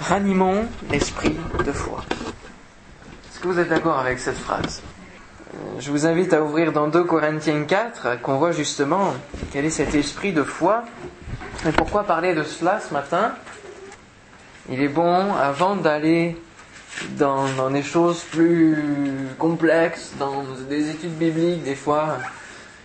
ranimons 0.00 0.66
l'esprit 0.90 1.36
de 1.64 1.72
foi. 1.72 2.04
Est-ce 3.30 3.40
que 3.40 3.48
vous 3.48 3.58
êtes 3.58 3.68
d'accord 3.68 3.98
avec 3.98 4.18
cette 4.18 4.38
phrase? 4.38 4.82
Euh, 5.54 5.80
Je 5.80 5.90
vous 5.90 6.06
invite 6.06 6.32
à 6.32 6.42
ouvrir 6.42 6.72
dans 6.72 6.88
2 6.88 7.04
Corinthiens 7.04 7.64
4, 7.64 8.20
qu'on 8.22 8.36
voit 8.38 8.52
justement 8.52 9.14
quel 9.52 9.64
est 9.64 9.70
cet 9.70 9.94
esprit 9.94 10.32
de 10.32 10.42
foi. 10.42 10.84
Et 11.66 11.72
pourquoi 11.72 12.04
parler 12.04 12.34
de 12.34 12.42
cela 12.42 12.80
ce 12.80 12.92
matin? 12.92 13.34
Il 14.70 14.82
est 14.82 14.88
bon, 14.88 15.34
avant 15.34 15.76
d'aller 15.76 16.40
dans, 17.10 17.48
dans 17.56 17.70
des 17.70 17.82
choses 17.82 18.22
plus 18.22 18.76
complexes, 19.38 20.12
dans 20.18 20.44
des 20.68 20.90
études 20.90 21.16
bibliques, 21.16 21.62
des 21.64 21.74
fois, 21.74 22.18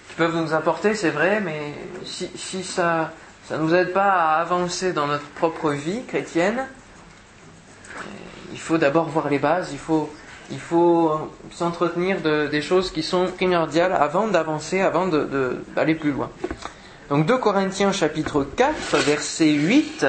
qui 0.09 0.15
peuvent 0.15 0.35
nous 0.35 0.53
apporter, 0.53 0.95
c'est 0.95 1.09
vrai, 1.09 1.41
mais 1.41 1.73
si, 2.03 2.29
si 2.35 2.63
ça 2.63 3.11
ça 3.47 3.57
ne 3.57 3.63
nous 3.63 3.75
aide 3.75 3.93
pas 3.93 4.11
à 4.11 4.41
avancer 4.41 4.91
dans 4.91 5.05
notre 5.05 5.27
propre 5.35 5.69
vie 5.69 6.03
chrétienne, 6.07 6.65
il 8.55 8.61
faut 8.61 8.77
d'abord 8.77 9.09
voir 9.09 9.29
les 9.29 9.37
bases, 9.37 9.73
il 9.73 9.77
faut, 9.77 10.09
faut 10.59 11.29
s'entretenir 11.51 12.21
de, 12.21 12.47
des 12.47 12.61
choses 12.61 12.89
qui 12.89 13.03
sont 13.03 13.27
primordiales 13.27 13.91
avant 13.91 14.29
d'avancer, 14.29 14.79
avant 14.79 15.07
d'aller 15.07 15.95
plus 15.95 16.13
loin. 16.13 16.31
Donc 17.09 17.25
2 17.25 17.37
Corinthiens 17.37 17.91
chapitre 17.91 18.47
4, 18.55 18.97
verset 18.99 19.49
8. 19.49 20.05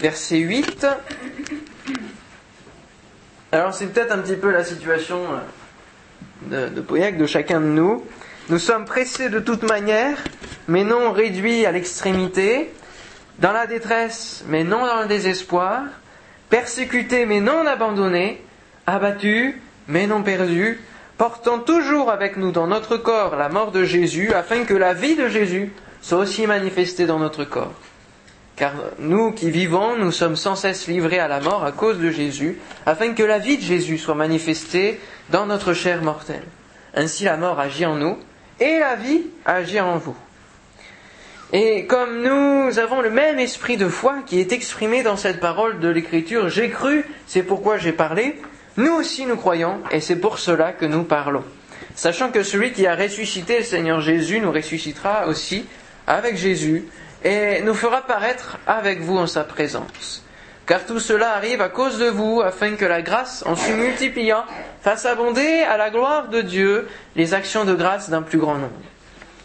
Verset 0.00 0.38
8. 0.38 0.86
Alors 3.50 3.74
c'est 3.74 3.86
peut-être 3.88 4.12
un 4.12 4.18
petit 4.18 4.36
peu 4.36 4.52
la 4.52 4.62
situation 4.62 5.18
euh, 6.52 6.68
de, 6.70 6.80
de 6.80 7.18
de 7.18 7.26
chacun 7.26 7.60
de 7.60 7.66
nous. 7.66 8.06
Nous 8.48 8.60
sommes 8.60 8.84
pressés 8.84 9.28
de 9.28 9.40
toute 9.40 9.64
manière, 9.64 10.18
mais 10.68 10.84
non 10.84 11.10
réduits 11.10 11.66
à 11.66 11.72
l'extrémité, 11.72 12.72
dans 13.40 13.52
la 13.52 13.66
détresse, 13.66 14.44
mais 14.46 14.62
non 14.62 14.86
dans 14.86 15.02
le 15.02 15.08
désespoir, 15.08 15.82
persécutés, 16.50 17.26
mais 17.26 17.40
non 17.40 17.66
abandonnés, 17.66 18.42
abattus, 18.86 19.54
mais 19.86 20.06
non 20.06 20.22
perdus, 20.22 20.80
portant 21.16 21.58
toujours 21.58 22.10
avec 22.10 22.36
nous 22.36 22.52
dans 22.52 22.66
notre 22.66 22.96
corps 22.96 23.36
la 23.36 23.48
mort 23.48 23.72
de 23.72 23.84
Jésus, 23.84 24.32
afin 24.32 24.64
que 24.64 24.74
la 24.74 24.94
vie 24.94 25.16
de 25.16 25.28
Jésus 25.28 25.72
soit 26.00 26.18
aussi 26.18 26.46
manifestée 26.46 27.06
dans 27.06 27.18
notre 27.18 27.44
corps. 27.44 27.74
Car 28.56 28.72
nous 28.98 29.32
qui 29.32 29.50
vivons, 29.50 29.96
nous 29.96 30.10
sommes 30.10 30.36
sans 30.36 30.56
cesse 30.56 30.88
livrés 30.88 31.20
à 31.20 31.28
la 31.28 31.40
mort 31.40 31.64
à 31.64 31.72
cause 31.72 31.98
de 31.98 32.10
Jésus, 32.10 32.58
afin 32.86 33.14
que 33.14 33.22
la 33.22 33.38
vie 33.38 33.56
de 33.56 33.62
Jésus 33.62 33.98
soit 33.98 34.14
manifestée 34.14 35.00
dans 35.30 35.46
notre 35.46 35.74
chair 35.74 36.02
mortelle. 36.02 36.44
Ainsi 36.94 37.24
la 37.24 37.36
mort 37.36 37.60
agit 37.60 37.86
en 37.86 37.96
nous, 37.96 38.18
et 38.60 38.78
la 38.78 38.96
vie 38.96 39.26
agit 39.44 39.80
en 39.80 39.98
vous. 39.98 40.16
Et 41.52 41.86
comme 41.86 42.22
nous 42.22 42.78
avons 42.78 43.00
le 43.00 43.08
même 43.08 43.38
esprit 43.38 43.78
de 43.78 43.88
foi 43.88 44.16
qui 44.26 44.38
est 44.38 44.52
exprimé 44.52 45.02
dans 45.02 45.16
cette 45.16 45.40
parole 45.40 45.80
de 45.80 45.88
l'Écriture, 45.88 46.50
j'ai 46.50 46.68
cru, 46.68 47.06
c'est 47.26 47.42
pourquoi 47.42 47.78
j'ai 47.78 47.92
parlé, 47.92 48.38
nous 48.76 48.92
aussi 48.92 49.24
nous 49.24 49.36
croyons, 49.36 49.80
et 49.90 50.00
c'est 50.00 50.20
pour 50.20 50.38
cela 50.38 50.72
que 50.72 50.84
nous 50.84 51.04
parlons. 51.04 51.44
Sachant 51.94 52.30
que 52.30 52.42
celui 52.42 52.72
qui 52.72 52.86
a 52.86 52.94
ressuscité 52.94 53.58
le 53.58 53.64
Seigneur 53.64 54.02
Jésus 54.02 54.40
nous 54.40 54.52
ressuscitera 54.52 55.26
aussi 55.26 55.64
avec 56.06 56.36
Jésus, 56.36 56.84
et 57.24 57.62
nous 57.62 57.74
fera 57.74 58.02
paraître 58.02 58.58
avec 58.66 59.00
vous 59.00 59.16
en 59.16 59.26
sa 59.26 59.42
présence. 59.42 60.22
Car 60.66 60.84
tout 60.84 61.00
cela 61.00 61.32
arrive 61.32 61.62
à 61.62 61.70
cause 61.70 61.98
de 61.98 62.10
vous, 62.10 62.42
afin 62.42 62.76
que 62.76 62.84
la 62.84 63.00
grâce, 63.00 63.42
en 63.46 63.56
se 63.56 63.72
multipliant, 63.72 64.44
fasse 64.82 65.06
abonder 65.06 65.62
à 65.62 65.78
la 65.78 65.88
gloire 65.88 66.28
de 66.28 66.42
Dieu 66.42 66.86
les 67.16 67.32
actions 67.32 67.64
de 67.64 67.74
grâce 67.74 68.10
d'un 68.10 68.20
plus 68.20 68.38
grand 68.38 68.56
nombre. 68.56 68.72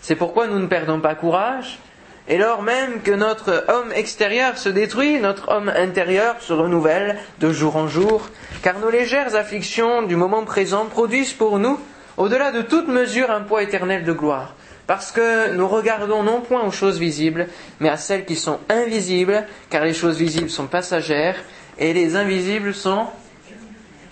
C'est 0.02 0.16
pourquoi 0.16 0.48
nous 0.48 0.60
ne 0.60 0.68
perdons 0.68 1.00
pas 1.00 1.16
courage, 1.16 1.80
et 2.28 2.38
lors 2.38 2.62
même 2.62 3.02
que 3.02 3.12
notre 3.12 3.66
homme 3.68 3.92
extérieur 3.94 4.58
se 4.58 4.70
détruit, 4.70 5.20
notre 5.20 5.50
homme 5.50 5.70
intérieur 5.70 6.36
se 6.40 6.54
renouvelle 6.54 7.18
de 7.40 7.52
jour 7.52 7.76
en 7.76 7.88
jour, 7.88 8.30
car 8.62 8.80
nos 8.80 8.90
légères 8.90 9.36
afflictions 9.36 10.04
du 10.04 10.16
moment 10.16 10.46
présent 10.46 10.86
produisent 10.86 11.34
pour 11.34 11.60
nous, 11.60 11.78
au-delà 12.16 12.52
de 12.52 12.62
toute 12.62 12.88
mesure, 12.88 13.30
un 13.30 13.42
poids 13.42 13.64
éternel 13.64 14.06
de 14.06 14.14
gloire. 14.14 14.56
Parce 14.88 15.12
que 15.12 15.54
nous 15.54 15.68
regardons 15.68 16.24
non 16.24 16.42
point 16.42 16.62
aux 16.64 16.72
choses 16.72 17.00
visibles, 17.00 17.48
mais 17.80 17.90
à 17.90 17.98
celles 17.98 18.26
qui 18.26 18.36
sont 18.36 18.60
invisibles, 18.70 19.46
car 19.70 19.84
les 19.84 19.94
choses 19.94 20.18
visibles 20.18 20.50
sont 20.50 20.68
passagères, 20.68 21.36
et 21.78 21.94
les 21.94 22.16
invisibles 22.16 22.74
sont 22.74 23.08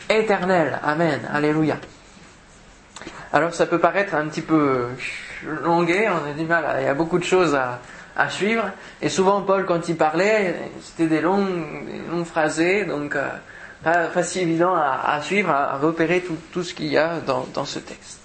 éternelles. 0.09 0.80
Amen. 0.84 1.22
Alléluia. 1.31 1.78
Alors 3.31 3.53
ça 3.53 3.66
peut 3.66 3.80
paraître 3.80 4.16
un 4.16 4.28
petit 4.28 4.41
peu 4.41 4.88
longué, 5.64 6.09
on 6.09 6.30
a 6.30 6.34
du 6.34 6.46
mal, 6.46 6.66
il 6.80 6.85
y 6.85 6.88
a 6.88 6.94
beaucoup 6.94 7.18
de 7.18 7.24
choses 7.24 7.56
à, 7.56 7.80
à 8.16 8.29
suivre. 8.29 8.66
Et 9.01 9.09
souvent 9.09 9.41
Paul, 9.41 9.66
quand 9.66 9.89
il 9.89 9.97
parlait, 9.97 10.55
c'était 10.81 11.07
des 11.07 11.22
longues, 11.22 11.66
longues 12.09 12.25
phrasés, 12.25 12.85
donc 12.85 13.16
euh, 13.16 13.29
pas, 13.83 14.23
si 14.23 14.39
évident 14.39 14.75
à, 14.75 15.19
suivre, 15.22 15.49
à, 15.49 15.77
repérer 15.77 16.23
tout, 16.51 16.63
ce 16.63 16.73
qu'il 16.73 16.88
y 16.88 16.97
a 16.97 17.19
dans, 17.19 17.47
dans 17.53 17.66
ce 17.66 17.79
texte. 17.79 18.19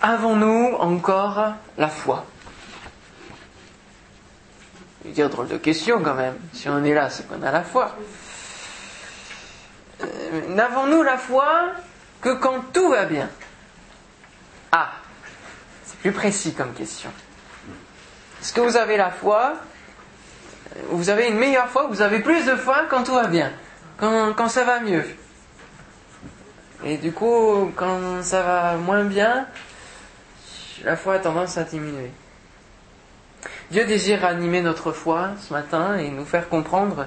Avons-nous 0.00 0.74
encore 0.78 1.54
la 1.78 1.88
foi? 1.88 2.24
Je 5.02 5.08
veux 5.08 5.14
dire, 5.14 5.28
drôle 5.28 5.48
de 5.48 5.58
question 5.58 6.00
quand 6.02 6.14
même. 6.14 6.36
Si 6.52 6.68
on 6.68 6.82
est 6.84 6.94
là, 6.94 7.10
c'est 7.10 7.28
qu'on 7.28 7.42
a 7.42 7.50
la 7.50 7.62
foi. 7.62 7.96
Euh, 10.00 10.06
N'avons-nous 10.48 11.02
la 11.02 11.18
foi 11.18 11.46
que 12.20 12.34
quand 12.34 12.72
tout 12.72 12.88
va 12.88 13.04
bien? 13.04 13.28
Ah, 14.70 14.92
c'est 15.84 15.98
plus 15.98 16.12
précis 16.12 16.54
comme 16.54 16.72
question. 16.72 17.10
Est-ce 18.42 18.52
que 18.52 18.60
vous 18.60 18.76
avez 18.76 18.96
la 18.96 19.10
foi? 19.10 19.54
Vous 20.90 21.10
avez 21.10 21.28
une 21.28 21.36
meilleure 21.38 21.68
foi? 21.68 21.86
Vous 21.88 22.02
avez 22.02 22.18
plus 22.18 22.44
de 22.44 22.56
foi 22.56 22.86
quand 22.90 23.04
tout 23.04 23.14
va 23.14 23.28
bien? 23.28 23.52
Quand, 23.98 24.32
quand 24.34 24.48
ça 24.48 24.64
va 24.64 24.80
mieux? 24.80 25.04
Et 26.84 26.96
du 26.96 27.12
coup, 27.12 27.70
quand 27.76 28.22
ça 28.22 28.42
va 28.42 28.74
moins 28.76 29.04
bien, 29.04 29.46
la 30.82 30.96
foi 30.96 31.14
a 31.14 31.18
tendance 31.20 31.56
à 31.56 31.62
diminuer. 31.62 32.10
Dieu 33.70 33.84
désire 33.84 34.24
animer 34.24 34.60
notre 34.60 34.90
foi 34.90 35.30
ce 35.40 35.52
matin 35.52 35.96
et 35.96 36.08
nous 36.10 36.24
faire 36.24 36.48
comprendre 36.48 37.06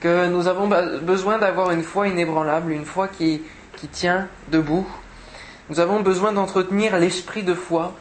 que 0.00 0.26
nous 0.26 0.46
avons 0.46 0.68
be- 0.68 1.00
besoin 1.00 1.38
d'avoir 1.38 1.70
une 1.70 1.82
foi 1.82 2.08
inébranlable, 2.08 2.72
une 2.72 2.84
foi 2.84 3.08
qui, 3.08 3.42
qui 3.76 3.88
tient 3.88 4.28
debout. 4.48 4.86
Nous 5.70 5.80
avons 5.80 6.00
besoin 6.00 6.32
d'entretenir 6.32 6.98
l'esprit 6.98 7.42
de 7.42 7.54
foi, 7.54 7.94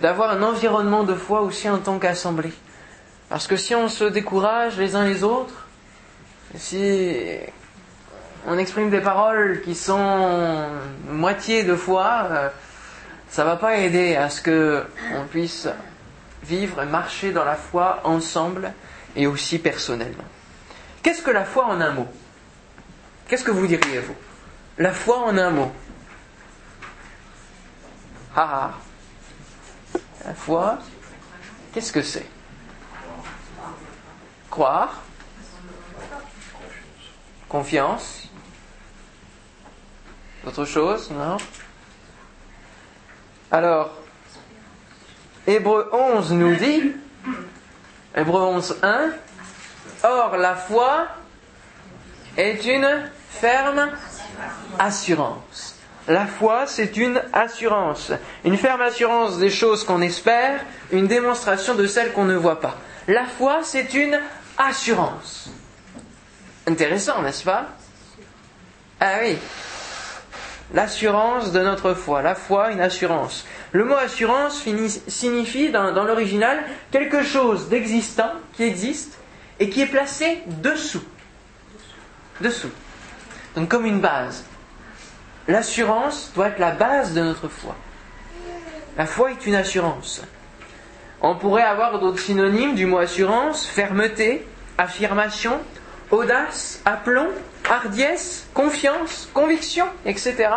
d'avoir 0.00 0.30
un 0.30 0.42
environnement 0.42 1.04
de 1.04 1.14
foi 1.14 1.42
aussi 1.42 1.68
en 1.68 1.78
tant 1.78 1.98
qu'assemblée. 1.98 2.52
Parce 3.28 3.46
que 3.46 3.56
si 3.56 3.74
on 3.74 3.88
se 3.88 4.04
décourage 4.04 4.78
les 4.78 4.96
uns 4.96 5.04
les 5.04 5.24
autres, 5.24 5.66
si 6.56 7.38
on 8.46 8.58
exprime 8.58 8.90
des 8.90 9.00
paroles 9.00 9.62
qui 9.62 9.74
sont 9.74 10.68
moitié 11.08 11.64
de 11.64 11.74
foi, 11.74 12.28
euh, 12.30 12.48
ça 13.28 13.44
va 13.44 13.56
pas 13.56 13.78
aider 13.78 14.16
à 14.16 14.28
ce 14.28 14.40
que 14.40 14.84
on 15.14 15.24
puisse 15.24 15.68
vivre 16.42 16.82
et 16.82 16.86
marcher 16.86 17.32
dans 17.32 17.44
la 17.44 17.56
foi 17.56 18.00
ensemble 18.04 18.72
et 19.16 19.26
aussi 19.26 19.58
personnellement. 19.58 20.24
Qu'est-ce 21.02 21.22
que 21.22 21.30
la 21.30 21.44
foi 21.44 21.66
en 21.66 21.80
un 21.80 21.92
mot? 21.92 22.08
Qu'est-ce 23.26 23.44
que 23.44 23.50
vous 23.50 23.66
diriez 23.66 24.00
vous? 24.00 24.16
La 24.78 24.92
foi 24.92 25.18
en 25.18 25.36
un 25.38 25.50
mot? 25.50 25.72
Ah 28.36 28.48
ah. 28.52 28.83
La 30.24 30.34
foi, 30.34 30.78
qu'est-ce 31.72 31.92
que 31.92 32.02
c'est? 32.02 32.26
Croire. 34.50 35.02
Confiance. 37.48 38.28
Autre 40.46 40.64
chose 40.64 41.10
Non? 41.10 41.36
Alors, 43.50 43.90
Hébreu 45.46 45.88
11 45.92 46.32
nous 46.32 46.56
dit, 46.56 46.92
Hébreu 48.14 48.40
11, 48.42 48.78
1, 48.82 49.10
Or 50.04 50.36
la 50.36 50.54
foi 50.54 51.06
est 52.36 52.62
une 52.66 53.10
ferme 53.30 53.90
assurance. 54.78 55.73
La 56.06 56.26
foi, 56.26 56.66
c'est 56.66 56.96
une 56.96 57.22
assurance. 57.32 58.12
Une 58.44 58.58
ferme 58.58 58.82
assurance 58.82 59.38
des 59.38 59.50
choses 59.50 59.84
qu'on 59.84 60.02
espère, 60.02 60.60
une 60.92 61.06
démonstration 61.06 61.74
de 61.74 61.86
celles 61.86 62.12
qu'on 62.12 62.24
ne 62.24 62.36
voit 62.36 62.60
pas. 62.60 62.76
La 63.08 63.24
foi, 63.24 63.60
c'est 63.62 63.94
une 63.94 64.20
assurance. 64.58 65.50
Intéressant, 66.66 67.22
n'est-ce 67.22 67.44
pas? 67.44 67.68
Ah 69.00 69.18
oui. 69.22 69.38
L'assurance 70.72 71.52
de 71.52 71.60
notre 71.60 71.94
foi. 71.94 72.22
La 72.22 72.34
foi, 72.34 72.70
une 72.70 72.80
assurance. 72.80 73.46
Le 73.72 73.84
mot 73.84 73.96
assurance 73.96 74.62
signifie, 75.08 75.70
dans 75.70 76.04
l'original, 76.04 76.64
quelque 76.90 77.22
chose 77.22 77.68
d'existant, 77.68 78.32
qui 78.54 78.64
existe, 78.64 79.18
et 79.58 79.70
qui 79.70 79.82
est 79.82 79.86
placé 79.86 80.42
dessous. 80.46 81.04
Dessous. 82.40 82.70
Donc 83.56 83.68
comme 83.68 83.86
une 83.86 84.00
base. 84.00 84.44
L'assurance 85.46 86.32
doit 86.34 86.48
être 86.48 86.58
la 86.58 86.70
base 86.70 87.12
de 87.12 87.22
notre 87.22 87.48
foi. 87.48 87.76
La 88.96 89.06
foi 89.06 89.32
est 89.32 89.46
une 89.46 89.54
assurance. 89.54 90.22
On 91.20 91.36
pourrait 91.36 91.62
avoir 91.62 91.98
d'autres 92.00 92.20
synonymes 92.20 92.74
du 92.74 92.86
mot 92.86 92.98
assurance, 92.98 93.66
fermeté, 93.66 94.46
affirmation, 94.78 95.60
audace, 96.10 96.80
aplomb, 96.84 97.28
hardiesse, 97.68 98.46
confiance, 98.54 99.28
conviction, 99.32 99.86
etc. 100.06 100.54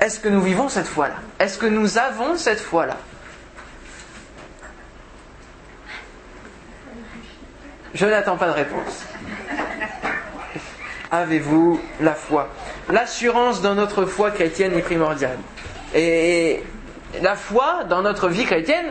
Est-ce 0.00 0.20
que 0.20 0.28
nous 0.28 0.42
vivons 0.42 0.68
cette 0.68 0.86
foi-là? 0.86 1.16
Est-ce 1.38 1.58
que 1.58 1.66
nous 1.66 1.98
avons 1.98 2.36
cette 2.36 2.60
foi-là? 2.60 2.96
Je 7.94 8.06
n'attends 8.06 8.36
pas 8.36 8.48
de 8.48 8.52
réponse. 8.52 9.04
Avez-vous 11.14 11.80
la 12.00 12.14
foi? 12.14 12.48
L'assurance 12.90 13.62
dans 13.62 13.76
notre 13.76 14.04
foi 14.04 14.32
chrétienne 14.32 14.76
est 14.76 14.82
primordiale. 14.82 15.38
Et 15.94 16.60
la 17.22 17.36
foi 17.36 17.84
dans 17.88 18.02
notre 18.02 18.28
vie 18.28 18.44
chrétienne 18.44 18.86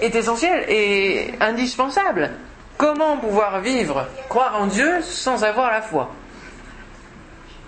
est 0.00 0.14
essentielle 0.14 0.64
et 0.66 1.34
indispensable. 1.40 2.30
Comment 2.78 3.18
pouvoir 3.18 3.60
vivre, 3.60 4.06
croire 4.30 4.58
en 4.58 4.66
Dieu 4.66 5.02
sans 5.02 5.44
avoir 5.44 5.70
la 5.70 5.82
foi? 5.82 6.10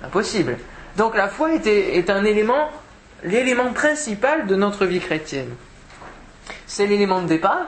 Impossible. 0.02 0.56
Donc 0.96 1.14
la 1.14 1.28
foi 1.28 1.52
est, 1.56 1.66
est 1.66 2.08
un 2.08 2.24
élément, 2.24 2.70
l'élément 3.22 3.74
principal 3.74 4.46
de 4.46 4.56
notre 4.56 4.86
vie 4.86 5.00
chrétienne. 5.00 5.54
C'est 6.66 6.86
l'élément 6.86 7.20
de 7.20 7.26
départ 7.26 7.66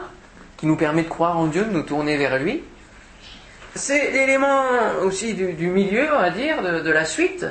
qui 0.57 0.65
nous 0.65 0.77
permet 0.77 1.03
de 1.03 1.11
croire 1.11 1.37
en 1.37 1.47
Dieu, 1.47 1.67
de 1.67 1.71
nous 1.71 1.83
tourner 1.83 2.17
vers 2.17 2.39
lui. 2.39 2.63
C'est 3.75 4.11
l'élément 4.11 4.65
aussi 5.03 5.35
du, 5.35 5.69
milieu, 5.69 6.09
on 6.15 6.21
va 6.21 6.31
dire, 6.31 6.63
de, 6.63 6.91
la 6.91 7.05
suite, 7.05 7.47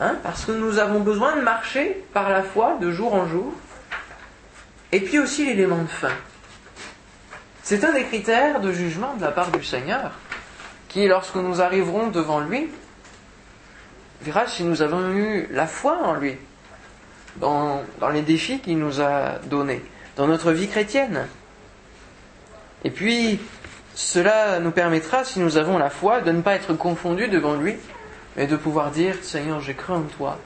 hein, 0.00 0.16
parce 0.22 0.44
que 0.44 0.52
nous 0.52 0.78
avons 0.78 1.00
besoin 1.00 1.36
de 1.36 1.40
marcher 1.40 2.04
par 2.12 2.30
la 2.30 2.42
foi 2.42 2.78
de 2.80 2.90
jour 2.90 3.14
en 3.14 3.26
jour. 3.26 3.52
Et 4.92 5.00
puis 5.00 5.18
aussi 5.18 5.46
l'élément 5.46 5.82
de 5.82 5.88
fin. 5.88 6.12
C'est 7.62 7.84
un 7.84 7.92
des 7.92 8.04
critères 8.04 8.60
de 8.60 8.72
jugement 8.72 9.14
de 9.14 9.22
la 9.22 9.32
part 9.32 9.50
du 9.50 9.64
Seigneur, 9.64 10.12
qui, 10.88 11.08
lorsque 11.08 11.36
nous 11.36 11.60
arriverons 11.60 12.08
devant 12.08 12.40
lui, 12.40 12.68
verra 14.22 14.46
si 14.46 14.64
nous 14.64 14.82
avons 14.82 15.10
eu 15.12 15.48
la 15.50 15.66
foi 15.66 15.98
en 16.04 16.14
lui, 16.14 16.36
dans, 17.36 17.82
dans 18.00 18.10
les 18.10 18.22
défis 18.22 18.60
qu'il 18.60 18.78
nous 18.78 19.00
a 19.00 19.38
donnés, 19.46 19.82
dans 20.16 20.26
notre 20.26 20.52
vie 20.52 20.68
chrétienne. 20.68 21.26
Et 22.84 22.90
puis, 22.90 23.40
cela 23.94 24.58
nous 24.58 24.72
permettra, 24.72 25.24
si 25.24 25.38
nous 25.38 25.56
avons 25.56 25.78
la 25.78 25.90
foi, 25.90 26.20
de 26.20 26.32
ne 26.32 26.42
pas 26.42 26.54
être 26.54 26.74
confondus 26.74 27.28
devant 27.28 27.54
lui, 27.54 27.76
mais 28.36 28.46
de 28.46 28.56
pouvoir 28.56 28.90
dire, 28.90 29.16
Seigneur, 29.22 29.60
j'ai 29.60 29.74
cru 29.74 29.92
en 29.92 30.02
toi, 30.02 30.38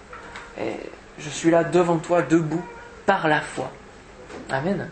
et 0.60 0.74
je 1.18 1.28
suis 1.30 1.50
là 1.50 1.64
devant 1.64 1.98
toi, 1.98 2.22
debout, 2.22 2.64
par 3.06 3.26
la 3.26 3.40
foi. 3.40 3.70
Amen. 4.50 4.90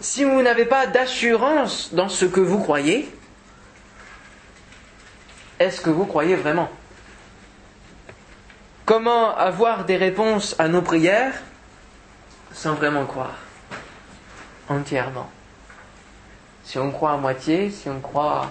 Si 0.00 0.22
vous 0.22 0.42
n'avez 0.42 0.64
pas 0.64 0.86
d'assurance 0.86 1.92
dans 1.92 2.08
ce 2.08 2.24
que 2.24 2.40
vous 2.40 2.60
croyez, 2.60 3.12
est-ce 5.58 5.80
que 5.80 5.90
vous 5.90 6.04
croyez 6.04 6.36
vraiment? 6.36 6.68
Comment 8.84 9.34
avoir 9.36 9.84
des 9.84 9.96
réponses 9.96 10.54
à 10.58 10.68
nos 10.68 10.82
prières 10.82 11.34
sans 12.52 12.74
vraiment 12.74 13.06
croire? 13.06 13.38
Entièrement. 14.68 15.30
Si 16.64 16.78
on 16.78 16.90
croit 16.90 17.12
à 17.12 17.16
moitié, 17.16 17.70
si 17.70 17.88
on 17.88 18.00
croit 18.00 18.50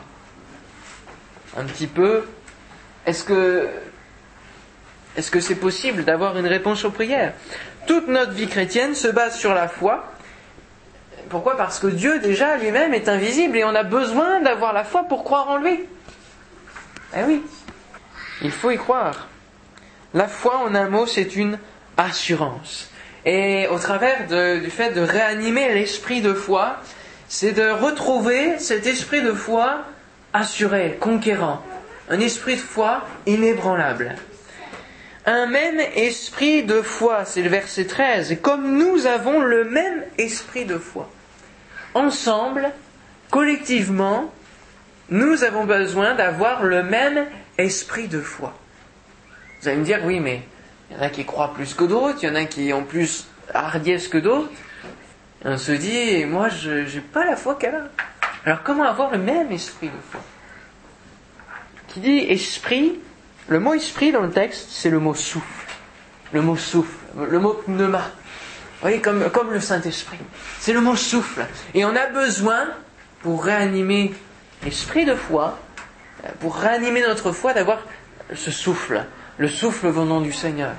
un 1.57 1.63
petit 1.65 1.87
peu, 1.87 2.23
est-ce 3.05 3.23
que 3.23 3.67
est-ce 5.15 5.29
que 5.29 5.39
c'est 5.39 5.55
possible 5.55 6.03
d'avoir 6.03 6.37
une 6.37 6.47
réponse 6.47 6.85
aux 6.85 6.91
prières? 6.91 7.33
Toute 7.85 8.07
notre 8.07 8.31
vie 8.31 8.47
chrétienne 8.47 8.95
se 8.95 9.07
base 9.07 9.37
sur 9.37 9.53
la 9.53 9.67
foi. 9.67 10.11
Pourquoi? 11.29 11.55
Parce 11.55 11.79
que 11.79 11.87
Dieu 11.87 12.19
déjà 12.19 12.57
lui-même 12.57 12.93
est 12.93 13.09
invisible 13.09 13.57
et 13.57 13.63
on 13.63 13.75
a 13.75 13.83
besoin 13.83 14.41
d'avoir 14.41 14.73
la 14.73 14.83
foi 14.83 15.03
pour 15.03 15.23
croire 15.23 15.49
en 15.49 15.57
lui. 15.57 15.83
Eh 17.15 17.23
oui, 17.27 17.43
il 18.41 18.51
faut 18.51 18.71
y 18.71 18.77
croire. 18.77 19.27
La 20.13 20.27
foi, 20.27 20.57
en 20.57 20.73
un 20.75 20.89
mot, 20.89 21.05
c'est 21.05 21.35
une 21.35 21.59
assurance. 21.97 22.89
Et 23.25 23.67
au 23.67 23.79
travers 23.79 24.27
du 24.27 24.69
fait 24.69 24.91
de 24.91 25.01
réanimer 25.01 25.73
l'esprit 25.73 26.21
de 26.21 26.33
foi, 26.33 26.77
c'est 27.33 27.53
de 27.53 27.67
retrouver 27.67 28.59
cet 28.59 28.85
esprit 28.85 29.23
de 29.23 29.33
foi 29.33 29.85
assuré, 30.33 30.97
conquérant, 30.99 31.63
un 32.07 32.19
esprit 32.19 32.57
de 32.57 32.61
foi 32.61 33.07
inébranlable. 33.25 34.17
Un 35.25 35.47
même 35.47 35.79
esprit 35.95 36.61
de 36.61 36.83
foi, 36.83 37.25
c'est 37.25 37.41
le 37.41 37.49
verset 37.49 37.85
13, 37.85 38.31
et 38.33 38.37
comme 38.37 38.77
nous 38.77 39.07
avons 39.07 39.39
le 39.41 39.63
même 39.63 40.03
esprit 40.19 40.65
de 40.65 40.77
foi, 40.77 41.09
ensemble, 41.95 42.69
collectivement, 43.31 44.31
nous 45.09 45.43
avons 45.43 45.65
besoin 45.65 46.13
d'avoir 46.13 46.61
le 46.61 46.83
même 46.83 47.25
esprit 47.57 48.07
de 48.07 48.21
foi. 48.21 48.53
Vous 49.59 49.69
allez 49.69 49.77
me 49.77 49.85
dire, 49.85 50.01
oui, 50.03 50.19
mais 50.19 50.43
il 50.91 50.97
y 50.97 50.99
en 50.99 51.01
a 51.01 51.09
qui 51.09 51.25
croient 51.25 51.55
plus 51.55 51.73
que 51.73 51.85
d'autres, 51.85 52.19
il 52.21 52.27
y 52.27 52.31
en 52.31 52.35
a 52.35 52.45
qui 52.45 52.71
ont 52.73 52.83
plus 52.83 53.25
hardiesse 53.51 54.07
que 54.07 54.19
d'autres. 54.19 54.51
On 55.45 55.57
se 55.57 55.73
dit, 55.73 56.25
moi, 56.25 56.47
je 56.49 56.95
n'ai 56.95 57.01
pas 57.01 57.25
la 57.25 57.35
foi 57.35 57.55
qu'elle 57.55 57.75
a. 57.75 57.83
Alors 58.45 58.63
comment 58.63 58.83
avoir 58.83 59.11
le 59.11 59.17
même 59.17 59.51
esprit 59.51 59.87
de 59.87 59.93
foi? 60.11 60.21
Qui 61.87 61.99
dit 61.99 62.17
esprit, 62.17 62.99
le 63.47 63.59
mot 63.59 63.73
esprit 63.73 64.11
dans 64.11 64.21
le 64.21 64.31
texte, 64.31 64.67
c'est 64.69 64.89
le 64.89 64.99
mot 64.99 65.13
souffle. 65.13 65.67
Le 66.31 66.41
mot 66.41 66.55
souffle, 66.55 66.97
le 67.17 67.39
mot 67.39 67.53
pneuma. 67.53 67.99
Vous 67.99 68.89
voyez, 68.89 69.01
comme, 69.01 69.29
comme 69.29 69.51
le 69.51 69.59
Saint-Esprit. 69.59 70.17
C'est 70.59 70.73
le 70.73 70.81
mot 70.81 70.95
souffle. 70.95 71.45
Et 71.73 71.85
on 71.85 71.95
a 71.95 72.07
besoin, 72.07 72.67
pour 73.21 73.43
réanimer 73.43 74.13
l'esprit 74.63 75.05
de 75.05 75.15
foi, 75.15 75.59
pour 76.39 76.55
réanimer 76.55 77.01
notre 77.01 77.31
foi, 77.31 77.53
d'avoir 77.53 77.79
ce 78.33 78.51
souffle, 78.51 79.05
le 79.37 79.47
souffle 79.47 79.87
venant 79.87 80.21
du 80.21 80.33
Seigneur. 80.33 80.73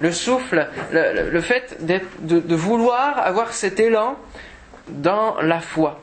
Le 0.00 0.12
souffle, 0.12 0.68
le, 0.92 1.40
fait 1.40 1.78
de, 1.80 2.54
vouloir 2.54 3.18
avoir 3.18 3.52
cet 3.52 3.80
élan 3.80 4.16
dans 4.88 5.40
la 5.40 5.60
foi. 5.60 6.00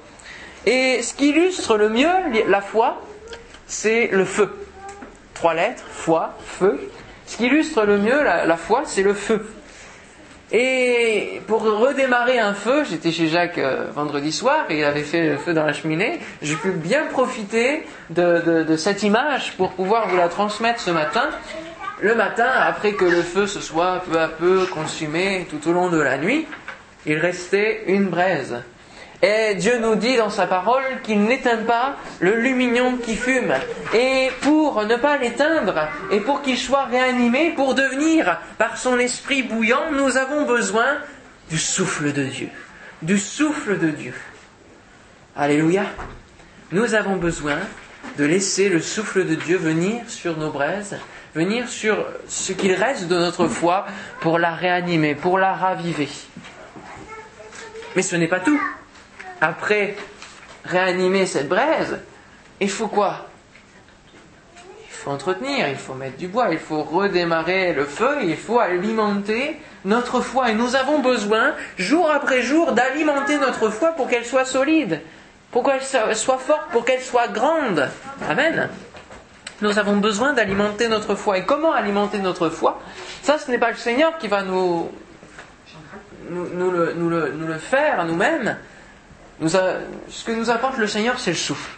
Et 0.65 1.01
ce 1.01 1.13
qui 1.13 1.29
illustre 1.29 1.77
le 1.77 1.89
mieux 1.89 2.11
la 2.47 2.61
foi, 2.61 3.01
c'est 3.67 4.07
le 4.11 4.25
feu. 4.25 4.51
Trois 5.33 5.53
lettres, 5.53 5.83
foi, 5.89 6.35
feu. 6.43 6.89
Ce 7.25 7.37
qui 7.37 7.45
illustre 7.45 7.83
le 7.83 7.97
mieux 7.97 8.23
la, 8.23 8.45
la 8.45 8.57
foi, 8.57 8.83
c'est 8.85 9.03
le 9.03 9.13
feu. 9.13 9.45
Et 10.53 11.41
pour 11.47 11.63
redémarrer 11.63 12.37
un 12.37 12.53
feu, 12.53 12.83
j'étais 12.87 13.11
chez 13.11 13.27
Jacques 13.27 13.57
euh, 13.57 13.87
vendredi 13.95 14.31
soir 14.31 14.65
et 14.69 14.77
il 14.77 14.83
avait 14.83 15.01
fait 15.01 15.29
le 15.29 15.37
feu 15.37 15.51
dans 15.55 15.65
la 15.65 15.73
cheminée. 15.73 16.19
J'ai 16.43 16.55
pu 16.55 16.69
bien 16.69 17.05
profiter 17.11 17.87
de, 18.11 18.75
cette 18.77 19.01
image 19.01 19.53
pour 19.57 19.71
pouvoir 19.71 20.07
vous 20.07 20.15
la 20.15 20.29
transmettre 20.29 20.79
ce 20.79 20.91
matin. 20.91 21.29
Le 22.03 22.15
matin, 22.15 22.49
après 22.49 22.95
que 22.95 23.05
le 23.05 23.21
feu 23.21 23.47
se 23.47 23.61
soit 23.61 24.03
peu 24.11 24.19
à 24.19 24.27
peu 24.27 24.65
consumé 24.65 25.47
tout 25.49 25.69
au 25.69 25.71
long 25.71 25.89
de 25.89 26.01
la 26.01 26.17
nuit, 26.17 26.45
il 27.05 27.17
restait 27.17 27.85
une 27.87 28.09
braise. 28.09 28.61
Et 29.21 29.55
Dieu 29.55 29.79
nous 29.79 29.95
dit 29.95 30.17
dans 30.17 30.29
sa 30.29 30.45
parole 30.45 30.83
qu'il 31.03 31.23
n'éteint 31.23 31.63
pas 31.63 31.95
le 32.19 32.41
lumignon 32.41 32.97
qui 32.97 33.15
fume. 33.15 33.53
Et 33.93 34.31
pour 34.41 34.83
ne 34.83 34.97
pas 34.97 35.17
l'éteindre, 35.17 35.87
et 36.11 36.19
pour 36.19 36.41
qu'il 36.41 36.57
soit 36.57 36.87
réanimé, 36.87 37.53
pour 37.55 37.73
devenir 37.73 38.37
par 38.57 38.75
son 38.75 38.99
esprit 38.99 39.41
bouillant, 39.41 39.93
nous 39.93 40.17
avons 40.17 40.45
besoin 40.45 40.97
du 41.49 41.57
souffle 41.57 42.11
de 42.11 42.23
Dieu. 42.23 42.49
Du 43.01 43.17
souffle 43.17 43.79
de 43.79 43.91
Dieu. 43.91 44.13
Alléluia. 45.37 45.85
Nous 46.73 46.95
avons 46.95 47.15
besoin 47.15 47.59
de 48.17 48.25
laisser 48.25 48.67
le 48.67 48.81
souffle 48.81 49.25
de 49.25 49.35
Dieu 49.35 49.55
venir 49.55 50.01
sur 50.09 50.37
nos 50.37 50.51
braises, 50.51 50.97
venir 51.33 51.67
sur 51.67 52.05
ce 52.27 52.53
qu'il 52.53 52.73
reste 52.73 53.07
de 53.07 53.17
notre 53.17 53.47
foi 53.47 53.85
pour 54.21 54.39
la 54.39 54.53
réanimer, 54.53 55.15
pour 55.15 55.37
la 55.37 55.53
raviver. 55.53 56.09
Mais 57.95 58.01
ce 58.01 58.15
n'est 58.15 58.27
pas 58.27 58.39
tout 58.39 58.59
après 59.41 59.95
réanimer 60.65 61.25
cette 61.25 61.49
braise, 61.49 61.99
il 62.59 62.69
faut 62.69 62.87
quoi? 62.87 63.27
Il 64.87 64.93
faut 64.93 65.11
entretenir, 65.11 65.67
il 65.67 65.75
faut 65.75 65.95
mettre 65.95 66.17
du 66.17 66.29
bois, 66.29 66.47
il 66.51 66.59
faut 66.59 66.81
redémarrer 66.81 67.73
le 67.73 67.83
feu, 67.83 68.19
il 68.23 68.37
faut 68.37 68.59
alimenter 68.59 69.59
notre 69.83 70.21
foi. 70.21 70.51
Et 70.51 70.53
nous 70.53 70.75
avons 70.75 70.99
besoin, 70.99 71.55
jour 71.77 72.09
après 72.09 72.41
jour, 72.41 72.71
d'alimenter 72.71 73.37
notre 73.37 73.69
foi 73.69 73.89
pour 73.89 74.07
qu'elle 74.07 74.25
soit 74.25 74.45
solide, 74.45 75.01
pour 75.51 75.63
qu'elle 75.63 75.83
soit 75.83 76.37
forte, 76.37 76.69
pour 76.71 76.85
qu'elle 76.85 77.01
soit 77.01 77.27
grande. 77.27 77.89
Amen. 78.29 78.69
Nous 79.61 79.79
avons 79.79 79.97
besoin 79.97 80.33
d'alimenter 80.33 80.87
notre 80.87 81.15
foi. 81.15 81.37
Et 81.37 81.45
comment 81.45 81.73
alimenter 81.73 82.19
notre 82.19 82.49
foi? 82.49 82.81
Ça, 83.21 83.37
ce 83.37 83.49
n'est 83.49 83.57
pas 83.57 83.71
le 83.71 83.77
Seigneur 83.77 84.17
qui 84.17 84.27
va 84.27 84.43
nous, 84.43 84.89
le, 86.29 87.57
faire 87.59 88.05
nous-mêmes 88.05 88.57
ce 89.41 90.23
que 90.25 90.31
nous 90.31 90.49
apporte 90.49 90.77
le 90.77 90.87
Seigneur, 90.87 91.19
c'est 91.19 91.31
le 91.31 91.37
souffle. 91.37 91.71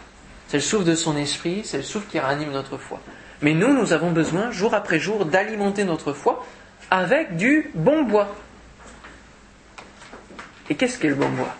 C'est 0.48 0.58
le 0.58 0.62
souffle 0.62 0.84
de 0.84 0.94
son 0.94 1.16
esprit, 1.16 1.62
c'est 1.64 1.78
le 1.78 1.82
souffle 1.82 2.06
qui 2.08 2.18
ranime 2.18 2.52
notre 2.52 2.76
foi. 2.76 3.00
Mais 3.42 3.54
nous, 3.54 3.72
nous 3.72 3.92
avons 3.92 4.12
besoin, 4.12 4.50
jour 4.50 4.74
après 4.74 4.98
jour, 4.98 5.24
d'alimenter 5.24 5.84
notre 5.84 6.12
foi 6.12 6.44
avec 6.90 7.36
du 7.36 7.70
bon 7.74 8.02
bois. 8.04 8.34
Et 10.70 10.76
qu'est-ce 10.76 10.98
qu'est 10.98 11.08
le 11.08 11.14
bon 11.14 11.28
bois? 11.30 11.54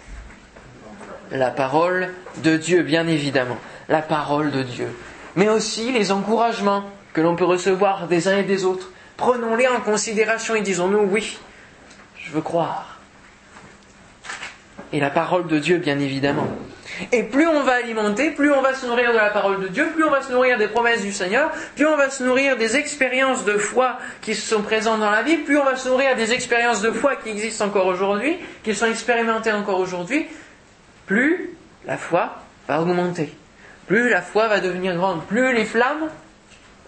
La 1.32 1.50
parole 1.50 2.12
de 2.42 2.56
Dieu, 2.56 2.82
bien 2.82 3.06
évidemment. 3.08 3.58
la 3.88 4.02
parole 4.02 4.50
de 4.50 4.62
Dieu, 4.62 4.88
mais 5.36 5.48
aussi 5.48 5.92
les 5.92 6.10
encouragements 6.10 6.84
que 7.12 7.20
l'on 7.20 7.36
peut 7.36 7.44
recevoir 7.44 8.08
des 8.08 8.28
uns 8.28 8.38
et 8.38 8.42
des 8.42 8.64
autres. 8.64 8.90
Prenons-les 9.16 9.68
en 9.68 9.80
considération 9.80 10.54
et 10.54 10.60
disons-nous 10.62 11.08
oui, 11.10 11.38
je 12.18 12.32
veux 12.32 12.40
croire. 12.40 12.98
Et 14.92 15.00
la 15.00 15.10
parole 15.10 15.46
de 15.46 15.58
Dieu, 15.58 15.78
bien 15.78 15.98
évidemment. 15.98 16.48
Et 17.12 17.22
plus 17.22 17.46
on 17.46 17.62
va 17.62 17.74
alimenter, 17.74 18.30
plus 18.30 18.52
on 18.52 18.62
va 18.62 18.74
se 18.74 18.86
nourrir 18.86 19.12
de 19.12 19.16
la 19.16 19.30
parole 19.30 19.60
de 19.60 19.68
Dieu, 19.68 19.88
plus 19.94 20.04
on 20.04 20.10
va 20.10 20.22
se 20.22 20.32
nourrir 20.32 20.56
des 20.56 20.68
promesses 20.68 21.02
du 21.02 21.12
Seigneur, 21.12 21.50
plus 21.74 21.86
on 21.86 21.96
va 21.96 22.08
se 22.08 22.22
nourrir 22.22 22.56
des 22.56 22.76
expériences 22.76 23.44
de 23.44 23.58
foi 23.58 23.98
qui 24.22 24.34
sont 24.34 24.62
présentes 24.62 25.00
dans 25.00 25.10
la 25.10 25.22
vie, 25.22 25.36
plus 25.36 25.58
on 25.58 25.64
va 25.64 25.76
se 25.76 25.88
nourrir 25.88 26.16
des 26.16 26.32
expériences 26.32 26.80
de 26.80 26.90
foi 26.90 27.16
qui 27.16 27.30
existent 27.30 27.66
encore 27.66 27.86
aujourd'hui, 27.86 28.38
qui 28.62 28.74
sont 28.74 28.86
expérimentées 28.86 29.52
encore 29.52 29.80
aujourd'hui, 29.80 30.26
plus 31.06 31.54
la 31.86 31.98
foi 31.98 32.36
va 32.66 32.80
augmenter, 32.80 33.32
plus 33.86 34.08
la 34.08 34.22
foi 34.22 34.48
va 34.48 34.60
devenir 34.60 34.96
grande, 34.96 35.24
plus 35.26 35.54
les 35.54 35.64
flammes 35.64 36.08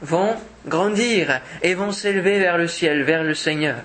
vont 0.00 0.36
grandir 0.66 1.40
et 1.62 1.74
vont 1.74 1.92
s'élever 1.92 2.38
vers 2.38 2.58
le 2.58 2.68
ciel, 2.68 3.02
vers 3.02 3.22
le 3.22 3.34
Seigneur. 3.34 3.76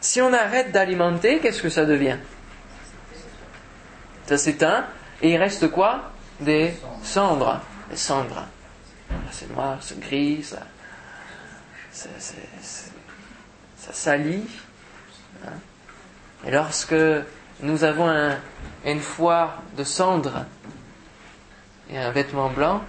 Si 0.00 0.20
on 0.20 0.32
arrête 0.32 0.72
d'alimenter, 0.72 1.40
qu'est-ce 1.40 1.62
que 1.62 1.68
ça 1.68 1.84
devient? 1.84 2.18
Ça 4.26 4.38
s'éteint 4.38 4.86
et 5.22 5.32
il 5.32 5.36
reste 5.36 5.68
quoi? 5.68 6.12
Des 6.40 6.74
cendres. 7.02 7.60
Des 7.90 7.96
cendres. 7.96 8.46
C'est 9.32 9.50
noir, 9.52 9.78
c'est 9.80 9.98
gris, 9.98 10.42
ça, 10.42 10.58
ça, 11.90 12.08
salit. 13.92 14.46
Hein. 15.44 15.52
Et 16.46 16.50
lorsque 16.50 16.94
nous 17.62 17.84
avons 17.84 18.08
un, 18.08 18.38
une 18.84 19.00
foi 19.00 19.62
de 19.76 19.84
cendre 19.84 20.44
et 21.90 21.98
un 21.98 22.10
vêtement 22.10 22.50
blanc, 22.50 22.82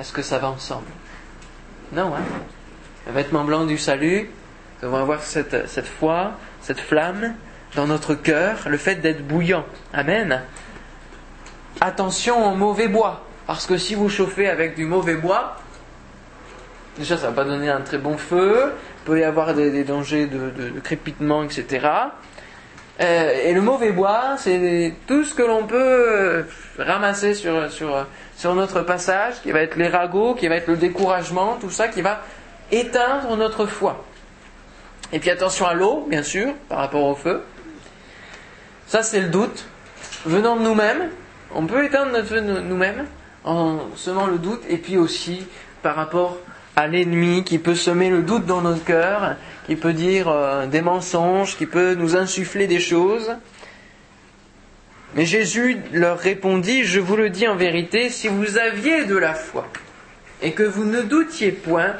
est-ce 0.00 0.12
que 0.12 0.22
ça 0.22 0.38
va 0.38 0.48
ensemble? 0.50 0.86
Non, 1.92 2.14
hein 2.14 2.22
Un 3.08 3.12
vêtement 3.12 3.44
blanc 3.44 3.64
du 3.64 3.78
salut, 3.78 4.30
nous 4.82 4.88
devons 4.88 5.00
avoir 5.00 5.22
cette, 5.22 5.86
foi, 5.86 6.32
cette 6.60 6.80
flamme 6.80 7.34
dans 7.76 7.86
notre 7.86 8.14
cœur, 8.14 8.58
le 8.66 8.76
fait 8.76 8.96
d'être 8.96 9.26
bouillant. 9.26 9.64
Amen. 9.92 10.42
Attention 11.80 12.52
au 12.52 12.56
mauvais 12.56 12.88
bois, 12.88 13.24
parce 13.46 13.66
que 13.66 13.76
si 13.76 13.94
vous 13.94 14.08
chauffez 14.08 14.48
avec 14.48 14.74
du 14.74 14.84
mauvais 14.84 15.14
bois, 15.14 15.56
déjà 16.98 17.16
ça 17.16 17.30
ne 17.30 17.34
va 17.34 17.42
pas 17.42 17.48
donner 17.48 17.70
un 17.70 17.80
très 17.80 17.98
bon 17.98 18.16
feu, 18.16 18.72
il 19.00 19.04
peut 19.04 19.20
y 19.20 19.24
avoir 19.24 19.54
des, 19.54 19.84
dangers 19.84 20.26
de 20.26 20.80
crépitement, 20.80 21.42
etc. 21.42 22.10
Euh, 23.02 23.48
et 23.48 23.52
le 23.52 23.60
mauvais 23.60 23.90
bois, 23.90 24.36
c'est 24.38 24.94
tout 25.06 25.24
ce 25.24 25.34
que 25.34 25.42
l'on 25.42 25.66
peut 25.66 25.76
euh, 25.76 26.42
ramasser 26.78 27.34
sur, 27.34 27.70
sur, 27.72 28.06
sur 28.36 28.54
notre 28.54 28.82
passage, 28.82 29.34
qui 29.42 29.50
va 29.50 29.60
être 29.60 29.76
les 29.76 29.88
ragots, 29.88 30.34
qui 30.34 30.46
va 30.46 30.56
être 30.56 30.68
le 30.68 30.76
découragement, 30.76 31.56
tout 31.60 31.70
ça 31.70 31.88
qui 31.88 32.00
va 32.00 32.20
éteindre 32.70 33.36
notre 33.36 33.66
foi. 33.66 34.04
Et 35.12 35.18
puis 35.18 35.30
attention 35.30 35.66
à 35.66 35.74
l'eau, 35.74 36.06
bien 36.08 36.22
sûr, 36.22 36.54
par 36.68 36.78
rapport 36.78 37.04
au 37.04 37.14
feu. 37.14 37.42
Ça, 38.86 39.02
c'est 39.02 39.20
le 39.20 39.28
doute. 39.28 39.66
Venant 40.24 40.56
de 40.56 40.62
nous-mêmes, 40.62 41.10
on 41.54 41.66
peut 41.66 41.84
éteindre 41.84 42.12
notre 42.12 42.28
feu 42.28 42.40
nous-mêmes 42.40 43.06
en 43.44 43.78
semant 43.96 44.26
le 44.26 44.38
doute, 44.38 44.62
et 44.68 44.76
puis 44.76 44.96
aussi 44.96 45.46
par 45.82 45.96
rapport 45.96 46.38
à 46.76 46.86
l'ennemi 46.86 47.42
qui 47.42 47.58
peut 47.58 47.74
semer 47.74 48.08
le 48.08 48.22
doute 48.22 48.46
dans 48.46 48.62
notre 48.62 48.84
cœur, 48.84 49.36
qui 49.66 49.76
peut 49.76 49.92
dire 49.92 50.28
euh, 50.28 50.66
des 50.66 50.82
mensonges, 50.82 51.56
qui 51.56 51.66
peut 51.66 51.94
nous 51.94 52.16
insuffler 52.16 52.66
des 52.66 52.80
choses. 52.80 53.36
Mais 55.14 55.26
Jésus 55.26 55.78
leur 55.92 56.18
répondit, 56.18 56.84
je 56.84 56.98
vous 56.98 57.16
le 57.16 57.28
dis 57.30 57.46
en 57.46 57.54
vérité, 57.54 58.08
si 58.08 58.28
vous 58.28 58.56
aviez 58.56 59.04
de 59.04 59.16
la 59.16 59.34
foi 59.34 59.68
et 60.40 60.52
que 60.52 60.62
vous 60.62 60.84
ne 60.84 61.02
doutiez 61.02 61.52
point, 61.52 61.94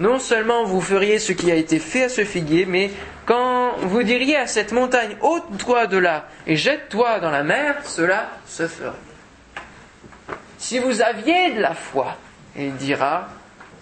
non 0.00 0.18
seulement 0.18 0.64
vous 0.64 0.80
feriez 0.80 1.18
ce 1.18 1.32
qui 1.32 1.50
a 1.50 1.56
été 1.56 1.78
fait 1.78 2.04
à 2.04 2.08
ce 2.08 2.24
figuier, 2.24 2.64
mais 2.64 2.90
quand 3.26 3.76
vous 3.82 4.02
diriez 4.02 4.36
à 4.36 4.46
cette 4.46 4.72
montagne, 4.72 5.16
ôte-toi 5.20 5.86
de 5.86 5.98
là 5.98 6.28
et 6.46 6.56
jette-toi 6.56 7.20
dans 7.20 7.30
la 7.30 7.42
mer, 7.42 7.76
cela 7.84 8.30
se 8.46 8.66
ferait. 8.68 8.92
Si 10.58 10.78
vous 10.78 11.02
aviez 11.02 11.52
de 11.52 11.60
la 11.60 11.74
foi, 11.74 12.16
il 12.56 12.74
dira 12.76 13.28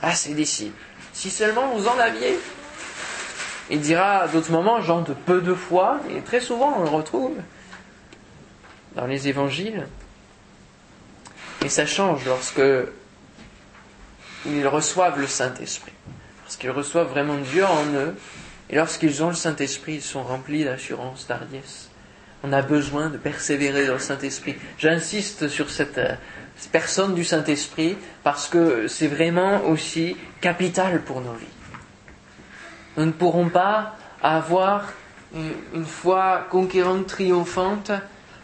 à 0.01 0.13
ses 0.13 0.35
disciples, 0.35 0.83
si 1.13 1.31
seulement 1.31 1.69
vous 1.75 1.87
en 1.87 1.99
aviez, 1.99 2.39
il 3.71 3.81
dira 3.81 4.29
d'autres 4.29 4.53
moments, 4.53 4.81
gens 4.81 5.03
de 5.03 5.15
peu 5.15 5.41
de 5.41 5.55
foi, 5.55 6.01
et 6.11 6.21
très 6.21 6.41
souvent 6.41 6.75
on 6.79 6.83
le 6.83 6.89
retrouve 6.89 7.37
dans 8.97 9.07
les 9.07 9.29
évangiles. 9.29 9.87
Et 11.65 11.69
ça 11.69 11.87
change 11.87 12.25
lorsque 12.27 12.63
ils 14.47 14.67
reçoivent 14.67 15.21
le 15.21 15.27
Saint-Esprit. 15.27 15.93
Lorsqu'ils 16.45 16.71
reçoivent 16.71 17.09
vraiment 17.09 17.37
Dieu 17.37 17.65
en 17.65 17.87
eux, 17.95 18.17
et 18.69 18.77
lorsqu'ils 18.77 19.23
ont 19.23 19.29
le 19.29 19.35
Saint-Esprit, 19.35 19.95
ils 19.95 20.03
sont 20.03 20.23
remplis 20.23 20.65
d'assurance, 20.65 21.27
d'hardiesse. 21.27 21.89
On 22.43 22.53
a 22.53 22.63
besoin 22.63 23.09
de 23.09 23.19
persévérer 23.19 23.87
dans 23.87 23.95
le 23.95 23.99
Saint-Esprit. 24.01 24.57
J'insiste 24.79 25.49
sur 25.49 25.71
cette 25.71 25.99
euh, 25.99 26.15
personne 26.73 27.15
du 27.15 27.25
Saint-Esprit 27.25 27.97
parce 28.25 28.49
que 28.49 28.89
c'est 28.89 29.07
vraiment 29.07 29.65
aussi 29.65 30.17
capital 30.41 31.03
pour 31.03 31.21
nos 31.21 31.35
vies. 31.35 31.47
Nous 32.97 33.07
ne 33.07 33.13
pourrons 33.13 33.49
pas 33.49 33.97
avoir 34.23 34.93
une 35.35 35.85
foi 35.85 36.47
conquérante, 36.51 37.07
triomphante, 37.07 37.91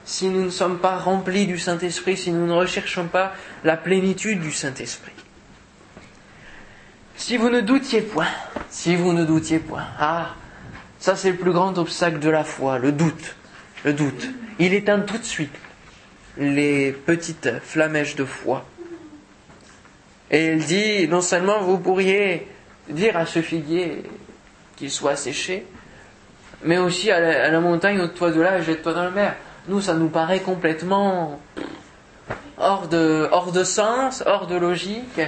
si 0.05 0.29
nous 0.29 0.45
ne 0.45 0.51
sommes 0.51 0.79
pas 0.79 0.97
remplis 0.97 1.47
du 1.47 1.59
Saint-Esprit, 1.59 2.17
si 2.17 2.33
nous 2.33 2.47
ne 2.47 2.55
recherchons 2.55 3.09
pas 3.09 3.35
la 3.63 3.77
plénitude 3.77 4.41
du 4.41 4.53
Saint-Esprit. 4.53 5.13
Si 7.15 7.37
vous 7.37 7.51
ne 7.51 7.61
doutiez 7.61 8.01
point, 8.01 8.29
si 8.71 8.97
vous 8.97 9.13
ne 9.13 9.25
doutiez 9.25 9.59
point, 9.59 9.85
ah, 9.99 10.35
ça 10.99 11.15
c'est 11.15 11.33
le 11.33 11.37
plus 11.37 11.53
grand 11.53 11.77
obstacle 11.77 12.21
de 12.21 12.31
la 12.31 12.45
foi, 12.45 12.79
le 12.79 12.93
doute, 12.93 13.37
le 13.85 13.93
doute. 13.93 14.29
Il 14.59 14.73
éteint 14.73 15.01
tout 15.01 15.19
de 15.19 15.25
suite 15.25 15.55
les 16.39 16.93
petites 16.93 17.61
flamèches 17.61 18.17
de 18.17 18.25
foi. 18.25 18.65
Et 20.31 20.53
il 20.53 20.65
dit, 20.65 21.09
non 21.09 21.21
seulement 21.21 21.61
vous 21.61 21.79
pourriez 21.79 22.49
dire 22.89 23.17
à 23.17 23.27
ce 23.27 23.43
figuier, 23.43 24.05
qu'il 24.79 24.91
soit 24.91 25.17
séché, 25.17 25.67
mais 26.63 26.79
aussi 26.79 27.11
à 27.11 27.51
la, 27.51 27.61
montagne 27.61 28.01
au-toit 28.01 28.31
de 28.31 28.41
là, 28.41 28.61
jette-toi 28.61 28.95
dans 28.95 29.05
la 29.05 29.11
mer. 29.11 29.35
Nous, 29.69 29.81
ça 29.81 29.95
nous 29.95 30.09
paraît 30.09 30.41
complètement 30.41 31.41
hors 32.57 32.89
de, 32.89 33.29
hors 33.31 33.53
de 33.53 33.65
sens, 33.65 34.23
hors 34.27 34.47
de 34.47 34.57
logique, 34.57 35.21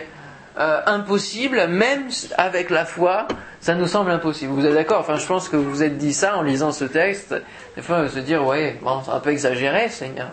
euh, 0.58 0.80
impossible, 0.86 1.66
même 1.68 2.08
avec 2.38 2.70
la 2.70 2.84
foi, 2.84 3.28
ça 3.60 3.74
nous 3.74 3.86
semble 3.86 4.10
impossible. 4.10 4.52
Vous 4.52 4.66
êtes 4.66 4.74
d'accord? 4.74 5.00
Enfin, 5.00 5.16
je 5.16 5.26
pense 5.26 5.48
que 5.48 5.56
vous 5.56 5.70
vous 5.70 5.82
êtes 5.82 5.98
dit 5.98 6.14
ça 6.14 6.36
en 6.36 6.42
lisant 6.42 6.72
ce 6.72 6.84
texte. 6.84 7.34
Des 7.76 7.82
fois, 7.82 8.08
se 8.08 8.18
dire, 8.18 8.44
ouais, 8.46 8.78
bon, 8.82 9.02
c'est 9.04 9.10
un 9.10 9.20
peu 9.20 9.30
exagéré, 9.30 9.88
Seigneur. 9.88 10.30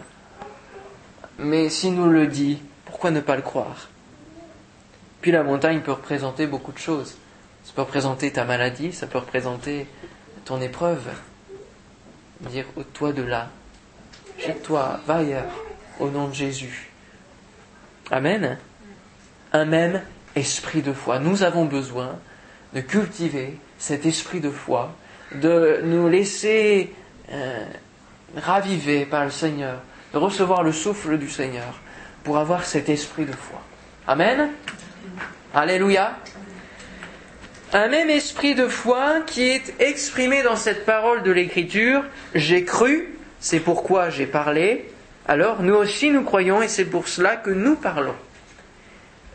Mais 1.40 1.70
s'il 1.70 1.96
nous 1.96 2.10
le 2.10 2.28
dit, 2.28 2.60
pourquoi 2.86 3.12
ne 3.12 3.20
pas 3.20 3.36
le 3.36 3.42
croire? 3.42 3.90
Puis 5.22 5.32
la 5.32 5.44
montagne 5.44 5.82
peut 5.82 5.92
représenter 5.92 6.48
beaucoup 6.48 6.72
de 6.72 6.78
choses. 6.78 7.16
Peut 7.78 7.84
représenter 7.84 8.32
ta 8.32 8.44
maladie, 8.44 8.92
ça 8.92 9.06
peut 9.06 9.20
représenter 9.20 9.86
ton 10.46 10.60
épreuve. 10.62 11.10
Dire, 12.40 12.66
toi 12.96 13.14
de 13.14 13.22
là, 13.22 13.52
jette-toi, 14.40 15.00
va 15.06 15.18
ailleurs, 15.18 15.52
au 16.00 16.10
nom 16.10 16.28
de 16.28 16.34
Jésus. 16.34 16.90
Amen. 18.10 18.58
Un 19.54 19.66
même 19.66 20.02
esprit 20.36 20.82
de 20.82 20.92
foi. 20.92 21.20
Nous 21.20 21.44
avons 21.44 21.66
besoin 21.66 22.18
de 22.74 22.82
cultiver 22.82 23.60
cet 23.78 24.08
esprit 24.08 24.40
de 24.40 24.50
foi, 24.50 24.96
de 25.36 25.82
nous 25.84 26.08
laisser 26.08 26.96
euh, 27.32 27.64
raviver 28.36 29.06
par 29.06 29.24
le 29.24 29.30
Seigneur, 29.30 29.84
de 30.14 30.18
recevoir 30.18 30.64
le 30.64 30.72
souffle 30.72 31.20
du 31.20 31.30
Seigneur 31.30 31.80
pour 32.24 32.40
avoir 32.40 32.66
cet 32.66 32.90
esprit 32.90 33.26
de 33.26 33.34
foi. 33.34 33.62
Amen. 34.08 34.50
Alléluia 35.54 36.18
un 37.78 37.90
même 37.90 38.10
esprit 38.10 38.56
de 38.56 38.68
foi 38.68 39.22
qui 39.28 39.44
est 39.44 39.80
exprimé 39.80 40.42
dans 40.42 40.56
cette 40.56 40.84
parole 40.84 41.22
de 41.22 41.30
l'Écriture, 41.30 42.04
j'ai 42.34 42.66
cru, 42.66 43.16
c'est 43.40 43.60
pourquoi 43.60 44.10
j'ai 44.10 44.26
parlé, 44.26 44.90
alors 45.28 45.62
nous 45.62 45.76
aussi 45.76 46.10
nous 46.10 46.24
croyons 46.24 46.64
et 46.64 46.70
c'est 46.70 46.86
pour 46.86 47.08
cela 47.08 47.36
que 47.36 47.52
nous 47.52 47.76
parlons. 47.76 48.16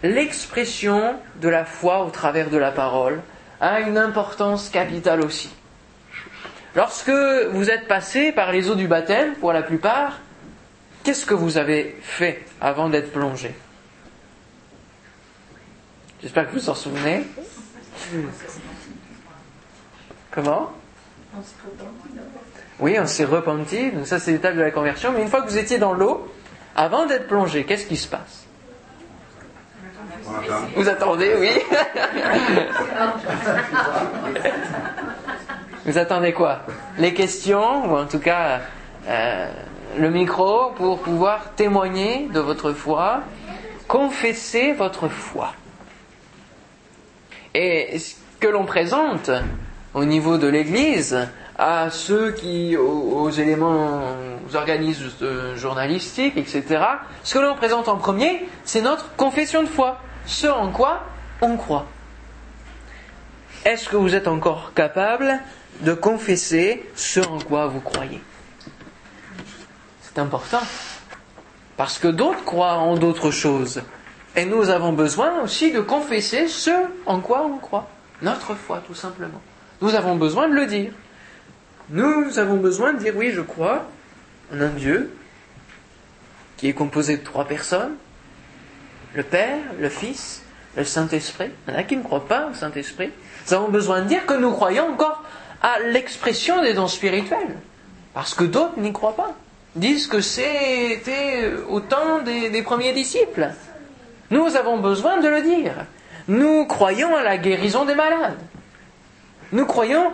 L'expression 0.03 1.15
de 1.37 1.49
la 1.49 1.65
foi 1.65 2.05
au 2.05 2.11
travers 2.11 2.51
de 2.51 2.57
la 2.57 2.73
parole 2.73 3.21
a 3.61 3.79
une 3.79 3.97
importance 3.97 4.71
capitale 4.71 5.21
aussi. 5.21 5.51
Lorsque 6.75 7.13
vous 7.53 7.71
êtes 7.71 7.87
passé 7.87 8.33
par 8.33 8.51
les 8.51 8.69
eaux 8.69 8.75
du 8.75 8.89
baptême, 8.89 9.35
pour 9.37 9.53
la 9.53 9.63
plupart, 9.63 10.19
qu'est-ce 11.05 11.27
que 11.27 11.35
vous 11.35 11.59
avez 11.59 11.97
fait 12.03 12.45
avant 12.61 12.89
d'être 12.89 13.13
plongé? 13.13 13.55
J'espère 16.21 16.49
que 16.49 16.55
vous 16.55 16.59
vous 16.59 16.71
en 16.71 16.75
souvenez. 16.75 17.23
Comment 20.31 20.71
Oui, 22.81 22.97
on 22.99 23.07
s'est 23.07 23.25
repenti. 23.25 23.91
Donc 23.91 24.07
ça, 24.07 24.19
c'est 24.19 24.33
l'étape 24.33 24.57
de 24.57 24.61
la 24.61 24.71
conversion. 24.71 25.13
Mais 25.13 25.23
une 25.23 25.29
fois 25.29 25.43
que 25.43 25.49
vous 25.49 25.59
étiez 25.59 25.79
dans 25.79 25.93
l'eau, 25.93 26.27
avant 26.75 27.07
d'être 27.07 27.29
plongé, 27.29 27.65
qu'est-ce 27.65 27.87
qui 27.87 27.97
se 27.97 28.09
passe 28.09 28.47
Vous 30.75 30.89
attendez, 30.89 31.35
oui 31.39 31.51
Vous 35.85 35.99
attendez 35.99 36.33
quoi 36.33 36.61
Les 36.99 37.13
questions, 37.13 37.93
ou 37.93 37.97
en 37.97 38.07
tout 38.07 38.21
cas 38.21 38.61
euh, 39.09 39.49
le 39.99 40.11
micro 40.11 40.71
pour 40.77 41.01
pouvoir 41.01 41.55
témoigner 41.57 42.29
de 42.33 42.41
votre 42.41 42.73
foi, 42.73 43.23
confesser 43.89 44.73
votre 44.73 45.09
foi. 45.09 45.53
Et 47.55 47.99
ce 47.99 48.15
que 48.41 48.49
l'on 48.49 48.65
présente 48.65 49.31
au 49.95 50.05
niveau 50.05 50.39
de 50.39 50.47
l'Église 50.47 51.29
à 51.59 51.91
ceux 51.91 52.33
qui, 52.33 52.77
aux, 52.77 53.31
éléments, 53.31 54.03
aux 54.49 54.57
organismes 54.57 55.11
journalistiques, 55.55 56.37
etc., 56.37 56.83
ce 57.23 57.35
que 57.35 57.39
l'on 57.39 57.55
présente 57.55 57.89
en 57.89 57.97
premier, 57.97 58.49
c'est 58.65 58.81
notre 58.81 59.15
confession 59.17 59.63
de 59.63 59.69
foi, 59.69 60.01
ce 60.27 60.47
en 60.47 60.71
quoi 60.71 61.05
on 61.41 61.57
croit. 61.57 61.87
Est-ce 63.65 63.89
que 63.89 63.97
vous 63.97 64.15
êtes 64.15 64.29
encore 64.29 64.73
capable 64.75 65.41
de 65.83 65.93
confesser 65.93 66.85
ce 66.95 67.21
en 67.21 67.39
quoi 67.39 67.67
vous 67.67 67.81
croyez? 67.81 68.21
C'est 70.01 70.19
important. 70.19 70.63
Parce 71.77 71.99
que 71.99 72.09
d'autres 72.09 72.45
croient 72.45 72.75
en 72.75 72.97
d'autres 72.97 73.31
choses. 73.31 73.83
Et 74.37 74.45
nous 74.47 74.71
avons 74.71 74.93
besoin 74.93 75.41
aussi 75.43 75.73
de 75.73 75.81
confesser 75.81 76.49
ce 76.49 76.71
en 77.07 77.21
quoi 77.21 77.45
on 77.45 77.59
croit. 77.59 77.89
Notre 78.23 78.55
foi, 78.55 78.83
tout 78.87 78.95
simplement. 78.95 79.41
Nous 79.83 79.95
avons 79.95 80.17
besoin 80.17 80.49
de 80.49 80.55
le 80.55 80.67
dire. 80.67 80.93
Nous 81.91 82.39
avons 82.39 82.57
besoin 82.57 82.95
de 82.95 82.99
dire 82.99 83.15
oui, 83.17 83.33
je 83.33 83.43
crois 83.43 83.87
en 84.53 84.61
un 84.61 84.69
Dieu 84.69 85.15
qui 86.57 86.69
est 86.69 86.73
composé 86.73 87.17
de 87.17 87.25
trois 87.25 87.45
personnes, 87.45 87.95
le 89.15 89.23
Père, 89.23 89.59
le 89.81 89.89
Fils, 89.89 90.43
le 90.77 90.85
Saint-Esprit. 90.85 91.51
Il 91.67 91.75
y 91.75 91.77
en 91.77 91.81
a 91.81 91.83
qui 91.83 91.97
ne 91.97 92.03
croient 92.03 92.27
pas 92.27 92.49
au 92.51 92.55
Saint-Esprit. 92.55 93.11
Nous 93.47 93.55
avons 93.55 93.69
besoin 93.69 94.03
de 94.03 94.09
dire 94.09 94.25
que 94.25 94.35
nous 94.35 94.53
croyons 94.53 94.89
encore 94.93 95.23
à 95.61 95.81
l'expression 95.81 96.63
des 96.63 96.73
dons 96.75 96.89
spirituels, 96.89 97.57
parce 98.15 98.35
que 98.35 98.45
d'autres 98.45 98.79
n'y 98.79 98.93
croient 98.93 99.17
pas. 99.17 99.35
Disent 99.75 100.07
que 100.07 100.21
c'était 100.21 101.51
au 101.69 101.81
temps 101.81 102.23
des, 102.23 102.51
des 102.51 102.63
premiers 102.63 102.93
disciples. 102.93 103.51
Nous 104.33 104.57
avons 104.57 104.79
besoin 104.79 105.21
de 105.21 105.29
le 105.29 105.43
dire. 105.43 105.75
Nous 106.27 106.65
croyons 106.65 107.15
à 107.15 107.23
la 107.23 107.37
guérison 107.37 107.85
des 107.85 107.95
malades. 107.95 108.39
Nous 109.53 109.67
croyons 109.67 110.11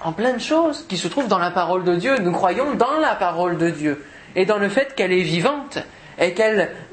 en 0.00 0.12
plein 0.12 0.32
de 0.32 0.38
choses 0.38 0.86
qui 0.88 0.96
se 0.96 1.08
trouvent 1.08 1.28
dans 1.28 1.38
la 1.38 1.50
parole 1.50 1.84
de 1.84 1.94
Dieu. 1.94 2.16
Nous 2.20 2.32
croyons 2.32 2.74
dans 2.74 2.98
la 2.98 3.14
parole 3.14 3.58
de 3.58 3.68
Dieu 3.68 4.02
et 4.34 4.46
dans 4.46 4.56
le 4.56 4.70
fait 4.70 4.94
qu'elle 4.94 5.12
est 5.12 5.20
vivante 5.20 5.78
et 6.18 6.34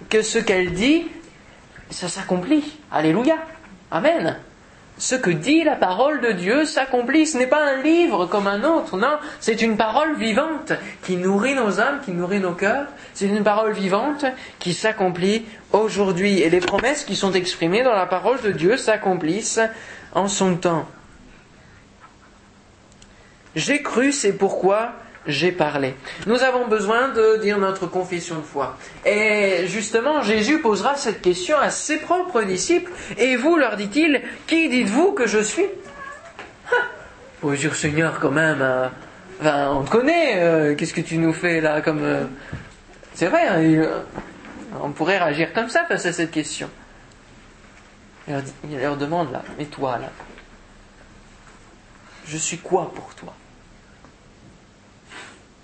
que 0.10 0.22
ce 0.22 0.38
qu'elle 0.38 0.74
dit, 0.74 1.08
ça 1.90 2.10
s'accomplit. 2.10 2.80
Alléluia. 2.92 3.38
Amen. 3.90 4.38
Ce 4.98 5.16
que 5.16 5.30
dit 5.30 5.64
la 5.64 5.76
parole 5.76 6.22
de 6.22 6.32
Dieu 6.32 6.64
s'accomplit. 6.66 7.28
Ce 7.28 7.38
n'est 7.38 7.48
pas 7.48 7.64
un 7.66 7.82
livre 7.82 8.28
comme 8.28 8.48
un 8.48 8.64
autre, 8.64 8.98
non. 8.98 9.18
C'est 9.42 9.62
une 9.62 9.76
parole 9.76 10.16
vivante 10.16 10.72
qui 11.04 11.18
nourrit 11.18 11.54
nos 11.54 11.82
âmes, 11.82 12.00
qui 12.04 12.12
nourrit 12.12 12.40
nos 12.40 12.54
cœurs. 12.54 12.88
C'est 13.14 13.28
une 13.28 13.44
parole 13.44 13.74
vivante 13.74 14.26
qui 14.60 14.74
s'accomplit 14.74 15.46
aujourd'hui. 15.82 16.42
Et 16.42 16.50
les 16.50 16.60
promesses 16.60 17.04
qui 17.04 17.16
sont 17.16 17.34
exprimées 17.34 17.84
dans 17.84 17.94
la 17.94 18.06
parole 18.06 18.42
de 18.42 18.52
Dieu 18.52 18.78
s'accomplissent 18.78 19.60
en 20.14 20.28
son 20.28 20.56
temps. 20.56 20.88
J'ai 23.56 23.82
cru, 23.82 24.12
c'est 24.12 24.34
pourquoi 24.34 24.94
j'ai 25.28 25.52
parlé. 25.52 25.96
Nous 26.28 26.44
avons 26.44 26.68
besoin 26.68 27.10
de 27.10 27.38
dire 27.42 27.58
notre 27.58 27.88
confession 27.88 28.36
de 28.36 28.42
foi. 28.42 28.78
Et 29.06 29.66
justement, 29.68 30.22
Jésus 30.22 30.60
posera 30.60 30.96
cette 30.96 31.22
question 31.22 31.58
à 31.58 31.70
ses 31.70 31.98
propres 31.98 32.44
disciples. 32.44 32.92
Et 33.18 33.36
vous, 33.36 33.56
leur 33.56 33.76
dit-il, 33.76 34.22
qui 34.46 34.70
dites-vous 34.70 35.14
que 35.14 35.26
je 35.26 35.40
suis? 35.40 35.66
Oh 37.42 37.54
dire 37.54 37.76
Seigneur, 37.76 38.20
quand 38.20 38.32
même, 38.32 38.62
euh, 38.62 38.88
on 39.44 39.84
te 39.84 39.90
connaît, 39.90 40.36
euh, 40.38 40.76
qu'est-ce 40.76 40.94
que 40.94 41.02
tu 41.02 41.18
nous 41.18 41.34
fais 41.34 41.62
là 41.62 41.82
comme... 41.82 42.04
Euh, 42.04 42.24
c'est 43.14 43.28
vrai, 43.28 43.48
hein, 43.48 43.88
on 44.82 44.92
pourrait 44.92 45.18
réagir 45.18 45.54
comme 45.54 45.70
ça 45.70 45.86
face 45.86 46.06
à 46.06 46.14
cette 46.14 46.32
question. 46.32 46.70
Il 48.28 48.80
leur, 48.80 48.98
demande 48.98 49.32
là, 49.32 49.44
mais 49.58 49.66
toi 49.66 50.00
là, 50.00 50.10
je 52.26 52.38
suis 52.38 52.58
quoi 52.58 52.92
pour 52.94 53.14
toi? 53.14 53.34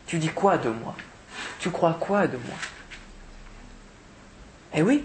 Tu 0.06 0.20
dis 0.20 0.30
quoi 0.30 0.58
de 0.58 0.70
moi? 0.70 0.96
Tu 1.60 1.72
crois 1.72 1.98
quoi 2.00 2.28
de 2.28 2.38
moi? 2.38 2.58
Eh 4.74 4.82
oui. 4.82 5.04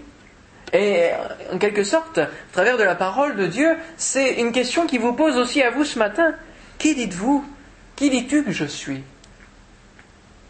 Et 0.73 1.09
en 1.51 1.57
quelque 1.57 1.83
sorte, 1.83 2.17
à 2.17 2.27
travers 2.51 2.77
de 2.77 2.83
la 2.83 2.95
parole 2.95 3.37
de 3.37 3.47
Dieu, 3.47 3.77
c'est 3.95 4.33
une 4.33 4.51
question 4.51 4.85
qui 4.85 4.97
vous 4.97 5.13
pose 5.13 5.37
aussi 5.37 5.63
à 5.63 5.71
vous 5.71 5.85
ce 5.85 5.97
matin. 5.97 6.35
Qui 6.77 6.93
dites-vous? 6.93 7.43
Qui 7.95 8.09
dis-tu 8.09 8.43
que 8.43 8.51
je 8.51 8.65
suis? 8.65 9.03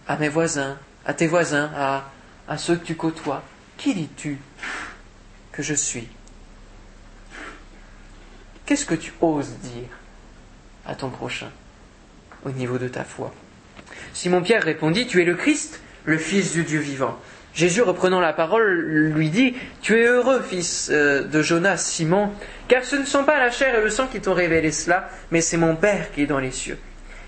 À 0.08 0.18
mes 0.18 0.30
voisins, 0.30 0.78
à 1.06 1.14
tes 1.14 1.28
voisins, 1.28 1.70
à, 1.76 2.06
à 2.48 2.58
ceux 2.58 2.76
que 2.76 2.86
tu 2.86 2.96
côtoies. 2.96 3.44
Qui 3.78 3.94
dis-tu 3.94 4.38
que 5.52 5.62
je 5.62 5.74
suis 5.74 6.08
Qu'est-ce 8.66 8.86
que 8.86 8.96
tu 8.96 9.14
oses 9.22 9.58
dire 9.62 9.90
à 10.86 10.96
ton 10.96 11.10
prochain 11.10 11.52
au 12.44 12.52
niveau 12.52 12.78
de 12.78 12.88
ta 12.88 13.04
foi 13.04 13.34
Simon-Pierre 14.14 14.64
répondit, 14.64 15.08
Tu 15.08 15.22
es 15.22 15.26
le 15.26 15.36
Christ, 15.36 15.80
le 16.06 16.18
Fils 16.18 16.54
du 16.54 16.64
Dieu 16.64 16.80
vivant. 16.80 17.18
Jésus, 17.54 17.82
reprenant 17.82 18.20
la 18.20 18.34
parole, 18.34 18.82
lui 19.16 19.30
dit, 19.30 19.56
Tu 19.82 19.98
es 20.00 20.06
heureux, 20.06 20.42
fils 20.42 20.90
euh, 20.92 21.24
de 21.24 21.42
Jonas, 21.42 21.78
Simon, 21.78 22.32
car 22.68 22.84
ce 22.84 22.96
ne 22.96 23.06
sont 23.06 23.24
pas 23.24 23.40
la 23.40 23.50
chair 23.52 23.76
et 23.76 23.82
le 23.82 23.90
sang 23.90 24.08
qui 24.08 24.22
t'ont 24.22 24.34
révélé 24.34 24.72
cela, 24.72 25.10
mais 25.32 25.42
c'est 25.42 25.58
mon 25.58 25.76
Père 25.76 26.12
qui 26.12 26.22
est 26.22 26.28
dans 26.28 26.40
les 26.40 26.52
cieux. 26.52 26.78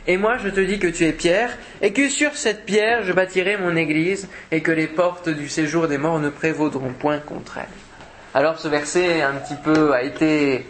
Et 0.07 0.17
moi, 0.17 0.37
je 0.37 0.49
te 0.49 0.59
dis 0.59 0.79
que 0.79 0.87
tu 0.87 1.05
es 1.05 1.13
Pierre, 1.13 1.57
et 1.81 1.93
que 1.93 2.09
sur 2.09 2.35
cette 2.35 2.65
pierre, 2.65 3.03
je 3.03 3.13
bâtirai 3.13 3.57
mon 3.57 3.75
église, 3.75 4.27
et 4.51 4.61
que 4.61 4.71
les 4.71 4.87
portes 4.87 5.29
du 5.29 5.49
séjour 5.49 5.87
des 5.87 5.97
morts 5.97 6.19
ne 6.19 6.29
prévaudront 6.29 6.93
point 6.93 7.19
contre 7.19 7.57
elle. 7.57 7.89
Alors 8.35 8.59
ce 8.59 8.67
verset 8.67 9.23
un 9.23 9.33
petit 9.33 9.55
peu 9.55 9.91
a 9.91 10.03
été 10.03 10.63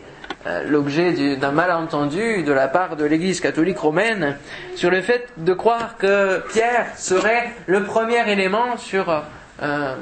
euh, 0.47 0.63
l'objet 0.69 1.35
d'un 1.35 1.51
malentendu 1.51 2.43
de 2.43 2.53
la 2.53 2.69
part 2.69 2.95
de 2.95 3.03
l'Église 3.03 3.41
catholique 3.41 3.79
romaine 3.79 4.37
sur 4.75 4.89
le 4.89 5.01
fait 5.01 5.27
de 5.35 5.53
croire 5.53 5.97
que 5.97 6.41
Pierre 6.53 6.87
serait 6.97 7.49
le 7.67 7.83
premier 7.83 8.31
élément 8.31 8.77
sur 8.77 9.23
euh, 9.61 9.95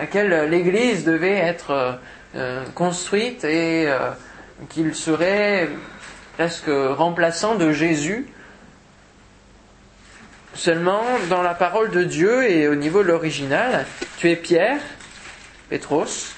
lequel 0.00 0.48
l'Église 0.48 1.04
devait 1.04 1.36
être 1.36 1.98
euh, 2.34 2.64
construite 2.74 3.44
et 3.44 3.88
qu'il 4.70 4.94
serait 4.94 5.68
presque 6.38 6.70
remplaçant 6.70 7.56
de 7.56 7.70
Jésus. 7.70 8.26
Seulement, 10.58 11.04
dans 11.30 11.42
la 11.42 11.54
parole 11.54 11.92
de 11.92 12.02
Dieu 12.02 12.50
et 12.50 12.66
au 12.66 12.74
niveau 12.74 13.04
de 13.04 13.08
l'original, 13.08 13.86
tu 14.18 14.28
es 14.28 14.34
Pierre, 14.34 14.80
Petros, 15.70 16.34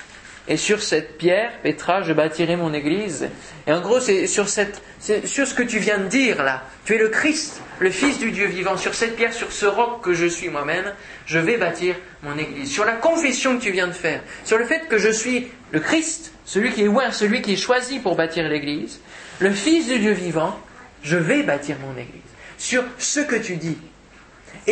et 0.46 0.58
sur 0.58 0.82
cette 0.82 1.16
pierre, 1.16 1.52
Petra, 1.62 2.02
je 2.02 2.12
bâtirai 2.12 2.56
mon 2.56 2.74
église. 2.74 3.30
Et 3.66 3.72
en 3.72 3.80
gros, 3.80 3.98
c'est 3.98 4.26
sur, 4.26 4.50
cette, 4.50 4.82
sur 5.24 5.46
ce 5.46 5.54
que 5.54 5.62
tu 5.62 5.78
viens 5.78 5.96
de 5.96 6.08
dire 6.08 6.42
là. 6.42 6.64
Tu 6.84 6.96
es 6.96 6.98
le 6.98 7.08
Christ, 7.08 7.62
le 7.78 7.88
Fils 7.88 8.18
du 8.18 8.30
Dieu 8.30 8.44
vivant. 8.44 8.76
Sur 8.76 8.94
cette 8.94 9.16
pierre, 9.16 9.32
sur 9.32 9.52
ce 9.52 9.64
roc 9.64 10.02
que 10.02 10.12
je 10.12 10.26
suis 10.26 10.50
moi-même, 10.50 10.92
je 11.24 11.38
vais 11.38 11.56
bâtir 11.56 11.94
mon 12.22 12.36
église. 12.36 12.70
Sur 12.70 12.84
la 12.84 12.96
confession 12.96 13.56
que 13.56 13.62
tu 13.62 13.70
viens 13.70 13.86
de 13.86 13.92
faire, 13.92 14.20
sur 14.44 14.58
le 14.58 14.66
fait 14.66 14.86
que 14.86 14.98
je 14.98 15.08
suis 15.08 15.48
le 15.72 15.80
Christ, 15.80 16.34
celui 16.44 16.72
qui 16.72 16.82
est 16.82 16.86
loin, 16.86 17.10
celui 17.10 17.40
qui 17.40 17.54
est 17.54 17.56
choisi 17.56 18.00
pour 18.00 18.16
bâtir 18.16 18.46
l'église, 18.46 19.00
le 19.38 19.50
Fils 19.50 19.88
du 19.88 19.98
Dieu 19.98 20.12
vivant, 20.12 20.60
je 21.02 21.16
vais 21.16 21.42
bâtir 21.42 21.76
mon 21.78 21.98
église. 21.98 22.20
Sur 22.58 22.84
ce 22.98 23.20
que 23.20 23.36
tu 23.36 23.56
dis. 23.56 23.78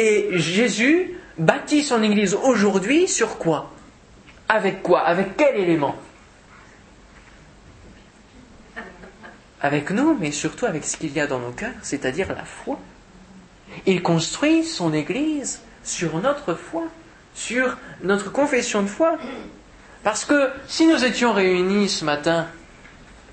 Et 0.00 0.28
Jésus 0.38 1.18
bâtit 1.38 1.82
son 1.82 2.04
église 2.04 2.36
aujourd'hui 2.36 3.08
sur 3.08 3.36
quoi? 3.36 3.72
Avec 4.48 4.80
quoi? 4.80 5.00
Avec 5.00 5.36
quel 5.36 5.56
élément? 5.56 5.96
Avec 9.60 9.90
nous, 9.90 10.16
mais 10.20 10.30
surtout 10.30 10.66
avec 10.66 10.84
ce 10.84 10.96
qu'il 10.96 11.12
y 11.12 11.18
a 11.18 11.26
dans 11.26 11.40
nos 11.40 11.50
cœurs, 11.50 11.74
c'est-à-dire 11.82 12.28
la 12.28 12.44
foi. 12.44 12.78
Il 13.86 14.00
construit 14.00 14.62
son 14.62 14.94
Église 14.94 15.62
sur 15.82 16.16
notre 16.18 16.54
foi, 16.54 16.84
sur 17.34 17.76
notre 18.04 18.30
confession 18.30 18.82
de 18.82 18.86
foi. 18.86 19.18
Parce 20.04 20.24
que 20.24 20.48
si 20.68 20.86
nous 20.86 21.04
étions 21.04 21.32
réunis 21.32 21.88
ce 21.88 22.04
matin 22.04 22.46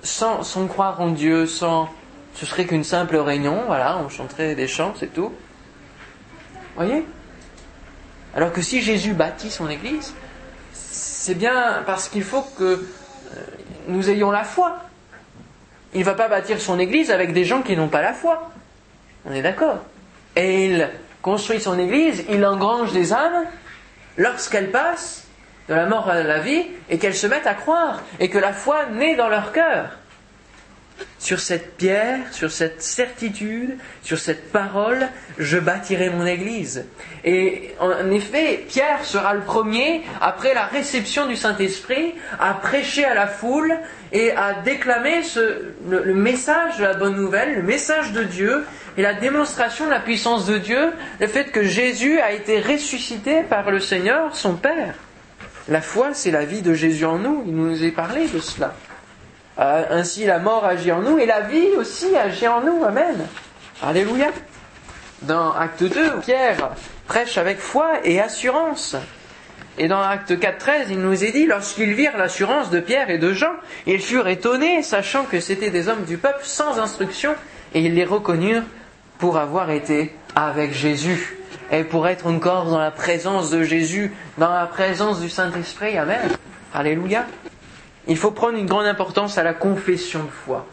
sans, 0.02 0.42
croire 0.68 1.00
en 1.00 1.12
Dieu, 1.12 1.46
sans, 1.46 1.92
ce 2.34 2.48
serait 2.48 2.66
qu'une 2.66 2.84
simple 2.84 3.18
réunion, 3.18 3.66
voilà, 3.68 4.00
on 4.00 4.10
chanterait 4.10 4.56
des 4.56 4.68
chants, 4.68 4.96
c'est 5.00 5.14
tout. 5.14 5.32
Voyez 6.76 7.06
Alors 8.36 8.52
que 8.52 8.62
si 8.62 8.82
Jésus 8.82 9.14
bâtit 9.14 9.52
son 9.52 9.70
Église, 9.70 10.14
c'est 10.74 11.36
bien 11.36 11.84
parce 11.86 12.10
qu'il 12.10 12.24
faut 12.24 12.46
que 12.58 12.64
euh, 12.64 13.44
nous 13.88 14.10
ayons 14.10 14.32
la 14.32 14.44
foi. 14.44 14.82
Il 15.94 16.02
ne 16.02 16.06
va 16.06 16.14
pas 16.14 16.28
bâtir 16.28 16.60
son 16.60 16.78
église 16.78 17.10
avec 17.10 17.32
des 17.32 17.46
gens 17.46 17.62
qui 17.62 17.78
n'ont 17.78 17.88
pas 17.88 18.02
la 18.02 18.14
foi. 18.14 18.52
On 19.26 19.32
est 19.32 19.42
d'accord. 19.42 19.80
Et 20.36 20.66
il 20.66 20.90
construit 21.22 21.62
son 21.62 21.80
église, 21.80 22.26
il 22.30 22.46
engrange 22.46 22.92
des 22.92 23.14
âmes 23.14 23.46
lorsqu'elles 24.18 24.72
passent 24.72 25.26
de 25.70 25.74
la 25.74 25.86
mort 25.86 26.10
à 26.10 26.22
la 26.22 26.40
vie 26.40 26.66
et 26.90 27.00
qu'elles 27.00 27.16
se 27.16 27.28
mettent 27.28 27.48
à 27.48 27.56
croire 27.56 28.02
et 28.20 28.30
que 28.30 28.38
la 28.38 28.54
foi 28.54 28.86
naît 28.88 29.16
dans 29.16 29.30
leur 29.30 29.52
cœur 29.52 29.98
sur 31.20 31.40
cette 31.40 31.76
pierre, 31.78 32.20
sur 32.32 32.52
cette 32.52 32.82
certitude, 32.82 33.78
sur 34.04 34.20
cette 34.20 34.52
parole, 34.52 35.08
je 35.38 35.58
bâtirai 35.58 36.10
mon 36.10 36.26
Église. 36.26 36.86
Et 37.24 37.72
en 37.80 38.12
effet, 38.12 38.64
Pierre 38.68 39.04
sera 39.04 39.34
le 39.34 39.42
premier, 39.42 40.04
après 40.22 40.54
la 40.54 40.66
réception 40.66 41.26
du 41.26 41.36
Saint-Esprit, 41.36 42.14
à 42.40 42.54
prêcher 42.54 43.06
à 43.06 43.16
la 43.16 43.28
foule 43.28 43.74
et 44.12 44.32
à 44.32 44.62
déclamer 44.62 45.22
le, 45.90 46.14
message 46.14 46.78
de 46.78 46.84
la 46.84 46.94
bonne 46.94 47.16
nouvelle, 47.16 47.56
le 47.56 47.64
message 47.64 48.12
de 48.12 48.24
Dieu 48.24 48.64
et 48.98 49.02
la 49.02 49.14
démonstration 49.14 49.86
de 49.86 49.92
la 49.92 50.00
puissance 50.00 50.46
de 50.46 50.58
Dieu, 50.58 50.94
le 51.20 51.28
fait 51.28 51.46
que 51.46 51.64
Jésus 51.64 52.20
a 52.20 52.32
été 52.32 52.62
ressuscité 52.62 53.42
par 53.42 53.72
le 53.72 53.80
Seigneur, 53.80 54.36
son 54.36 54.56
Père. 54.56 54.94
La 55.68 55.82
foi, 55.82 56.14
c'est 56.14 56.32
la 56.32 56.46
vie 56.46 56.62
de 56.62 56.76
Jésus 56.76 57.06
en 57.06 57.18
nous. 57.18 57.44
Il 57.48 57.56
nous 57.56 57.84
a 57.84 57.92
parlé 57.92 58.28
de 58.28 58.40
cela. 58.40 58.76
Euh, 59.58 59.86
ainsi 59.90 60.26
la 60.26 60.40
mort 60.40 60.66
agit 60.66 60.92
en 60.92 61.02
nous 61.02 61.18
et 61.18 61.26
la 61.26 61.42
vie 61.42 61.70
aussi 61.78 62.16
agit 62.16 62.48
en 62.48 62.62
nous. 62.62 62.84
Amen. 62.84 63.26
Alléluia. 63.82 64.28
Dans 65.22 65.54
Acte 65.54 65.84
2, 65.84 66.20
Pierre 66.22 66.72
prêche 67.08 67.38
avec 67.38 67.60
foi 67.60 68.00
et 68.04 68.20
assurance. 68.20 68.96
Et 69.78 69.88
dans 69.88 70.02
Acte 70.02 70.32
4.13, 70.32 70.88
il 70.90 71.00
nous 71.00 71.24
est 71.24 71.32
dit, 71.32 71.46
lorsqu'ils 71.46 71.94
virent 71.94 72.18
l'assurance 72.18 72.70
de 72.70 72.80
Pierre 72.80 73.10
et 73.10 73.18
de 73.18 73.34
Jean, 73.34 73.52
ils 73.88 74.00
furent 74.00 74.28
étonnés, 74.28 74.84
sachant 74.84 75.24
que 75.24 75.40
c'étaient 75.40 75.70
des 75.70 75.90
hommes 75.90 76.06
du 76.06 76.18
peuple 76.18 76.44
sans 76.44 76.80
instruction, 76.80 77.36
et 77.74 77.82
ils 77.82 77.94
les 77.94 78.06
reconnurent 78.06 78.64
pour 79.18 79.38
avoir 79.38 79.70
été 79.72 80.16
avec 80.36 80.74
Jésus, 80.74 81.38
et 81.72 81.84
pour 81.84 82.08
être 82.08 82.28
encore 82.28 82.66
dans 82.66 82.80
la 82.80 82.92
présence 82.92 83.50
de 83.50 83.64
Jésus, 83.64 84.14
dans 84.38 84.54
la 84.54 84.66
présence 84.66 85.20
du 85.20 85.30
Saint-Esprit. 85.30 85.98
Amen. 85.98 86.30
Alléluia. 86.74 87.26
Il 88.08 88.18
faut 88.18 88.32
prendre 88.32 88.58
une 88.58 88.68
grande 88.68 88.86
importance 88.86 89.38
à 89.38 89.44
la 89.44 89.54
confession 89.54 90.24
de 90.24 90.30
foi. 90.30 90.66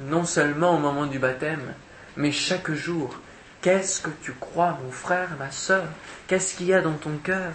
Non 0.00 0.24
seulement 0.24 0.74
au 0.74 0.78
moment 0.78 1.06
du 1.06 1.18
baptême, 1.18 1.74
mais 2.16 2.32
chaque 2.32 2.70
jour. 2.72 3.16
Qu'est-ce 3.62 4.02
que 4.02 4.10
tu 4.22 4.32
crois, 4.32 4.78
mon 4.84 4.90
frère, 4.90 5.30
ma 5.38 5.50
soeur 5.50 5.84
Qu'est-ce 6.26 6.54
qu'il 6.54 6.66
y 6.66 6.74
a 6.74 6.82
dans 6.82 6.92
ton 6.92 7.16
cœur? 7.22 7.52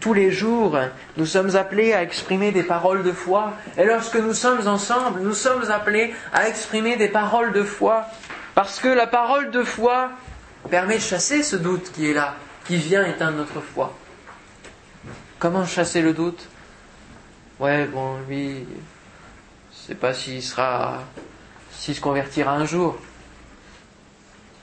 Tous 0.00 0.12
les 0.12 0.30
jours, 0.30 0.78
nous 1.16 1.26
sommes 1.26 1.56
appelés 1.56 1.92
à 1.92 2.02
exprimer 2.02 2.52
des 2.52 2.62
paroles 2.62 3.02
de 3.02 3.12
foi. 3.12 3.54
Et 3.78 3.84
lorsque 3.84 4.16
nous 4.16 4.34
sommes 4.34 4.68
ensemble, 4.68 5.20
nous 5.20 5.34
sommes 5.34 5.70
appelés 5.70 6.14
à 6.32 6.48
exprimer 6.48 6.96
des 6.96 7.08
paroles 7.08 7.52
de 7.52 7.64
foi. 7.64 8.06
Parce 8.54 8.78
que 8.78 8.88
la 8.88 9.06
parole 9.06 9.50
de 9.50 9.62
foi 9.64 10.10
permet 10.70 10.96
de 10.96 11.02
chasser 11.02 11.42
ce 11.42 11.56
doute 11.56 11.90
qui 11.92 12.10
est 12.10 12.14
là, 12.14 12.34
qui 12.66 12.76
vient 12.76 13.06
éteindre 13.06 13.38
notre 13.38 13.60
foi. 13.60 13.96
Comment 15.38 15.64
chasser 15.64 16.02
le 16.02 16.12
doute? 16.12 16.48
Ouais, 17.60 17.86
bon, 17.86 18.18
lui, 18.28 18.66
je 19.72 19.76
sais 19.86 19.94
pas 19.94 20.14
s'il 20.14 20.42
sera, 20.42 20.98
s'il 21.72 21.94
se 21.94 22.00
convertira 22.00 22.52
un 22.52 22.64
jour. 22.64 22.96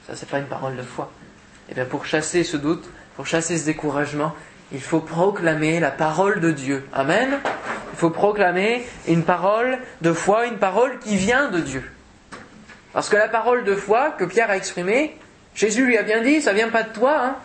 Ça, 0.07 0.15
c'est 0.15 0.29
pas 0.29 0.39
une 0.39 0.47
parole 0.47 0.75
de 0.75 0.83
foi. 0.83 1.11
Et 1.67 1.71
eh 1.71 1.75
bien, 1.75 1.85
pour 1.85 2.05
chasser 2.05 2.43
ce 2.43 2.57
doute, 2.57 2.87
pour 3.15 3.25
chasser 3.25 3.57
ce 3.57 3.65
découragement, 3.65 4.33
il 4.71 4.81
faut 4.81 4.99
proclamer 4.99 5.79
la 5.79 5.91
parole 5.91 6.39
de 6.39 6.51
Dieu. 6.51 6.87
Amen. 6.93 7.39
Il 7.93 7.97
faut 7.97 8.09
proclamer 8.09 8.85
une 9.07 9.23
parole 9.23 9.79
de 10.01 10.13
foi, 10.13 10.45
une 10.45 10.57
parole 10.57 10.99
qui 10.99 11.15
vient 11.15 11.49
de 11.49 11.59
Dieu. 11.59 11.83
Parce 12.93 13.09
que 13.09 13.15
la 13.15 13.27
parole 13.27 13.63
de 13.63 13.75
foi 13.75 14.11
que 14.11 14.25
Pierre 14.25 14.49
a 14.49 14.57
exprimée, 14.57 15.17
Jésus 15.55 15.85
lui 15.85 15.97
a 15.97 16.03
bien 16.03 16.21
dit, 16.21 16.41
ça 16.41 16.53
vient 16.53 16.69
pas 16.69 16.83
de 16.83 16.93
toi, 16.93 17.17
hein. 17.23 17.35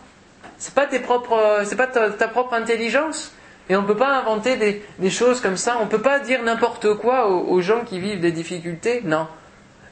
C'est 0.58 0.74
pas 0.74 0.86
tes 0.86 0.98
propres, 0.98 1.62
c'est 1.64 1.76
pas 1.76 1.86
ta 1.86 2.28
propre 2.28 2.52
intelligence. 2.52 3.32
Et 3.70 3.76
on 3.76 3.82
ne 3.82 3.86
peut 3.86 3.96
pas 3.96 4.18
inventer 4.18 4.82
des, 4.98 5.10
choses 5.10 5.40
comme 5.40 5.56
ça. 5.56 5.76
On 5.80 5.84
ne 5.84 5.88
peut 5.88 6.02
pas 6.02 6.18
dire 6.18 6.42
n'importe 6.42 6.92
quoi 6.94 7.28
aux, 7.28 7.60
gens 7.60 7.84
qui 7.84 8.00
vivent 8.00 8.20
des 8.20 8.32
difficultés. 8.32 9.00
Non. 9.04 9.28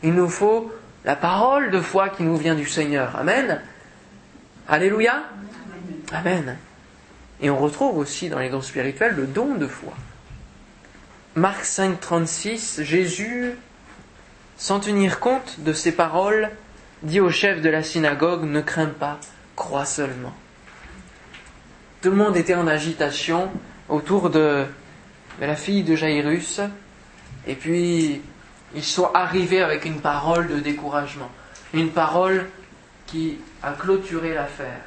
Il 0.02 0.14
nous 0.14 0.28
faut 0.28 0.72
la 1.04 1.14
parole 1.14 1.70
de 1.70 1.80
foi 1.80 2.08
qui 2.08 2.24
nous 2.24 2.36
vient 2.36 2.56
du 2.56 2.66
Seigneur. 2.66 3.14
Amen. 3.14 3.62
Alléluia. 4.66 5.22
Amen. 6.10 6.56
Et 7.40 7.50
on 7.50 7.56
retrouve 7.56 7.98
aussi 7.98 8.28
dans 8.28 8.40
les 8.40 8.50
dons 8.50 8.62
spirituels 8.62 9.14
le 9.14 9.26
don 9.28 9.54
de 9.54 9.68
foi. 9.68 9.92
Marc 11.36 11.64
5, 11.64 12.00
36, 12.00 12.82
Jésus, 12.82 13.52
sans 14.56 14.80
tenir 14.80 15.20
compte 15.20 15.60
de 15.60 15.72
ces 15.72 15.92
paroles, 15.92 16.50
dit 17.04 17.20
au 17.20 17.30
chef 17.30 17.62
de 17.62 17.68
la 17.68 17.84
synagogue, 17.84 18.42
ne 18.42 18.60
crains 18.60 18.86
pas, 18.86 19.20
crois 19.54 19.84
seulement. 19.84 20.34
Tout 22.00 22.10
le 22.10 22.16
monde 22.16 22.36
était 22.36 22.54
en 22.54 22.68
agitation 22.68 23.50
autour 23.88 24.30
de, 24.30 24.66
la 25.40 25.56
fille 25.56 25.82
de 25.82 25.96
Jairus. 25.96 26.60
Et 27.46 27.54
puis, 27.54 28.22
ils 28.74 28.84
sont 28.84 29.10
arrivés 29.14 29.62
avec 29.62 29.84
une 29.84 30.00
parole 30.00 30.46
de 30.48 30.60
découragement. 30.60 31.30
Une 31.74 31.90
parole 31.90 32.48
qui 33.06 33.38
a 33.62 33.72
clôturé 33.72 34.34
l'affaire. 34.34 34.84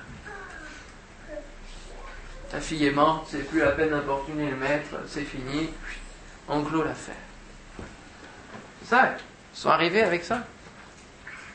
Ta 2.49 2.59
fille 2.59 2.85
est 2.85 2.91
morte, 2.91 3.27
c'est 3.29 3.47
plus 3.47 3.59
la 3.59 3.71
peine 3.71 3.89
d'importuner 3.89 4.49
le 4.49 4.57
maître, 4.57 4.95
c'est 5.07 5.23
fini, 5.23 5.69
on 6.49 6.61
clôt 6.63 6.83
l'affaire. 6.83 7.15
Ça, 8.85 9.15
ils 9.53 9.57
sont 9.57 9.69
arrivés 9.69 10.03
avec 10.03 10.23
ça. 10.23 10.45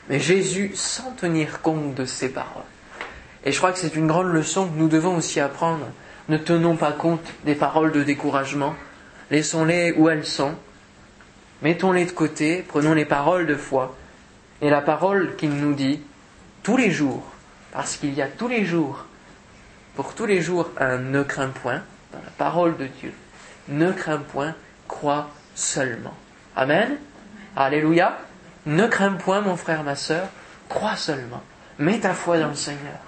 Mais 0.08 0.20
Jésus, 0.20 0.72
sans 0.74 1.12
tenir 1.12 1.60
compte 1.60 1.94
de 1.94 2.04
ces 2.04 2.30
paroles, 2.30 2.62
et 3.46 3.52
je 3.52 3.58
crois 3.58 3.70
que 3.70 3.78
c'est 3.78 3.94
une 3.94 4.08
grande 4.08 4.32
leçon 4.32 4.66
que 4.66 4.76
nous 4.76 4.88
devons 4.88 5.16
aussi 5.16 5.38
apprendre. 5.38 5.86
Ne 6.28 6.36
tenons 6.36 6.74
pas 6.76 6.90
compte 6.90 7.22
des 7.44 7.54
paroles 7.54 7.92
de 7.92 8.02
découragement. 8.02 8.74
Laissons-les 9.30 9.92
où 9.92 10.08
elles 10.08 10.26
sont. 10.26 10.56
Mettons-les 11.62 12.06
de 12.06 12.10
côté. 12.10 12.64
Prenons 12.66 12.92
les 12.92 13.04
paroles 13.04 13.46
de 13.46 13.54
foi. 13.54 13.96
Et 14.60 14.68
la 14.68 14.80
parole 14.80 15.36
qu'il 15.36 15.50
nous 15.50 15.74
dit 15.74 16.02
tous 16.64 16.76
les 16.76 16.90
jours, 16.90 17.22
parce 17.70 17.96
qu'il 17.96 18.14
y 18.14 18.22
a 18.22 18.26
tous 18.26 18.48
les 18.48 18.64
jours, 18.64 19.04
pour 19.94 20.14
tous 20.14 20.26
les 20.26 20.40
jours, 20.40 20.70
un 20.78 20.98
ne 20.98 21.22
crains 21.22 21.50
point, 21.50 21.82
dans 22.12 22.18
la 22.18 22.32
parole 22.36 22.76
de 22.76 22.86
Dieu. 22.86 23.12
Ne 23.68 23.92
crains 23.92 24.18
point, 24.18 24.56
crois 24.88 25.30
seulement. 25.54 26.14
Amen. 26.56 26.96
Alléluia. 27.54 28.18
Ne 28.66 28.88
crains 28.88 29.12
point, 29.12 29.40
mon 29.40 29.56
frère, 29.56 29.84
ma 29.84 29.94
soeur, 29.94 30.26
crois 30.68 30.96
seulement. 30.96 31.42
Mets 31.78 32.00
ta 32.00 32.12
foi 32.12 32.40
dans 32.40 32.48
le 32.48 32.56
Seigneur. 32.56 33.05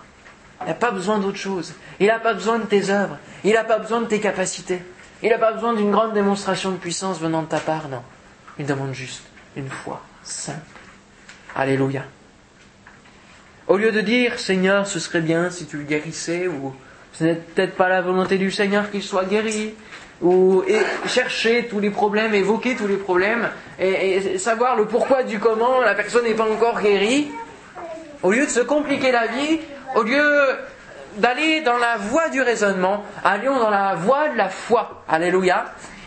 Il 0.63 0.69
n'a 0.69 0.75
pas 0.75 0.91
besoin 0.91 1.19
d'autre 1.19 1.39
chose. 1.39 1.75
Il 2.01 2.07
n'a 2.09 2.19
pas 2.19 2.35
besoin 2.35 2.59
de 2.59 2.65
tes 2.65 2.91
œuvres. 2.91 3.19
Il 3.45 3.53
n'a 3.53 3.65
pas 3.65 3.79
besoin 3.79 4.01
de 4.01 4.07
tes 4.07 4.21
capacités. 4.21 4.83
Il 5.23 5.31
n'a 5.31 5.39
pas 5.39 5.53
besoin 5.53 5.75
d'une 5.75 5.91
grande 5.91 6.15
démonstration 6.15 6.71
de 6.71 6.77
puissance 6.77 7.21
venant 7.21 7.43
de 7.43 7.49
ta 7.49 7.59
part, 7.59 7.89
non. 7.89 8.03
Il 8.59 8.67
demande 8.67 8.93
juste 8.93 9.23
une 9.57 9.69
foi 9.69 10.01
simple. 10.23 10.59
Alléluia. 11.55 12.05
Au 13.67 13.77
lieu 13.77 13.93
de 13.93 14.01
dire 14.01 14.39
Seigneur, 14.39 14.87
ce 14.87 14.99
serait 14.99 15.21
bien 15.21 15.51
si 15.51 15.67
tu 15.67 15.77
le 15.77 15.85
guérissais, 15.85 16.49
ou 16.49 16.75
ce 17.13 17.25
n'est 17.25 17.35
peut-être 17.35 17.77
pas 17.77 17.89
la 17.89 18.01
volonté 18.01 18.39
du 18.39 18.51
Seigneur 18.51 18.91
qu'il 18.91 19.03
soit 19.03 19.25
guéri, 19.25 19.75
ou 20.23 20.65
chercher 21.07 21.67
tous 21.69 21.79
les 21.79 21.91
problèmes, 21.91 22.35
évoquer 22.35 22.77
tous 22.77 22.87
les 22.87 22.97
problèmes, 22.97 23.49
et 23.79 24.39
savoir 24.39 24.77
le 24.77 24.87
pourquoi 24.87 25.23
du 25.23 25.39
comment, 25.39 25.81
la 25.81 25.95
personne 25.95 26.25
n'est 26.25 26.35
pas 26.35 26.51
encore 26.51 26.81
guérie, 26.81 27.31
au 28.23 28.33
lieu 28.33 28.47
de 28.47 28.51
se 28.51 28.61
compliquer 28.61 29.13
la 29.13 29.27
vie, 29.27 29.61
au 29.95 30.03
lieu 30.03 30.57
d'aller 31.17 31.63
dans 31.63 31.79
la 31.79 31.97
voie 31.97 32.29
du 32.29 32.41
raisonnement, 32.43 33.05
allons 33.25 33.59
dans 33.59 33.71
la 33.71 33.95
voie 33.95 34.29
de 34.29 34.37
la 34.37 34.49
foi. 34.49 35.03
Alléluia. 35.09 35.67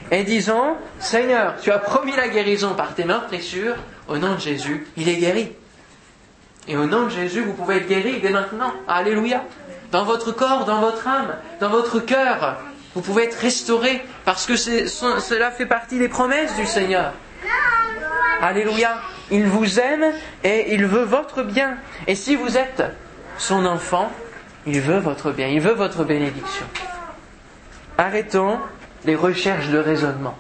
Et 0.10 0.24
disons, 0.24 0.76
Seigneur, 1.00 1.56
tu 1.62 1.72
as 1.72 1.80
promis 1.80 2.16
la 2.16 2.28
guérison 2.28 2.74
par 2.74 2.96
tes 2.96 3.06
précieuses, 3.28 3.76
au 4.08 4.18
nom 4.18 4.36
de 4.36 4.40
Jésus, 4.40 4.88
il 4.98 5.08
est 5.08 5.16
guéri. 5.16 5.52
Et 6.68 6.76
au 6.78 6.86
nom 6.86 7.06
de 7.06 7.10
Jésus, 7.10 7.42
vous 7.42 7.54
pouvez 7.54 7.78
être 7.78 7.88
guéri 7.88 8.20
dès 8.22 8.30
maintenant. 8.30 8.74
Alléluia. 8.88 9.44
Dans 9.92 10.04
votre 10.04 10.32
corps, 10.32 10.66
dans 10.66 10.80
votre 10.80 11.08
âme, 11.08 11.36
dans 11.60 11.70
votre 11.70 12.00
cœur, 12.00 12.58
vous 12.94 13.02
pouvez 13.02 13.24
être 13.24 13.40
restauré 13.40 14.02
parce 14.26 14.46
que 14.46 14.56
cela 14.56 15.52
fait 15.52 15.66
partie 15.66 15.98
des 15.98 16.10
promesses 16.10 16.56
du 16.56 16.66
Seigneur. 16.66 17.14
Alléluia. 18.42 18.98
Il 19.32 19.46
vous 19.46 19.80
aime 19.80 20.14
et 20.44 20.74
il 20.74 20.86
veut 20.86 21.04
votre 21.04 21.44
bien. 21.44 21.78
Et 22.08 22.16
si 22.16 22.36
vous 22.36 22.58
êtes 22.58 22.84
son 23.42 23.66
enfant, 23.66 24.12
il 24.68 24.80
veut 24.82 25.00
votre 25.00 25.32
bien, 25.32 25.48
il 25.48 25.60
veut 25.60 25.74
votre 25.74 26.04
bénédiction. 26.04 26.66
Arrêtons 27.98 28.60
les 29.04 29.16
recherches 29.16 29.70
de 29.70 29.80
raisonnement. 29.80 30.36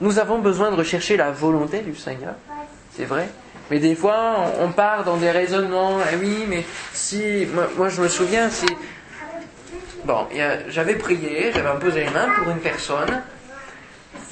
Nous 0.00 0.18
avons 0.18 0.38
besoin 0.38 0.70
de 0.70 0.76
rechercher 0.76 1.18
la 1.18 1.30
volonté 1.30 1.80
du 1.80 1.94
Seigneur, 1.94 2.34
c'est 2.96 3.04
vrai. 3.04 3.28
Mais 3.70 3.78
des 3.78 3.94
fois, 3.94 4.46
on 4.58 4.68
part 4.68 5.04
dans 5.04 5.18
des 5.18 5.30
raisonnements. 5.30 5.98
Eh 6.12 6.16
oui, 6.16 6.46
mais 6.48 6.64
si. 6.92 7.46
Moi, 7.76 7.90
je 7.90 8.00
me 8.00 8.08
souviens, 8.08 8.48
si. 8.48 8.66
Bon, 10.04 10.26
j'avais 10.70 10.94
prié, 10.94 11.52
j'avais 11.54 11.68
imposé 11.68 12.04
les 12.04 12.10
mains 12.10 12.28
pour 12.38 12.50
une 12.50 12.58
personne. 12.58 13.22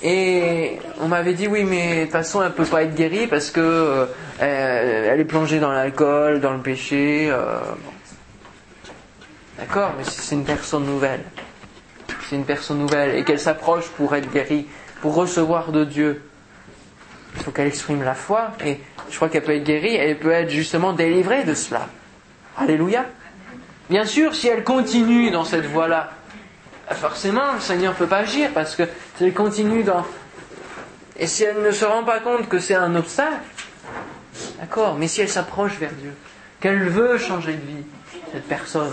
Et 0.02 0.78
on 1.00 1.08
m'avait 1.08 1.34
dit 1.34 1.46
oui, 1.46 1.64
mais 1.64 1.96
de 1.96 2.02
toute 2.04 2.12
façon, 2.12 2.40
elle 2.40 2.48
ne 2.48 2.52
peut 2.52 2.64
pas 2.64 2.84
être 2.84 2.94
guérie 2.94 3.26
parce 3.26 3.50
que 3.50 3.60
euh, 3.60 4.06
elle 5.12 5.20
est 5.20 5.24
plongée 5.24 5.60
dans 5.60 5.72
l'alcool, 5.72 6.40
dans 6.40 6.54
le 6.54 6.60
péché. 6.60 7.28
Euh, 7.30 7.58
D'accord 9.58 9.92
Mais 9.98 10.04
si 10.04 10.20
c'est 10.20 10.36
une 10.36 10.44
personne 10.44 10.84
nouvelle, 10.84 11.24
c'est 12.28 12.36
une 12.36 12.44
personne 12.44 12.78
nouvelle 12.78 13.16
et 13.16 13.24
qu'elle 13.24 13.40
s'approche 13.40 13.88
pour 13.88 14.14
être 14.14 14.30
guérie, 14.30 14.66
pour 15.00 15.14
recevoir 15.14 15.72
de 15.72 15.84
Dieu, 15.84 16.22
il 17.36 17.42
faut 17.42 17.50
qu'elle 17.50 17.66
exprime 17.66 18.02
la 18.02 18.14
foi 18.14 18.52
et 18.64 18.80
je 19.10 19.16
crois 19.16 19.28
qu'elle 19.28 19.42
peut 19.42 19.54
être 19.54 19.64
guérie 19.64 19.94
elle 19.94 20.18
peut 20.18 20.30
être 20.30 20.50
justement 20.50 20.92
délivrée 20.92 21.44
de 21.44 21.54
cela. 21.54 21.88
Alléluia. 22.56 23.04
Bien 23.90 24.04
sûr, 24.04 24.34
si 24.34 24.48
elle 24.48 24.64
continue 24.64 25.30
dans 25.30 25.44
cette 25.44 25.66
voie-là, 25.66 26.10
forcément, 26.90 27.54
le 27.54 27.60
Seigneur 27.60 27.92
ne 27.94 27.98
peut 27.98 28.06
pas 28.06 28.18
agir 28.18 28.50
parce 28.52 28.76
que 28.76 28.84
si 29.16 29.24
elle 29.24 29.34
continue 29.34 29.82
dans... 29.82 30.04
Et 31.18 31.26
si 31.26 31.42
elle 31.42 31.62
ne 31.62 31.70
se 31.70 31.84
rend 31.84 32.04
pas 32.04 32.20
compte 32.20 32.48
que 32.48 32.58
c'est 32.58 32.74
un 32.74 32.94
obstacle, 32.94 33.40
d'accord, 34.60 34.94
mais 34.96 35.08
si 35.08 35.20
elle 35.20 35.28
s'approche 35.28 35.78
vers 35.78 35.92
Dieu, 35.92 36.12
qu'elle 36.60 36.88
veut 36.88 37.18
changer 37.18 37.54
de 37.54 37.66
vie, 37.66 37.84
cette 38.32 38.46
personne, 38.46 38.92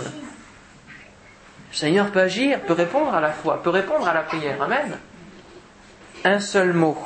Seigneur 1.76 2.10
peut 2.10 2.20
agir, 2.20 2.62
peut 2.62 2.72
répondre 2.72 3.12
à 3.14 3.20
la 3.20 3.32
foi, 3.32 3.62
peut 3.62 3.68
répondre 3.68 4.08
à 4.08 4.14
la 4.14 4.22
prière. 4.22 4.62
Amen. 4.62 4.96
Un 6.24 6.40
seul 6.40 6.72
mot. 6.72 6.96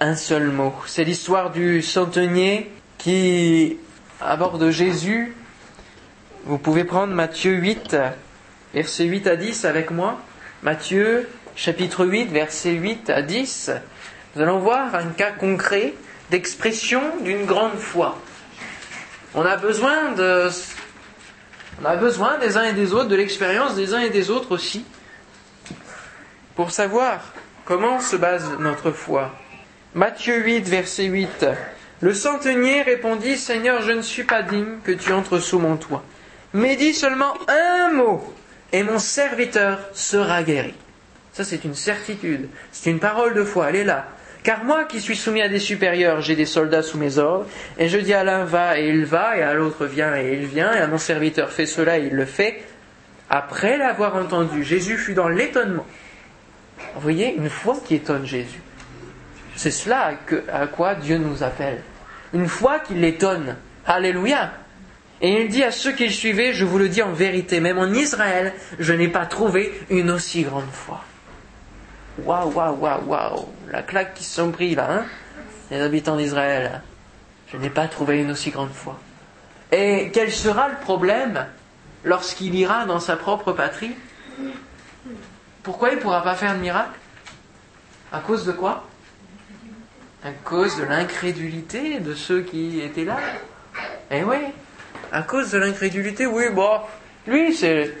Un 0.00 0.14
seul 0.14 0.48
mot. 0.50 0.74
C'est 0.84 1.02
l'histoire 1.02 1.50
du 1.50 1.80
centenier 1.80 2.70
qui 2.98 3.78
aborde 4.20 4.68
Jésus. 4.68 5.34
Vous 6.44 6.58
pouvez 6.58 6.84
prendre 6.84 7.14
Matthieu 7.14 7.52
8, 7.52 7.96
versets 8.74 9.04
8 9.04 9.28
à 9.28 9.36
10 9.36 9.64
avec 9.64 9.90
moi. 9.90 10.20
Matthieu, 10.62 11.26
chapitre 11.54 12.04
8, 12.04 12.26
versets 12.26 12.72
8 12.72 13.08
à 13.08 13.22
10. 13.22 13.70
Nous 14.34 14.42
allons 14.42 14.58
voir 14.58 14.94
un 14.94 15.06
cas 15.06 15.30
concret 15.30 15.94
d'expression 16.30 17.00
d'une 17.22 17.46
grande 17.46 17.78
foi. 17.78 18.20
On 19.34 19.46
a 19.46 19.56
besoin 19.56 20.12
de 20.12 20.50
on 21.80 21.84
a 21.84 21.96
besoin 21.96 22.38
des 22.38 22.56
uns 22.56 22.64
et 22.64 22.72
des 22.72 22.92
autres, 22.92 23.08
de 23.08 23.16
l'expérience 23.16 23.74
des 23.74 23.94
uns 23.94 24.00
et 24.00 24.10
des 24.10 24.30
autres 24.30 24.52
aussi, 24.52 24.84
pour 26.54 26.70
savoir 26.70 27.20
comment 27.64 28.00
se 28.00 28.16
base 28.16 28.50
notre 28.58 28.90
foi. 28.90 29.32
Matthieu 29.94 30.36
8, 30.36 30.68
verset 30.68 31.04
8. 31.04 31.46
Le 32.00 32.14
centenier 32.14 32.82
répondit, 32.82 33.36
Seigneur, 33.36 33.82
je 33.82 33.92
ne 33.92 34.02
suis 34.02 34.24
pas 34.24 34.42
digne 34.42 34.78
que 34.84 34.92
tu 34.92 35.12
entres 35.12 35.38
sous 35.38 35.58
mon 35.58 35.76
toit, 35.76 36.04
mais 36.52 36.76
dis 36.76 36.94
seulement 36.94 37.34
un 37.48 37.90
mot, 37.90 38.34
et 38.72 38.82
mon 38.82 38.98
serviteur 38.98 39.78
sera 39.94 40.42
guéri. 40.42 40.74
Ça, 41.32 41.44
c'est 41.44 41.64
une 41.64 41.74
certitude, 41.74 42.48
c'est 42.72 42.90
une 42.90 43.00
parole 43.00 43.34
de 43.34 43.44
foi, 43.44 43.68
elle 43.68 43.76
est 43.76 43.84
là. 43.84 44.06
Car 44.46 44.62
moi 44.62 44.84
qui 44.84 45.00
suis 45.00 45.16
soumis 45.16 45.42
à 45.42 45.48
des 45.48 45.58
supérieurs, 45.58 46.20
j'ai 46.20 46.36
des 46.36 46.46
soldats 46.46 46.84
sous 46.84 46.98
mes 46.98 47.18
ordres, 47.18 47.46
et 47.78 47.88
je 47.88 47.98
dis 47.98 48.14
à 48.14 48.22
l'un 48.22 48.44
va 48.44 48.78
et 48.78 48.86
il 48.86 49.04
va, 49.04 49.36
et 49.36 49.42
à 49.42 49.54
l'autre 49.54 49.86
viens 49.86 50.16
et 50.16 50.34
il 50.34 50.46
vient, 50.46 50.72
et 50.72 50.78
à 50.78 50.86
mon 50.86 50.98
serviteur 50.98 51.50
fais 51.50 51.66
cela 51.66 51.98
et 51.98 52.04
il 52.04 52.12
le 52.14 52.26
fait. 52.26 52.62
Après 53.28 53.76
l'avoir 53.76 54.14
entendu, 54.14 54.62
Jésus 54.62 54.98
fut 54.98 55.14
dans 55.14 55.26
l'étonnement. 55.26 55.84
Vous 56.94 57.00
voyez, 57.00 57.34
une 57.34 57.50
foi 57.50 57.76
qui 57.84 57.96
étonne 57.96 58.24
Jésus. 58.24 58.60
C'est 59.56 59.72
cela 59.72 60.12
à 60.52 60.66
quoi 60.68 60.94
Dieu 60.94 61.18
nous 61.18 61.42
appelle. 61.42 61.82
Une 62.32 62.46
foi 62.46 62.78
qui 62.78 62.94
l'étonne. 62.94 63.56
Alléluia. 63.84 64.52
Et 65.22 65.42
il 65.42 65.48
dit 65.48 65.64
à 65.64 65.72
ceux 65.72 65.90
qui 65.90 66.04
le 66.04 66.12
suivaient, 66.12 66.52
je 66.52 66.64
vous 66.64 66.78
le 66.78 66.88
dis 66.88 67.02
en 67.02 67.10
vérité, 67.10 67.58
même 67.58 67.78
en 67.78 67.92
Israël, 67.92 68.52
je 68.78 68.92
n'ai 68.92 69.08
pas 69.08 69.26
trouvé 69.26 69.72
une 69.90 70.12
aussi 70.12 70.44
grande 70.44 70.70
foi. 70.70 71.02
Waouh, 72.18 72.52
waouh, 72.52 72.76
waouh, 72.78 73.04
waouh. 73.06 73.48
La 73.70 73.82
claque 73.82 74.14
qui 74.14 74.24
sont 74.24 74.50
pris 74.50 74.74
là, 74.74 74.88
hein 74.90 75.04
Les 75.70 75.80
habitants 75.80 76.16
d'Israël. 76.16 76.82
Je 77.52 77.56
n'ai 77.56 77.70
pas 77.70 77.88
trouvé 77.88 78.20
une 78.20 78.30
aussi 78.30 78.50
grande 78.50 78.72
foi. 78.72 78.98
Et 79.72 80.10
quel 80.12 80.32
sera 80.32 80.68
le 80.68 80.76
problème 80.76 81.46
lorsqu'il 82.04 82.54
ira 82.54 82.86
dans 82.86 83.00
sa 83.00 83.16
propre 83.16 83.52
patrie? 83.52 83.94
Pourquoi 85.62 85.90
il 85.90 85.96
ne 85.96 86.00
pourra 86.00 86.22
pas 86.22 86.34
faire 86.34 86.54
de 86.54 86.60
miracle? 86.60 86.98
À 88.12 88.20
cause 88.20 88.46
de 88.46 88.52
quoi? 88.52 88.86
À 90.24 90.30
cause 90.44 90.76
de 90.78 90.84
l'incrédulité 90.84 92.00
de 92.00 92.14
ceux 92.14 92.42
qui 92.42 92.80
étaient 92.80 93.04
là. 93.04 93.18
Eh 94.10 94.24
oui, 94.24 94.36
à 95.12 95.22
cause 95.22 95.50
de 95.50 95.58
l'incrédulité, 95.58 96.26
oui, 96.26 96.44
bon, 96.50 96.80
lui, 97.26 97.54
c'est 97.54 97.96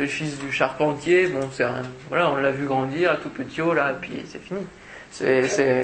le 0.00 0.06
fils 0.06 0.38
du 0.38 0.50
charpentier, 0.50 1.28
bon, 1.28 1.48
c'est 1.52 1.64
voilà, 2.08 2.30
on 2.30 2.36
l'a 2.36 2.50
vu 2.50 2.66
grandir, 2.66 3.18
tout 3.22 3.28
petit 3.28 3.60
haut 3.60 3.74
là, 3.74 3.92
et 3.92 4.00
puis 4.00 4.24
c'est 4.26 4.42
fini. 4.42 4.60
C'est, 5.10 5.82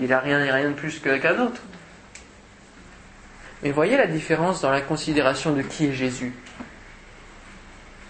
il 0.00 0.08
n'a 0.08 0.18
rien, 0.18 0.38
rien 0.52 0.68
de 0.68 0.74
plus 0.74 0.98
qu'un 0.98 1.38
autre. 1.38 1.62
Mais 3.62 3.70
voyez 3.70 3.96
la 3.96 4.06
différence 4.06 4.60
dans 4.60 4.70
la 4.70 4.80
considération 4.80 5.52
de 5.52 5.62
qui 5.62 5.86
est 5.86 5.92
Jésus. 5.92 6.34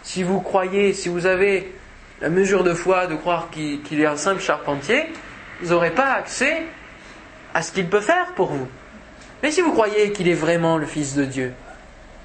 Si 0.03 0.23
vous 0.23 0.41
croyez, 0.41 0.93
si 0.93 1.09
vous 1.09 1.27
avez 1.27 1.73
la 2.21 2.29
mesure 2.29 2.65
de 2.65 2.75
foi 2.75 3.07
de 3.07 3.15
croire 3.15 3.51
qu'il 3.51 4.01
est 4.01 4.07
un 4.07 4.17
simple 4.17 4.41
charpentier, 4.41 5.05
vous 5.61 5.71
n'aurez 5.71 5.91
pas 5.91 6.13
accès 6.13 6.63
à 7.53 7.63
ce 7.63 7.73
qu'il 7.73 7.89
peut 7.89 8.01
faire 8.01 8.33
pour 8.35 8.49
vous. 8.49 8.69
Mais 9.43 9.51
si 9.51 9.61
vous 9.61 9.73
croyez 9.73 10.13
qu'il 10.13 10.29
est 10.29 10.35
vraiment 10.35 10.79
le 10.79 10.87
Fils 10.87 11.15
de 11.15 11.25
Dieu, 11.25 11.53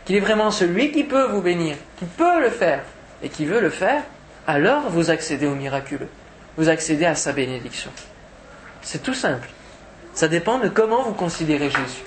qu'il 0.06 0.16
est 0.16 0.22
vraiment 0.22 0.50
celui 0.50 0.92
qui 0.92 1.04
peut 1.04 1.28
vous 1.28 1.42
bénir, 1.42 1.76
qui 1.98 2.06
peut 2.06 2.42
le 2.42 2.50
faire, 2.50 2.84
et 3.24 3.30
qui 3.30 3.46
veut 3.46 3.62
le 3.62 3.70
faire, 3.70 4.04
alors 4.48 4.90
vous 4.90 5.10
accédez 5.10 5.46
au 5.46 5.56
miraculeux. 5.56 6.10
Vous 6.58 6.70
accédez 6.70 7.06
à 7.06 7.16
sa 7.16 7.34
bénédiction. 7.34 7.92
C'est 8.82 9.04
tout 9.04 9.14
simple. 9.14 9.50
Ça 10.14 10.28
dépend 10.28 10.60
de 10.60 10.70
comment 10.70 11.04
vous 11.04 11.14
considérez 11.14 11.70
Jésus. 11.70 12.04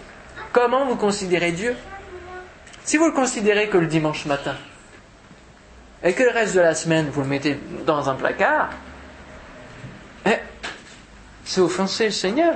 Comment 0.52 0.84
vous 0.86 0.96
considérez 0.96 1.52
Dieu. 1.52 1.76
Si 2.84 2.96
vous 2.96 3.06
le 3.06 3.12
considérez 3.12 3.68
que 3.68 3.78
le 3.78 3.86
dimanche 3.86 4.26
matin, 4.26 4.56
et 6.02 6.14
que 6.14 6.22
le 6.22 6.30
reste 6.30 6.54
de 6.54 6.60
la 6.60 6.74
semaine 6.74 7.08
vous 7.10 7.22
le 7.22 7.28
mettez 7.28 7.58
dans 7.86 8.10
un 8.10 8.14
placard, 8.14 8.70
eh, 10.26 10.38
c'est 11.44 11.60
offenser 11.60 12.06
le 12.06 12.10
Seigneur. 12.10 12.54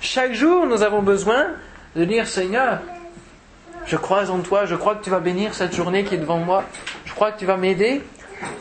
Chaque 0.00 0.32
jour, 0.32 0.66
nous 0.66 0.82
avons 0.82 1.02
besoin 1.02 1.46
de 1.94 2.04
dire 2.04 2.26
Seigneur, 2.26 2.80
je 3.86 3.96
crois 3.96 4.30
en 4.30 4.40
toi, 4.40 4.66
je 4.66 4.74
crois 4.74 4.96
que 4.96 5.04
tu 5.04 5.10
vas 5.10 5.20
bénir 5.20 5.54
cette 5.54 5.74
journée 5.74 6.04
qui 6.04 6.14
est 6.14 6.18
devant 6.18 6.38
moi, 6.38 6.64
crois 7.16 7.32
que 7.32 7.38
tu 7.38 7.46
vas 7.46 7.56
m'aider, 7.56 8.02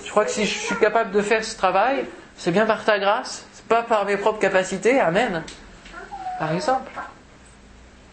je 0.03 0.09
crois 0.09 0.25
que 0.25 0.31
si 0.31 0.45
je 0.45 0.57
suis 0.57 0.77
capable 0.77 1.11
de 1.11 1.21
faire 1.21 1.43
ce 1.43 1.55
travail, 1.55 2.05
c'est 2.37 2.51
bien 2.51 2.65
par 2.65 2.83
ta 2.83 2.97
grâce, 2.97 3.45
c'est 3.53 3.65
pas 3.65 3.83
par 3.83 4.05
mes 4.05 4.17
propres 4.17 4.39
capacités, 4.39 4.99
Amen. 4.99 5.43
Par 6.39 6.51
exemple. 6.53 6.91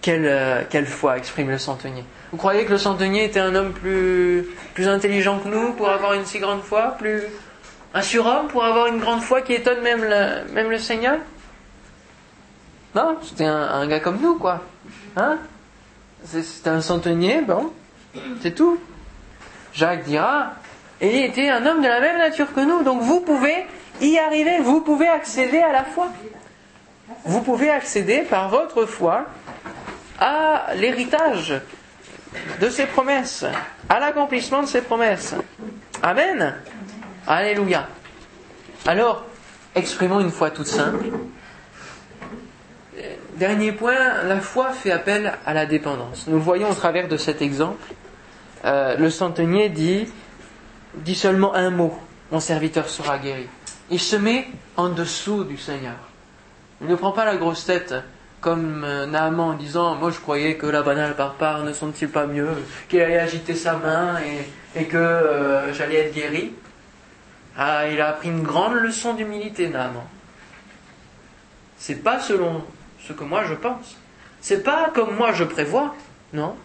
Quelle, 0.00 0.26
euh, 0.26 0.62
quelle 0.68 0.86
foi 0.86 1.16
exprime 1.16 1.48
le 1.48 1.58
centenier 1.58 2.04
Vous 2.32 2.36
croyez 2.36 2.64
que 2.64 2.72
le 2.72 2.78
centenier 2.78 3.24
était 3.24 3.38
un 3.38 3.54
homme 3.54 3.72
plus, 3.72 4.48
plus 4.74 4.88
intelligent 4.88 5.38
que 5.38 5.48
nous 5.48 5.74
pour 5.74 5.88
avoir 5.88 6.14
une 6.14 6.24
si 6.24 6.40
grande 6.40 6.62
foi 6.62 6.96
Plus 6.98 7.22
un 7.94 8.02
surhomme 8.02 8.48
pour 8.48 8.64
avoir 8.64 8.88
une 8.88 8.98
grande 8.98 9.22
foi 9.22 9.42
qui 9.42 9.52
étonne 9.52 9.80
même 9.80 10.02
le, 10.02 10.52
même 10.52 10.70
le 10.70 10.78
Seigneur? 10.78 11.18
Non, 12.96 13.16
c'était 13.22 13.44
un, 13.44 13.62
un 13.62 13.86
gars 13.86 14.00
comme 14.00 14.20
nous, 14.20 14.34
quoi. 14.38 14.60
Hein? 15.16 15.38
C'est 16.24 16.66
un 16.66 16.80
centenier, 16.80 17.42
bon, 17.42 17.72
c'est 18.40 18.54
tout. 18.54 18.78
Jacques 19.74 20.04
dira, 20.04 20.52
il 21.00 21.16
était 21.16 21.48
un 21.48 21.64
homme 21.66 21.82
de 21.82 21.88
la 21.88 22.00
même 22.00 22.18
nature 22.18 22.52
que 22.52 22.60
nous, 22.60 22.82
donc 22.82 23.02
vous 23.02 23.20
pouvez 23.20 23.66
y 24.00 24.18
arriver, 24.18 24.58
vous 24.60 24.80
pouvez 24.80 25.08
accéder 25.08 25.58
à 25.58 25.72
la 25.72 25.84
foi. 25.84 26.08
Vous 27.24 27.40
pouvez 27.40 27.70
accéder 27.70 28.22
par 28.22 28.48
votre 28.48 28.86
foi 28.86 29.26
à 30.18 30.74
l'héritage 30.76 31.60
de 32.60 32.68
ses 32.68 32.86
promesses, 32.86 33.44
à 33.88 34.00
l'accomplissement 34.00 34.62
de 34.62 34.66
ses 34.66 34.82
promesses. 34.82 35.34
Amen. 36.02 36.54
Alléluia. 37.26 37.88
Alors, 38.86 39.24
exprimons 39.74 40.20
une 40.20 40.30
foi 40.30 40.50
toute 40.50 40.66
simple. 40.66 41.06
Dernier 43.34 43.72
point, 43.72 44.22
la 44.24 44.40
foi 44.40 44.70
fait 44.70 44.92
appel 44.92 45.32
à 45.46 45.54
la 45.54 45.66
dépendance. 45.66 46.26
Nous 46.26 46.36
le 46.36 46.42
voyons 46.42 46.70
au 46.70 46.74
travers 46.74 47.08
de 47.08 47.16
cet 47.16 47.42
exemple. 47.42 47.82
Euh, 48.64 48.96
le 48.96 49.10
centenier 49.10 49.68
dit, 49.68 50.06
dit 50.94 51.14
seulement 51.14 51.54
un 51.54 51.70
mot, 51.70 51.98
mon 52.30 52.40
serviteur 52.40 52.88
sera 52.88 53.18
guéri. 53.18 53.46
Il 53.90 54.00
se 54.00 54.16
met 54.16 54.48
en 54.76 54.88
dessous 54.88 55.44
du 55.44 55.58
Seigneur. 55.58 55.96
Il 56.80 56.86
ne 56.86 56.94
prend 56.94 57.12
pas 57.12 57.24
la 57.24 57.36
grosse 57.36 57.64
tête 57.64 57.94
comme 58.40 58.84
euh, 58.84 59.06
Naaman 59.06 59.50
en 59.50 59.54
disant 59.54 59.94
Moi 59.96 60.10
je 60.10 60.18
croyais 60.18 60.56
que 60.56 60.66
la 60.66 60.82
banale 60.82 61.14
par 61.38 61.62
ne 61.64 61.72
sont-ils 61.72 62.08
pas 62.08 62.26
mieux 62.26 62.48
Qu'il 62.88 63.00
allait 63.00 63.18
agiter 63.18 63.54
sa 63.54 63.76
main 63.76 64.16
et, 64.74 64.84
que 64.84 64.96
euh, 64.96 65.72
j'allais 65.74 66.06
être 66.06 66.14
guéri? 66.14 66.52
Ah, 67.56 67.88
il 67.88 68.00
a 68.00 68.08
appris 68.08 68.28
une 68.28 68.42
grande 68.42 68.74
leçon 68.74 69.14
d'humilité, 69.14 69.68
Naaman. 69.68 70.04
C'est 71.76 72.02
pas 72.02 72.20
selon 72.20 72.64
ce 73.06 73.12
que 73.12 73.24
moi 73.24 73.44
je 73.44 73.54
pense. 73.54 73.96
C'est 74.40 74.62
pas 74.62 74.90
comme 74.94 75.14
moi 75.16 75.32
je 75.32 75.44
prévois, 75.44 75.94
non. 76.32 76.56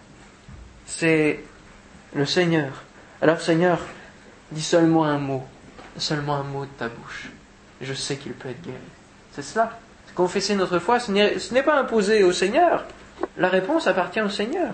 C'est 0.86 1.44
le 2.14 2.26
Seigneur. 2.26 2.84
Alors 3.22 3.42
Seigneur, 3.42 3.80
dis 4.52 4.62
seulement 4.62 5.06
un 5.06 5.18
mot, 5.18 5.44
seulement 5.98 6.36
un 6.36 6.44
mot 6.44 6.66
de 6.66 6.72
ta 6.78 6.88
bouche. 6.88 7.30
Je 7.82 7.94
sais 7.94 8.18
qu'il 8.18 8.34
peut 8.34 8.50
être 8.50 8.62
guéri. 8.62 8.78
C'est 9.34 9.42
cela. 9.42 9.78
Confesser 10.16 10.56
notre 10.56 10.80
foi, 10.80 11.00
ce 11.00 11.12
n'est 11.12 11.64
pas 11.64 11.76
imposer 11.80 12.24
au 12.24 12.32
Seigneur. 12.32 12.86
La 13.38 13.50
réponse 13.50 13.86
appartient 13.86 14.22
au 14.22 14.30
Seigneur. 14.30 14.74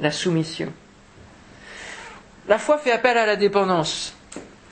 La 0.00 0.10
soumission. 0.10 0.70
La 2.48 2.58
foi 2.58 2.78
fait 2.78 2.92
appel 2.92 3.16
à 3.16 3.26
la 3.26 3.36
dépendance. 3.36 4.14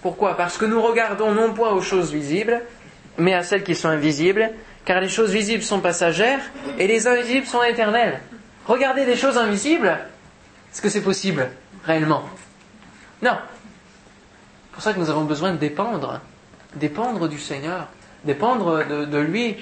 Pourquoi? 0.02 0.36
Parce 0.36 0.58
que 0.58 0.64
nous 0.64 0.82
regardons 0.82 1.32
non 1.32 1.54
point 1.54 1.70
aux 1.70 1.80
choses 1.80 2.12
visibles, 2.12 2.60
mais 3.16 3.34
à 3.34 3.42
celles 3.42 3.64
qui 3.64 3.74
sont 3.74 3.88
invisibles, 3.88 4.50
car 4.84 5.00
les 5.00 5.08
choses 5.08 5.30
visibles 5.32 5.62
sont 5.62 5.80
passagères 5.80 6.40
et 6.78 6.86
les 6.86 7.06
invisibles 7.06 7.46
sont 7.46 7.62
éternelles. 7.62 8.20
Regarder 8.66 9.06
des 9.06 9.16
choses 9.16 9.38
invisibles, 9.38 9.98
est-ce 10.78 10.82
que 10.84 10.90
c'est 10.90 11.02
possible 11.02 11.50
réellement? 11.84 12.22
Non. 13.20 13.32
C'est 13.32 14.74
pour 14.74 14.82
ça 14.84 14.92
que 14.92 15.00
nous 15.00 15.10
avons 15.10 15.24
besoin 15.24 15.50
de 15.50 15.56
dépendre, 15.56 16.20
dépendre 16.76 17.28
du 17.28 17.40
Seigneur, 17.40 17.88
dépendre 18.22 18.86
de, 18.86 19.18
lui 19.18 19.56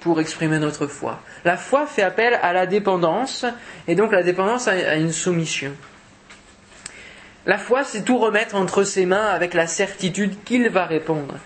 pour 0.00 0.20
exprimer 0.20 0.58
notre 0.58 0.86
foi. 0.86 1.22
La 1.46 1.56
foi 1.56 1.86
fait 1.86 2.02
appel 2.02 2.38
à 2.42 2.52
la 2.52 2.66
dépendance, 2.66 3.46
et 3.88 3.94
donc 3.94 4.12
la 4.12 4.22
dépendance 4.22 4.68
à 4.68 4.96
une 4.96 5.12
soumission. 5.12 5.72
La 7.46 7.56
foi, 7.56 7.82
c'est 7.82 8.02
tout 8.02 8.18
remettre 8.18 8.54
entre 8.54 8.84
ses 8.84 9.06
mains 9.06 9.28
avec 9.28 9.54
la 9.54 9.66
certitude 9.66 10.44
qu'il 10.44 10.68
va 10.68 10.84
répondre. 10.84 11.36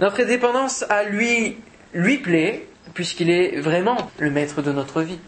Notre 0.00 0.24
dépendance 0.24 0.84
à 0.88 1.04
lui 1.04 1.58
lui 1.92 2.18
plaît, 2.18 2.66
puisqu'il 2.92 3.30
est 3.30 3.60
vraiment 3.60 4.10
le 4.18 4.32
maître 4.32 4.62
de 4.62 4.72
notre 4.72 5.00
vie. 5.02 5.20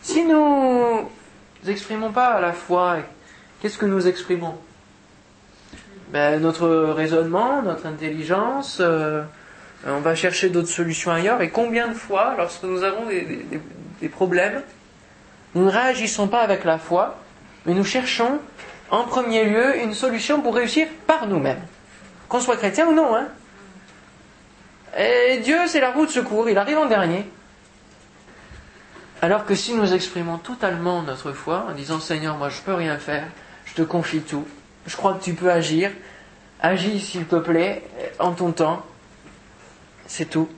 Si 0.00 0.24
nous 0.24 1.10
n'exprimons 1.64 2.12
pas 2.12 2.40
la 2.40 2.52
foi, 2.52 2.98
qu'est-ce 3.60 3.78
que 3.78 3.86
nous 3.86 4.06
exprimons? 4.06 4.56
Ben, 6.08 6.40
Notre 6.40 6.68
raisonnement, 6.68 7.62
notre 7.62 7.86
intelligence, 7.86 8.78
euh, 8.80 9.22
on 9.86 10.00
va 10.00 10.14
chercher 10.14 10.48
d'autres 10.48 10.68
solutions 10.68 11.12
ailleurs. 11.12 11.40
Et 11.40 11.50
combien 11.50 11.88
de 11.88 11.94
fois, 11.94 12.34
lorsque 12.36 12.64
nous 12.64 12.82
avons 12.82 13.06
des, 13.06 13.46
des 14.00 14.08
problèmes, 14.08 14.62
nous 15.54 15.64
ne 15.64 15.70
réagissons 15.70 16.28
pas 16.28 16.40
avec 16.40 16.64
la 16.64 16.78
foi, 16.78 17.16
mais 17.66 17.74
nous 17.74 17.84
cherchons 17.84 18.38
en 18.90 19.04
premier 19.04 19.44
lieu 19.44 19.80
une 19.82 19.94
solution 19.94 20.40
pour 20.40 20.54
réussir 20.54 20.88
par 21.06 21.26
nous-mêmes. 21.26 21.62
Qu'on 22.28 22.40
soit 22.40 22.56
chrétien 22.56 22.86
ou 22.88 22.94
non, 22.94 23.14
hein. 23.16 23.28
Et 24.98 25.38
Dieu, 25.38 25.58
c'est 25.66 25.80
la 25.80 25.92
roue 25.92 26.06
de 26.06 26.10
secours, 26.10 26.48
il 26.50 26.58
arrive 26.58 26.78
en 26.78 26.86
dernier. 26.86 27.24
Alors 29.22 29.44
que 29.44 29.54
si 29.54 29.74
nous 29.74 29.92
exprimons 29.92 30.38
totalement 30.38 31.02
notre 31.02 31.32
foi 31.32 31.66
en 31.68 31.74
disant 31.74 32.00
Seigneur, 32.00 32.38
moi 32.38 32.48
je 32.48 32.60
peux 32.62 32.72
rien 32.72 32.96
faire, 32.96 33.26
je 33.66 33.74
te 33.74 33.82
confie 33.82 34.20
tout, 34.20 34.46
je 34.86 34.96
crois 34.96 35.12
que 35.12 35.22
tu 35.22 35.34
peux 35.34 35.50
agir, 35.50 35.90
agis 36.60 37.00
s'il 37.00 37.26
te 37.26 37.36
plaît, 37.36 37.82
en 38.18 38.32
ton 38.32 38.52
temps, 38.52 38.82
c'est 40.06 40.30
tout. 40.30 40.48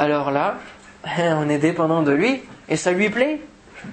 Alors 0.00 0.32
là, 0.32 0.58
on 1.18 1.48
est 1.48 1.58
dépendant 1.58 2.02
de 2.02 2.10
lui 2.10 2.42
et 2.68 2.76
ça 2.76 2.90
lui 2.90 3.10
plaît. 3.10 3.40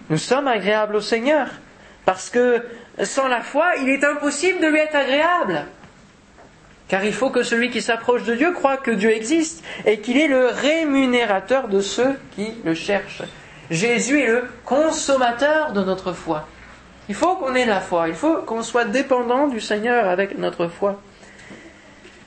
Nous 0.10 0.18
sommes 0.18 0.48
agréables 0.48 0.96
au 0.96 1.02
Seigneur 1.02 1.50
parce 2.04 2.32
que 2.32 2.66
sans 3.04 3.28
la 3.28 3.42
foi, 3.42 3.76
il 3.82 3.90
est 3.90 4.04
impossible 4.04 4.60
de 4.62 4.68
lui 4.68 4.80
être 4.80 4.96
agréable. 4.96 5.66
Car 6.88 7.04
il 7.04 7.14
faut 7.14 7.30
que 7.30 7.44
celui 7.44 7.70
qui 7.70 7.82
s'approche 7.84 8.24
de 8.24 8.34
Dieu 8.34 8.52
croit 8.54 8.78
que 8.78 8.92
Dieu 8.92 9.12
existe 9.12 9.64
et 9.86 10.00
qu'il 10.00 10.18
est 10.18 10.28
le 10.28 10.48
rémunérateur 10.48 11.68
de 11.68 11.82
ceux 11.82 12.18
qui 12.36 12.48
le 12.64 12.74
cherchent. 12.74 13.24
Jésus 13.70 14.22
est 14.22 14.28
le 14.28 14.48
consommateur 14.66 15.74
de 15.74 15.84
notre 15.84 16.14
foi. 16.14 16.48
Il 17.10 17.16
faut 17.16 17.36
qu'on 17.36 17.56
ait 17.56 17.66
la 17.66 17.80
foi, 17.80 18.10
il 18.10 18.16
faut 18.16 18.38
qu'on 18.38 18.64
soit 18.64 18.86
dépendant 18.86 19.48
du 19.48 19.62
Seigneur 19.62 20.08
avec 20.08 20.38
notre 20.38 20.68
foi. 20.68 21.00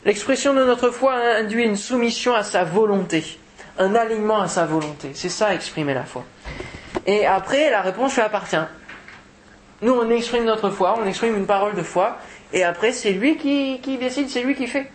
L'expression 0.04 0.54
de 0.54 0.64
notre 0.64 0.90
foi 0.90 1.14
induit 1.38 1.64
une 1.64 1.76
soumission 1.76 2.34
à 2.34 2.42
sa 2.42 2.64
volonté, 2.64 3.38
un 3.78 3.94
alignement 3.94 4.40
à 4.40 4.48
sa 4.48 4.64
volonté. 4.64 5.10
C'est 5.14 5.28
ça 5.28 5.54
exprimer 5.54 5.92
la 5.92 6.04
foi. 6.04 6.24
Et 7.06 7.26
après, 7.26 7.70
la 7.70 7.82
réponse 7.82 8.14
lui 8.14 8.22
appartient. 8.22 8.56
Nous, 9.82 9.92
on 9.92 10.10
exprime 10.10 10.44
notre 10.44 10.70
foi, 10.70 10.98
on 10.98 11.06
exprime 11.06 11.36
une 11.36 11.46
parole 11.46 11.74
de 11.74 11.82
foi, 11.82 12.18
et 12.52 12.64
après, 12.64 12.92
c'est 12.92 13.12
lui 13.12 13.36
qui, 13.36 13.78
décide, 13.98 14.28
c'est 14.28 14.42
lui 14.42 14.54
qui 14.54 14.66
fait. 14.66 14.90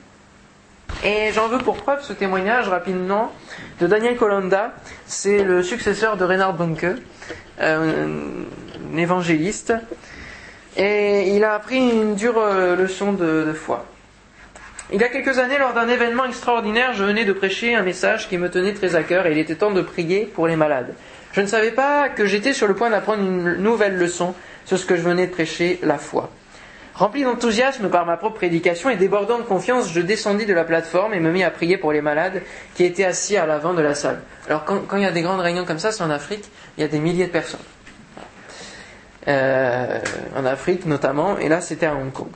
Et 1.04 1.32
j'en 1.34 1.48
veux 1.48 1.60
pour 1.60 1.78
preuve 1.78 2.02
ce 2.04 2.14
témoignage 2.14 2.68
rapidement 2.68 3.32
de 3.80 3.88
Daniel 3.88 4.16
Colanda. 4.16 4.74
C'est 5.06 5.44
le 5.44 5.62
successeur 5.62 6.18
de 6.18 6.24
Reinhard 6.24 6.54
Bonke, 6.54 6.86
euh, 7.62 8.18
un 8.94 8.98
évangéliste. 8.98 9.74
Et 10.78 11.36
il 11.36 11.44
a 11.44 11.54
appris 11.54 11.78
une 11.78 12.16
dure 12.16 12.40
euh, 12.40 12.76
leçon 12.76 13.14
de, 13.14 13.46
de 13.48 13.54
foi. 13.54 13.86
Il 14.92 15.02
y 15.02 15.04
a 15.04 15.10
quelques 15.10 15.40
années, 15.40 15.58
lors 15.58 15.74
d'un 15.74 15.88
événement 15.88 16.26
extraordinaire, 16.26 16.94
je 16.94 17.04
venais 17.04 17.26
de 17.26 17.34
prêcher 17.34 17.76
un 17.76 17.82
message 17.82 18.30
qui 18.30 18.38
me 18.38 18.50
tenait 18.50 18.74
très 18.74 18.96
à 18.96 19.04
cœur 19.04 19.26
et 19.26 19.32
il 19.32 19.38
était 19.40 19.56
temps 19.56 19.72
de 19.72 19.82
prier 19.82 20.26
pour 20.26 20.48
les 20.48 20.56
malades. 20.56 20.94
Je 21.34 21.42
ne 21.42 21.48
savais 21.48 21.72
pas 21.72 22.08
que 22.10 22.26
j'étais 22.26 22.54
sur 22.54 22.68
le 22.68 22.76
point 22.76 22.90
d'apprendre 22.90 23.24
une 23.24 23.56
nouvelle 23.56 23.98
leçon 23.98 24.36
sur 24.66 24.78
ce 24.78 24.86
que 24.86 24.96
je 24.96 25.02
venais 25.02 25.28
de 25.28 25.32
prêcher, 25.32 25.80
la 25.82 25.98
foi. 25.98 26.30
Rempli 26.96 27.24
d'enthousiasme 27.24 27.90
par 27.90 28.06
ma 28.06 28.16
propre 28.16 28.38
prédication 28.38 28.90
et 28.90 28.96
débordant 28.96 29.38
de 29.38 29.44
confiance, 29.44 29.92
je 29.92 30.00
descendis 30.00 30.46
de 30.46 30.54
la 30.54 30.64
plateforme 30.64 31.14
et 31.14 31.20
me 31.20 31.30
mis 31.30 31.44
à 31.44 31.52
prier 31.52 31.78
pour 31.78 31.92
les 31.92 32.02
malades 32.02 32.42
qui 32.74 32.86
étaient 32.86 33.04
assis 33.04 33.36
à 33.36 33.46
l'avant 33.46 33.74
de 33.74 33.82
la 33.82 33.94
salle. 33.94 34.22
Alors 34.48 34.64
quand, 34.64 34.96
il 34.96 35.04
y 35.04 35.06
a 35.06 35.12
des 35.12 35.22
grandes 35.22 35.42
réunions 35.42 35.66
comme 35.66 35.80
ça, 35.80 35.92
c'est 35.92 36.04
en 36.04 36.10
Afrique, 36.10 36.46
il 36.78 36.82
y 36.82 36.84
a 36.86 36.88
des 36.88 37.00
milliers 37.00 37.26
de 37.26 37.32
personnes. 37.32 37.60
Euh, 39.28 40.00
en 40.38 40.46
Afrique 40.46 40.86
notamment, 40.86 41.38
et 41.38 41.50
là 41.50 41.60
c'était 41.60 41.88
à 41.88 41.96
Hong 41.96 42.14
Kong. 42.14 42.30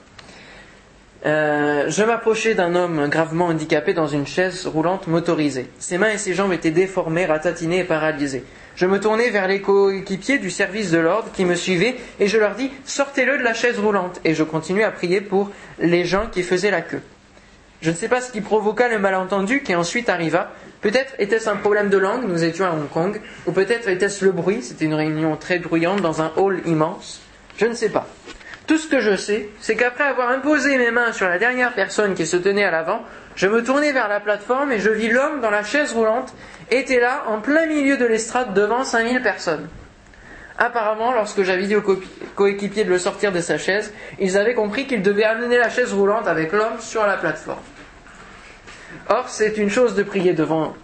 Euh, 1.26 1.86
je 1.88 2.04
m'approchais 2.04 2.54
d'un 2.54 2.76
homme 2.76 3.08
gravement 3.08 3.46
handicapé 3.46 3.94
dans 3.94 4.08
une 4.08 4.28
chaise 4.28 4.68
roulante 4.68 5.08
motorisée. 5.08 5.70
Ses 5.80 5.98
mains 5.98 6.12
et 6.12 6.18
ses 6.18 6.34
jambes 6.34 6.52
étaient 6.52 6.72
déformées, 6.72 7.26
ratatinées 7.26 7.80
et 7.80 7.84
paralysées. 7.86 8.44
Je 8.80 8.86
me 8.86 9.02
tournai 9.02 9.30
vers 9.30 9.50
les 9.50 9.60
coéquipiers 9.60 10.38
du 10.38 10.50
service 10.50 10.90
de 10.90 11.00
l'ordre 11.00 11.30
qui 11.34 11.44
me 11.44 11.56
suivaient 11.56 11.98
et 12.22 12.28
je 12.28 12.38
leur 12.38 12.56
dis 12.56 12.72
Sortez-le 12.86 13.38
de 13.38 13.44
la 13.44 13.54
chaise 13.54 13.78
roulante. 13.78 14.22
Et 14.24 14.34
je 14.34 14.42
continuai 14.42 14.86
à 14.86 14.92
prier 14.92 15.20
pour 15.20 15.52
les 15.80 16.06
gens 16.06 16.28
qui 16.32 16.44
faisaient 16.44 16.72
la 16.72 16.82
queue. 16.82 17.02
Je 17.82 17.92
ne 17.92 17.96
sais 17.96 18.08
pas 18.08 18.22
ce 18.22 18.32
qui 18.32 18.40
provoqua 18.40 18.88
le 18.88 18.98
malentendu 18.98 19.64
qui 19.64 19.76
ensuite 19.76 20.08
arriva. 20.08 20.54
Peut-être 20.80 21.14
était-ce 21.20 21.50
un 21.50 21.58
problème 21.58 21.90
de 21.90 21.98
langue, 21.98 22.26
nous 22.26 22.46
étions 22.46 22.64
à 22.64 22.72
Hong 22.72 22.90
Kong, 22.90 23.20
ou 23.48 23.52
peut-être 23.52 23.90
était-ce 23.90 24.24
le 24.24 24.32
bruit, 24.32 24.62
c'était 24.62 24.86
une 24.86 24.94
réunion 24.94 25.36
très 25.36 25.60
bruyante 25.60 26.00
dans 26.00 26.22
un 26.22 26.32
hall 26.38 26.62
immense. 26.66 27.20
Je 27.58 27.66
ne 27.66 27.74
sais 27.74 27.90
pas. 27.90 28.08
Tout 28.66 28.78
ce 28.78 28.88
que 28.88 29.02
je 29.02 29.18
sais, 29.18 29.50
c'est 29.60 29.76
qu'après 29.76 30.06
avoir 30.06 30.30
imposé 30.30 30.78
mes 30.78 30.92
mains 30.92 31.12
sur 31.12 31.28
la 31.28 31.38
dernière 31.38 31.74
personne 31.74 32.14
qui 32.14 32.26
se 32.26 32.38
tenait 32.38 32.64
à 32.64 32.72
l'avant, 32.72 33.02
je 33.40 33.48
me 33.48 33.64
tournai 33.64 33.94
vers 33.94 34.10
la 34.10 34.20
plateforme 34.20 34.74
et 34.74 34.80
je 34.80 34.90
vis 34.90 35.08
l'homme 35.08 35.40
dans 35.40 35.50
la 35.50 35.64
chaise 35.64 35.94
roulante 35.94 36.34
était 36.72 37.00
là 37.00 37.24
en 37.28 37.40
plein 37.40 37.68
milieu 37.68 37.96
de 37.96 38.06
l'estrade 38.06 38.54
devant 38.54 38.84
5000 38.84 39.22
personnes. 39.22 39.70
Apparemment, 40.58 41.14
lorsque 41.14 41.44
j'avais 41.44 41.66
dit 41.66 41.78
aux 41.78 42.00
coéquipiers 42.36 42.84
de 42.84 42.90
le 42.90 43.00
sortir 43.00 43.32
de 43.32 43.40
sa 43.40 43.58
chaise, 43.58 43.94
ils 44.20 44.38
avaient 44.38 44.56
compris 44.56 44.88
qu'ils 44.88 45.02
devaient 45.02 45.24
amener 45.24 45.58
la 45.58 45.70
chaise 45.70 45.94
roulante 45.94 46.28
avec 46.28 46.52
l'homme 46.52 46.82
sur 46.82 47.08
la 47.08 47.16
plateforme. 47.16 47.62
Or, 49.08 49.30
c'est 49.30 49.58
une 49.58 49.70
chose 49.70 49.96
de 49.96 50.04
prier, 50.04 50.34
devant, 50.34 50.76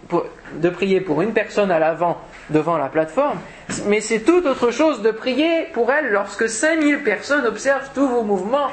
de 0.54 0.70
prier 0.70 1.02
pour 1.02 1.20
une 1.20 1.34
personne 1.34 1.70
à 1.70 1.78
l'avant 1.78 2.22
devant 2.48 2.78
la 2.78 2.88
plateforme, 2.88 3.38
mais 3.84 4.00
c'est 4.00 4.20
tout 4.20 4.46
autre 4.46 4.70
chose 4.70 5.02
de 5.02 5.10
prier 5.10 5.66
pour 5.74 5.92
elle 5.92 6.08
lorsque 6.08 6.48
5000 6.48 7.02
personnes 7.02 7.44
observent 7.44 7.90
tous 7.94 8.08
vos 8.08 8.22
mouvements. 8.22 8.70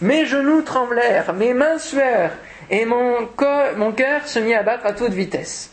Mes 0.00 0.24
genoux 0.24 0.62
tremblèrent, 0.62 1.34
mes 1.34 1.52
mains 1.52 1.78
suèrent, 1.78 2.32
et 2.70 2.84
mon, 2.86 3.26
cœur 3.92 4.26
se 4.26 4.38
mit 4.38 4.54
à 4.54 4.62
battre 4.62 4.86
à 4.86 4.92
toute 4.92 5.12
vitesse 5.12 5.70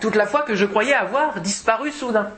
toute 0.00 0.14
la 0.14 0.26
foi 0.26 0.42
que 0.42 0.54
je 0.54 0.64
croyais 0.64 0.94
avoir 0.94 1.40
disparu 1.40 1.92
soudain. 1.92 2.30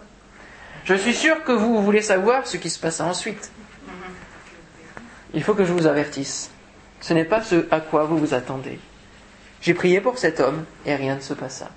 Je 0.85 0.95
suis 0.95 1.15
sûr 1.15 1.45
que 1.45 1.53
vous 1.53 1.81
voulez 1.81 2.03
savoir 2.03 2.47
ce 2.47 2.57
qui 2.57 2.69
se 2.69 2.79
passa 2.79 3.05
ensuite. 3.05 3.53
Il 5.33 5.43
faut 5.43 5.55
que 5.55 5.65
je 5.65 5.73
vous 5.73 5.87
avertisse. 5.87 6.51
Ce 7.01 7.15
n'est 7.15 7.25
pas 7.25 7.41
ce 7.41 7.67
à 7.71 7.81
quoi 7.81 8.05
vous 8.05 8.19
vous 8.19 8.35
attendez. 8.35 8.79
J'ai 9.61 9.75
prié 9.75 10.01
pour 10.01 10.19
cet 10.19 10.41
homme 10.41 10.65
et 10.85 10.97
rien 10.97 11.15
ne 11.15 11.21
se 11.21 11.35
passa. 11.35 11.71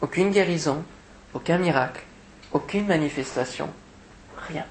Aucune 0.00 0.30
guérison, 0.30 0.84
aucun 1.34 1.58
miracle, 1.58 2.02
aucune 2.52 2.86
manifestation, 2.86 3.70
rien. 4.48 4.64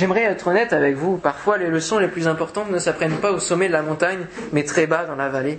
J'aimerais 0.00 0.22
être 0.22 0.46
honnête 0.46 0.72
avec 0.72 0.96
vous, 0.96 1.18
parfois 1.18 1.58
les 1.58 1.68
leçons 1.68 1.98
les 1.98 2.08
plus 2.08 2.26
importantes 2.26 2.70
ne 2.70 2.78
s'apprennent 2.78 3.18
pas 3.18 3.32
au 3.32 3.38
sommet 3.38 3.68
de 3.68 3.74
la 3.74 3.82
montagne, 3.82 4.24
mais 4.50 4.64
très 4.64 4.86
bas 4.86 5.04
dans 5.04 5.14
la 5.14 5.28
vallée. 5.28 5.58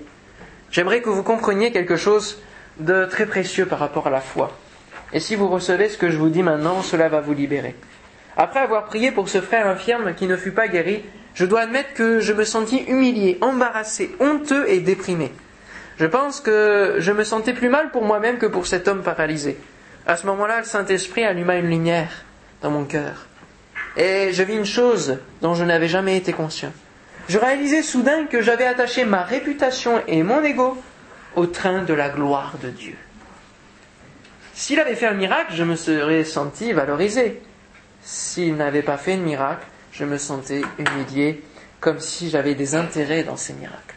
J'aimerais 0.71 1.01
que 1.01 1.11
vous 1.11 1.21
compreniez 1.21 1.71
quelque 1.71 1.95
chose 1.95 2.41
de 2.79 3.05
très 3.05 3.27
précieux 3.27 3.67
par 3.67 3.77
rapport 3.77 4.07
à 4.07 4.09
la 4.09 4.19
foi. 4.19 4.57
Et 5.13 5.19
si 5.19 5.35
vous 5.35 5.47
recevez 5.47 5.89
ce 5.89 5.97
que 5.99 6.09
je 6.09 6.17
vous 6.17 6.29
dis 6.29 6.41
maintenant, 6.41 6.81
cela 6.81 7.07
va 7.07 7.21
vous 7.21 7.35
libérer. 7.35 7.75
Après 8.35 8.61
avoir 8.61 8.85
prié 8.85 9.11
pour 9.11 9.29
ce 9.29 9.41
frère 9.41 9.67
infirme 9.67 10.15
qui 10.15 10.25
ne 10.25 10.35
fut 10.35 10.53
pas 10.53 10.67
guéri, 10.67 11.03
je 11.35 11.45
dois 11.45 11.59
admettre 11.59 11.93
que 11.93 12.19
je 12.19 12.33
me 12.33 12.43
sentis 12.43 12.83
humilié, 12.87 13.37
embarrassé, 13.41 14.09
honteux 14.19 14.67
et 14.67 14.79
déprimé. 14.79 15.31
Je 15.99 16.07
pense 16.07 16.41
que 16.41 16.95
je 16.97 17.11
me 17.11 17.23
sentais 17.23 17.53
plus 17.53 17.69
mal 17.69 17.91
pour 17.91 18.05
moi-même 18.05 18.39
que 18.39 18.47
pour 18.47 18.65
cet 18.65 18.87
homme 18.87 19.03
paralysé. 19.03 19.59
À 20.07 20.17
ce 20.17 20.25
moment-là, 20.25 20.61
le 20.61 20.65
Saint-Esprit 20.65 21.25
alluma 21.25 21.57
une 21.57 21.69
lumière 21.69 22.23
dans 22.63 22.71
mon 22.71 22.85
cœur. 22.85 23.27
Et 23.97 24.31
je 24.33 24.43
vis 24.43 24.55
une 24.55 24.65
chose 24.65 25.19
dont 25.41 25.53
je 25.53 25.63
n'avais 25.63 25.87
jamais 25.87 26.17
été 26.17 26.33
conscient. 26.33 26.71
Je 27.27 27.37
réalisais 27.37 27.83
soudain 27.83 28.25
que 28.25 28.41
j'avais 28.41 28.65
attaché 28.65 29.05
ma 29.05 29.23
réputation 29.23 30.01
et 30.07 30.23
mon 30.23 30.43
ego 30.43 30.77
au 31.35 31.45
train 31.45 31.83
de 31.83 31.93
la 31.93 32.09
gloire 32.09 32.55
de 32.61 32.69
Dieu. 32.69 32.95
S'il 34.53 34.79
avait 34.79 34.95
fait 34.95 35.07
un 35.07 35.13
miracle, 35.13 35.53
je 35.53 35.63
me 35.63 35.75
serais 35.75 36.23
senti 36.23 36.73
valorisé. 36.73 37.41
s'il 38.03 38.55
n'avait 38.55 38.81
pas 38.81 38.97
fait 38.97 39.15
de 39.15 39.21
miracle, 39.21 39.65
je 39.91 40.05
me 40.05 40.17
sentais 40.17 40.61
humilié, 40.79 41.43
comme 41.79 41.99
si 41.99 42.29
j'avais 42.29 42.55
des 42.55 42.75
intérêts 42.75 43.23
dans 43.23 43.37
ces 43.37 43.53
miracles. 43.53 43.95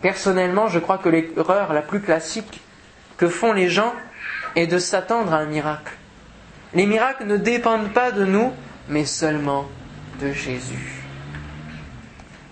Personnellement, 0.00 0.68
je 0.68 0.78
crois 0.78 0.98
que 0.98 1.08
l'erreur 1.08 1.72
la 1.72 1.82
plus 1.82 2.00
classique 2.00 2.60
que 3.18 3.28
font 3.28 3.52
les 3.52 3.68
gens 3.68 3.94
est 4.56 4.66
de 4.66 4.78
s'attendre 4.78 5.34
à 5.34 5.38
un 5.38 5.46
miracle. 5.46 5.92
Les 6.74 6.86
miracles 6.86 7.24
ne 7.24 7.36
dépendent 7.36 7.92
pas 7.92 8.12
de 8.12 8.24
nous, 8.24 8.52
mais 8.88 9.04
seulement 9.04 9.68
de 10.20 10.32
Jésus. 10.32 11.02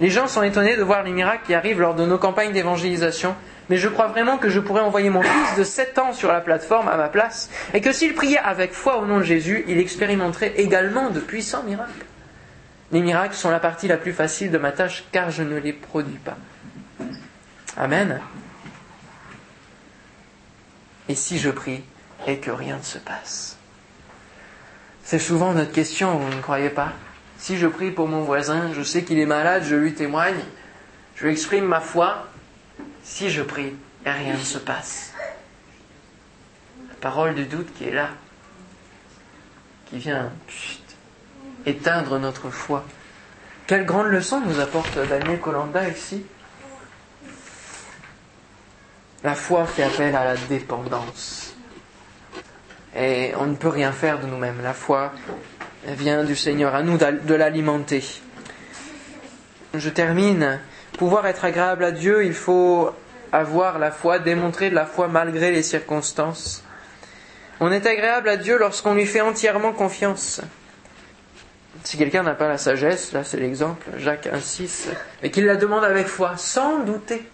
Les 0.00 0.10
gens 0.10 0.28
sont 0.28 0.42
étonnés 0.42 0.76
de 0.76 0.82
voir 0.82 1.02
les 1.02 1.12
miracles 1.12 1.46
qui 1.46 1.54
arrivent 1.54 1.80
lors 1.80 1.94
de 1.94 2.06
nos 2.06 2.18
campagnes 2.18 2.52
d'évangélisation, 2.52 3.34
mais 3.68 3.76
je 3.76 3.88
crois 3.88 4.06
vraiment 4.06 4.38
que 4.38 4.48
je 4.48 4.60
pourrais 4.60 4.80
envoyer 4.80 5.10
mon 5.10 5.22
fils 5.22 5.56
de 5.56 5.64
7 5.64 5.98
ans 5.98 6.12
sur 6.12 6.32
la 6.32 6.40
plateforme 6.40 6.88
à 6.88 6.96
ma 6.96 7.08
place, 7.08 7.50
et 7.74 7.80
que 7.80 7.92
s'il 7.92 8.14
priait 8.14 8.38
avec 8.38 8.72
foi 8.72 8.98
au 8.98 9.06
nom 9.06 9.18
de 9.18 9.24
Jésus, 9.24 9.64
il 9.68 9.78
expérimenterait 9.78 10.54
également 10.56 11.10
de 11.10 11.20
puissants 11.20 11.64
miracles. 11.64 12.06
Les 12.92 13.02
miracles 13.02 13.34
sont 13.34 13.50
la 13.50 13.60
partie 13.60 13.86
la 13.86 13.98
plus 13.98 14.12
facile 14.12 14.50
de 14.50 14.58
ma 14.58 14.72
tâche, 14.72 15.04
car 15.12 15.30
je 15.30 15.42
ne 15.42 15.58
les 15.58 15.72
produis 15.72 16.18
pas. 16.18 16.38
Amen. 17.76 18.20
Et 21.08 21.14
si 21.14 21.38
je 21.38 21.50
prie 21.50 21.84
et 22.26 22.38
que 22.38 22.50
rien 22.50 22.78
ne 22.78 22.82
se 22.82 22.98
passe? 22.98 23.57
C'est 25.08 25.18
souvent 25.18 25.54
notre 25.54 25.72
question, 25.72 26.18
vous 26.18 26.36
ne 26.36 26.42
croyez 26.42 26.68
pas? 26.68 26.92
Si 27.38 27.56
je 27.56 27.66
prie 27.66 27.90
pour 27.90 28.08
mon 28.08 28.24
voisin, 28.24 28.74
je 28.74 28.82
sais 28.82 29.04
qu'il 29.04 29.18
est 29.18 29.24
malade, 29.24 29.62
je 29.64 29.74
lui 29.74 29.94
témoigne, 29.94 30.36
je 31.16 31.24
lui 31.24 31.32
exprime 31.32 31.64
ma 31.64 31.80
foi. 31.80 32.26
Si 33.02 33.30
je 33.30 33.40
prie 33.40 33.72
et 34.04 34.10
rien 34.10 34.34
ne 34.34 34.44
se 34.44 34.58
passe. 34.58 35.14
La 36.90 36.94
parole 37.00 37.34
du 37.34 37.46
doute 37.46 37.72
qui 37.72 37.84
est 37.84 37.90
là, 37.90 38.10
qui 39.86 39.96
vient 39.96 40.30
éteindre 41.64 42.18
notre 42.18 42.50
foi. 42.50 42.84
Quelle 43.66 43.86
grande 43.86 44.08
leçon 44.08 44.42
nous 44.42 44.60
apporte 44.60 44.98
Daniel 45.08 45.40
Colanda 45.40 45.88
ici 45.88 46.22
la 49.24 49.34
foi 49.34 49.64
fait 49.64 49.84
appel 49.84 50.14
à 50.14 50.24
la 50.24 50.36
dépendance. 50.36 51.54
Et 52.98 53.32
on 53.38 53.46
ne 53.46 53.54
peut 53.54 53.68
rien 53.68 53.92
faire 53.92 54.18
de 54.18 54.26
nous-mêmes. 54.26 54.60
La 54.62 54.74
foi 54.74 55.12
vient 55.86 56.24
du 56.24 56.34
Seigneur, 56.34 56.74
à 56.74 56.82
nous 56.82 56.98
de 56.98 57.34
l'alimenter. 57.34 58.04
Je 59.72 59.88
termine. 59.88 60.60
Pouvoir 60.98 61.26
être 61.26 61.44
agréable 61.44 61.84
à 61.84 61.92
Dieu, 61.92 62.24
il 62.24 62.34
faut 62.34 62.90
avoir 63.30 63.78
la 63.78 63.92
foi, 63.92 64.18
démontrer 64.18 64.68
de 64.68 64.74
la 64.74 64.84
foi 64.84 65.06
malgré 65.06 65.52
les 65.52 65.62
circonstances. 65.62 66.64
On 67.60 67.70
est 67.70 67.86
agréable 67.86 68.28
à 68.28 68.36
Dieu 68.36 68.58
lorsqu'on 68.58 68.94
lui 68.94 69.06
fait 69.06 69.20
entièrement 69.20 69.72
confiance. 69.72 70.40
Si 71.84 71.98
quelqu'un 71.98 72.24
n'a 72.24 72.34
pas 72.34 72.48
la 72.48 72.58
sagesse, 72.58 73.12
là 73.12 73.22
c'est 73.22 73.36
l'exemple, 73.36 73.86
Jacques 73.98 74.26
1,6, 74.26 74.88
mais 75.22 75.30
qu'il 75.30 75.46
la 75.46 75.54
demande 75.54 75.84
avec 75.84 76.08
foi, 76.08 76.36
sans 76.36 76.80
douter. 76.80 77.28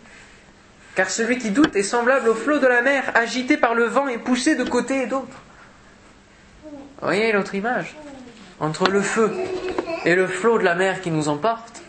Car 0.94 1.08
celui 1.08 1.38
qui 1.38 1.50
doute 1.50 1.74
est 1.74 1.82
semblable 1.82 2.28
au 2.28 2.34
flot 2.34 2.58
de 2.58 2.66
la 2.66 2.82
mer, 2.82 3.04
agité 3.14 3.56
par 3.56 3.74
le 3.74 3.84
vent 3.84 4.08
et 4.08 4.18
poussé 4.18 4.56
de 4.56 4.64
côté 4.64 5.02
et 5.02 5.06
d'autre. 5.06 5.43
Voyez 7.00 7.32
l'autre 7.32 7.54
image? 7.54 7.94
Entre 8.60 8.88
le 8.88 9.00
feu 9.00 9.32
et 10.04 10.14
le 10.14 10.26
flot 10.26 10.58
de 10.58 10.64
la 10.64 10.74
mer 10.74 11.00
qui 11.00 11.10
nous 11.10 11.28
emporte, 11.28 11.82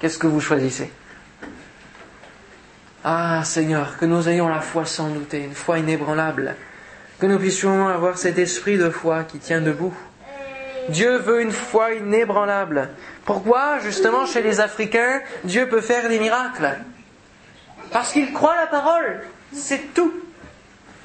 qu'est-ce 0.00 0.18
que 0.18 0.26
vous 0.26 0.40
choisissez? 0.40 0.90
Ah 3.04 3.42
Seigneur, 3.44 3.98
que 3.98 4.04
nous 4.04 4.28
ayons 4.28 4.48
la 4.48 4.60
foi 4.60 4.84
sans 4.84 5.08
douter, 5.08 5.44
une 5.44 5.54
foi 5.54 5.78
inébranlable, 5.78 6.56
que 7.18 7.26
nous 7.26 7.38
puissions 7.38 7.88
avoir 7.88 8.16
cet 8.16 8.38
esprit 8.38 8.78
de 8.78 8.90
foi 8.90 9.24
qui 9.24 9.38
tient 9.38 9.60
debout. 9.60 9.94
Dieu 10.88 11.16
veut 11.16 11.42
une 11.42 11.52
foi 11.52 11.94
inébranlable. 11.94 12.90
Pourquoi, 13.24 13.78
justement, 13.80 14.26
chez 14.26 14.42
les 14.42 14.60
Africains, 14.60 15.20
Dieu 15.44 15.68
peut 15.68 15.80
faire 15.80 16.08
des 16.08 16.18
miracles 16.18 16.76
parce 17.92 18.12
qu'ils 18.12 18.32
croient 18.32 18.56
la 18.56 18.66
parole. 18.66 19.20
C'est 19.52 19.94
tout. 19.94 20.12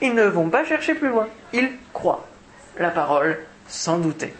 Ils 0.01 0.13
ne 0.13 0.23
vont 0.23 0.49
pas 0.49 0.63
chercher 0.63 0.95
plus 0.95 1.09
loin. 1.09 1.27
Ils 1.53 1.71
croient 1.93 2.25
la 2.79 2.89
parole 2.89 3.39
sans 3.67 3.97
douter. 3.97 4.33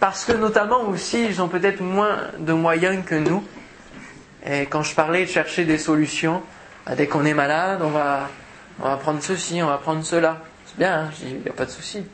Parce 0.00 0.24
que 0.24 0.32
notamment 0.32 0.82
aussi, 0.88 1.24
ils 1.24 1.40
ont 1.40 1.48
peut-être 1.48 1.80
moins 1.80 2.18
de 2.38 2.52
moyens 2.52 3.04
que 3.04 3.14
nous. 3.14 3.44
Et 4.44 4.62
quand 4.62 4.82
je 4.82 4.94
parlais 4.94 5.24
de 5.24 5.30
chercher 5.30 5.64
des 5.64 5.78
solutions, 5.78 6.42
bah, 6.86 6.96
dès 6.96 7.06
qu'on 7.06 7.24
est 7.24 7.34
malade, 7.34 7.80
on 7.82 7.90
va, 7.90 8.28
on 8.80 8.84
va 8.88 8.96
prendre 8.96 9.22
ceci, 9.22 9.62
on 9.62 9.66
va 9.66 9.78
prendre 9.78 10.04
cela. 10.04 10.40
C'est 10.66 10.78
bien, 10.78 11.04
hein, 11.04 11.10
il 11.22 11.40
n'y 11.40 11.48
a 11.48 11.52
pas 11.52 11.66
de 11.66 11.70
souci. 11.70 12.04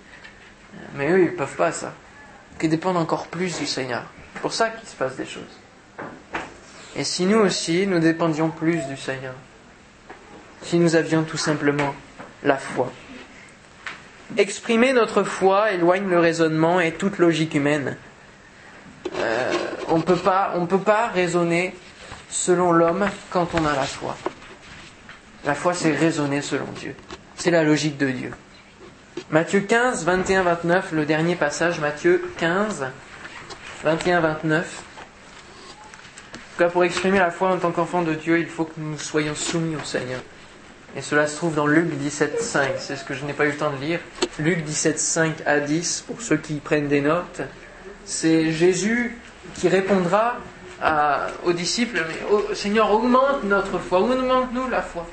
Mais 0.95 1.11
eux, 1.11 1.21
ils 1.21 1.33
ne 1.33 1.37
peuvent 1.37 1.57
pas 1.57 1.73
ça. 1.73 1.95
Ils 2.61 2.69
dépendent 2.69 2.97
encore 2.97 3.29
plus 3.29 3.59
du 3.59 3.67
Seigneur. 3.67 4.03
C'est 4.35 4.43
pour 4.43 4.53
ça 4.53 4.69
qu'il 4.69 4.89
se 4.89 4.95
passe 4.95 5.17
des 5.17 5.27
choses. 5.27 5.43
Et 6.97 7.05
si 7.05 7.27
nous 7.27 7.39
aussi, 7.39 7.87
nous 7.87 8.01
dépendions 8.01 8.51
plus 8.51 8.85
du 8.87 8.97
Seigneur, 8.97 9.35
si 10.63 10.79
nous 10.79 10.97
avions 10.97 11.23
tout 11.23 11.37
simplement 11.37 11.95
la 12.43 12.57
foi. 12.57 12.93
Exprimer 14.37 14.93
notre 14.93 15.23
foi 15.23 15.73
éloigne 15.73 16.09
le 16.09 16.19
raisonnement 16.19 16.81
et 16.81 16.93
toute 16.93 17.19
logique 17.19 17.55
humaine. 17.55 17.97
Euh, 19.17 19.53
on 19.89 19.99
ne 19.99 20.67
peut 20.67 20.79
pas 20.79 21.07
raisonner 21.09 21.75
selon 22.29 22.73
l'homme 22.73 23.09
quand 23.31 23.49
on 23.55 23.65
a 23.65 23.75
la 23.75 23.85
foi. 23.85 24.17
La 25.45 25.55
foi, 25.55 25.73
c'est 25.73 25.93
raisonner 25.93 26.43
selon 26.43 26.67
Dieu. 26.79 26.95
C'est 27.37 27.51
la 27.51 27.63
logique 27.63 27.97
de 27.97 28.11
Dieu. 28.11 28.33
Matthieu 29.31 29.61
15, 29.61 30.05
21, 30.05 30.43
29, 30.43 30.93
le 30.93 31.07
dernier 31.07 31.37
passage, 31.37 31.81
Matthieu 31.81 32.31
15, 32.39 32.87
21, 33.85 34.21
29. 34.21 34.83
pour 36.73 36.85
exprimer 36.85 37.19
la 37.19 37.31
foi 37.31 37.51
en 37.51 37.59
tant 37.59 37.71
qu'enfant 37.71 38.03
de 38.03 38.15
Dieu, 38.15 38.39
il 38.39 38.47
faut 38.47 38.65
que 38.65 38.73
nous 38.79 38.99
soyons 38.99 39.35
soumis 39.35 39.77
au 39.77 39.85
Seigneur. 39.85 40.21
Et 40.97 41.03
cela 41.03 41.27
se 41.27 41.37
trouve 41.37 41.55
dans 41.55 41.67
Luc 41.67 41.89
17, 41.97 42.41
5. 42.41 42.71
C'est 42.79 42.97
ce 42.97 43.05
que 43.05 43.15
je 43.15 43.25
n'ai 43.25 43.33
pas 43.33 43.45
eu 43.45 43.51
le 43.51 43.57
temps 43.57 43.71
de 43.71 43.85
lire. 43.85 44.01
Luc 44.39 44.65
17, 44.65 44.99
5 44.99 45.35
à 45.47 45.61
10, 45.61 46.05
pour 46.07 46.21
ceux 46.21 46.37
qui 46.37 46.55
prennent 46.55 46.89
des 46.89 47.01
notes. 47.01 47.43
C'est 48.05 48.51
Jésus 48.53 49.17
qui 49.55 49.69
répondra 49.69 50.37
aux 51.45 51.53
disciples, 51.53 52.05
mais 52.09 52.55
Seigneur, 52.55 52.91
augmente 52.93 53.45
notre 53.45 53.79
foi, 53.79 54.01
augmente-nous 54.01 54.69
la 54.69 54.83
foi. 54.83 55.07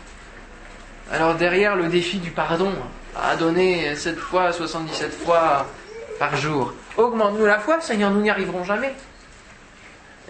Alors 1.11 1.36
derrière 1.36 1.76
le 1.76 1.88
défi 1.88 2.17
du 2.19 2.32
pardon, 2.32 2.71
à 3.15 3.36
donner 3.36 3.95
7 3.95 4.17
fois, 4.17 4.51
77 4.51 5.13
fois 5.13 5.67
par 6.19 6.36
jour, 6.38 6.73
augmente-nous 6.97 7.45
la 7.45 7.59
foi, 7.59 7.82
Seigneur, 7.82 8.11
nous 8.11 8.21
n'y 8.21 8.30
arriverons 8.30 8.63
jamais. 8.63 8.93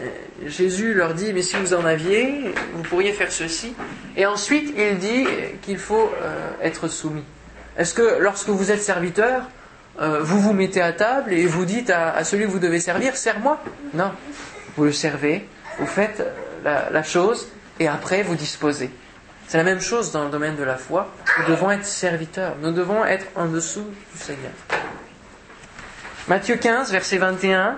Euh, 0.01 0.09
Jésus 0.45 0.93
leur 0.93 1.13
dit, 1.13 1.31
mais 1.33 1.41
si 1.41 1.55
vous 1.55 1.73
en 1.73 1.85
aviez, 1.85 2.53
vous 2.73 2.83
pourriez 2.83 3.13
faire 3.13 3.31
ceci. 3.31 3.73
Et 4.17 4.25
ensuite, 4.25 4.73
il 4.77 4.97
dit 4.97 5.25
qu'il 5.61 5.77
faut 5.77 6.11
euh, 6.21 6.49
être 6.61 6.87
soumis. 6.87 7.23
Est-ce 7.77 7.93
que 7.93 8.19
lorsque 8.19 8.49
vous 8.49 8.71
êtes 8.71 8.81
serviteur, 8.81 9.43
euh, 10.01 10.19
vous 10.21 10.39
vous 10.41 10.53
mettez 10.53 10.81
à 10.81 10.91
table 10.91 11.33
et 11.33 11.45
vous 11.45 11.65
dites 11.65 11.89
à, 11.89 12.23
celui 12.23 12.45
que 12.45 12.49
vous 12.49 12.59
devez 12.59 12.79
servir, 12.79 13.15
sers-moi? 13.15 13.61
Non. 13.93 14.11
Vous 14.75 14.83
le 14.83 14.91
servez, 14.91 15.47
vous 15.79 15.87
faites 15.87 16.23
la, 16.63 17.03
chose 17.03 17.47
et 17.79 17.87
après 17.87 18.23
vous 18.23 18.35
disposez. 18.35 18.89
C'est 19.47 19.57
la 19.57 19.63
même 19.63 19.79
chose 19.79 20.11
dans 20.11 20.25
le 20.25 20.29
domaine 20.29 20.55
de 20.55 20.63
la 20.63 20.75
foi. 20.75 21.13
Nous 21.39 21.53
devons 21.53 21.71
être 21.71 21.85
serviteurs. 21.85 22.55
Nous 22.61 22.71
devons 22.71 23.05
être 23.05 23.27
en 23.35 23.45
dessous 23.45 23.85
du 24.13 24.19
Seigneur. 24.19 24.51
Matthieu 26.27 26.55
15, 26.55 26.91
verset 26.91 27.17
21. 27.17 27.77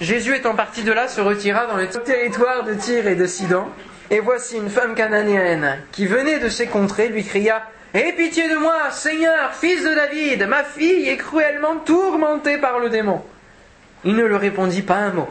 Jésus 0.00 0.34
étant 0.36 0.54
parti 0.54 0.82
de 0.82 0.92
là 0.92 1.08
se 1.08 1.22
retira 1.22 1.66
dans 1.66 1.76
le 1.76 1.88
territoire 1.88 2.64
de 2.64 2.74
Tyr 2.74 3.06
et 3.06 3.14
de 3.14 3.26
Sidon. 3.26 3.64
Et 4.10 4.20
voici 4.20 4.56
une 4.56 4.68
femme 4.68 4.94
cananéenne 4.94 5.78
qui 5.90 6.06
venait 6.06 6.38
de 6.38 6.48
ces 6.48 6.66
contrées 6.66 7.08
lui 7.08 7.24
cria 7.24 7.62
Aie 7.94 8.12
pitié 8.12 8.48
de 8.48 8.56
moi, 8.56 8.90
Seigneur, 8.90 9.54
fils 9.54 9.82
de 9.82 9.94
David, 9.94 10.46
ma 10.48 10.64
fille 10.64 11.08
est 11.08 11.16
cruellement 11.16 11.76
tourmentée 11.76 12.58
par 12.58 12.78
le 12.78 12.90
démon. 12.90 13.22
Il 14.04 14.16
ne 14.16 14.24
lui 14.24 14.36
répondit 14.36 14.82
pas 14.82 14.96
un 14.96 15.12
mot. 15.12 15.28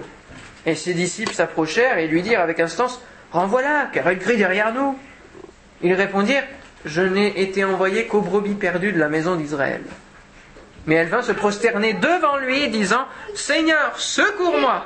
Et 0.66 0.74
ses 0.74 0.96
disciples 0.96 1.34
s'approchèrent 1.34 2.00
et 2.00 2.08
lui 2.08 2.24
dirent 2.24 2.42
avec 2.42 2.60
instance 2.60 3.02
Renvoie-la, 3.32 3.90
car 3.94 4.08
elle 4.08 4.18
crie 4.18 4.38
derrière 4.38 4.74
nous. 4.74 4.98
Ils 5.84 5.94
répondirent 5.94 6.46
Je 6.86 7.02
n'ai 7.02 7.40
été 7.40 7.64
envoyé 7.64 8.08
qu'aux 8.08 8.22
brebis 8.22 8.56
perdues 8.56 8.94
de 8.94 9.00
la 9.00 9.10
maison 9.10 9.36
d'Israël. 9.36 9.82
Mais 10.88 10.96
elle 10.96 11.08
vint 11.08 11.24
se 11.24 11.32
prosterner 11.32 11.94
devant 11.94 12.38
lui, 12.38 12.70
disant 12.70 13.06
Seigneur, 13.34 13.98
secours-moi 13.98 14.86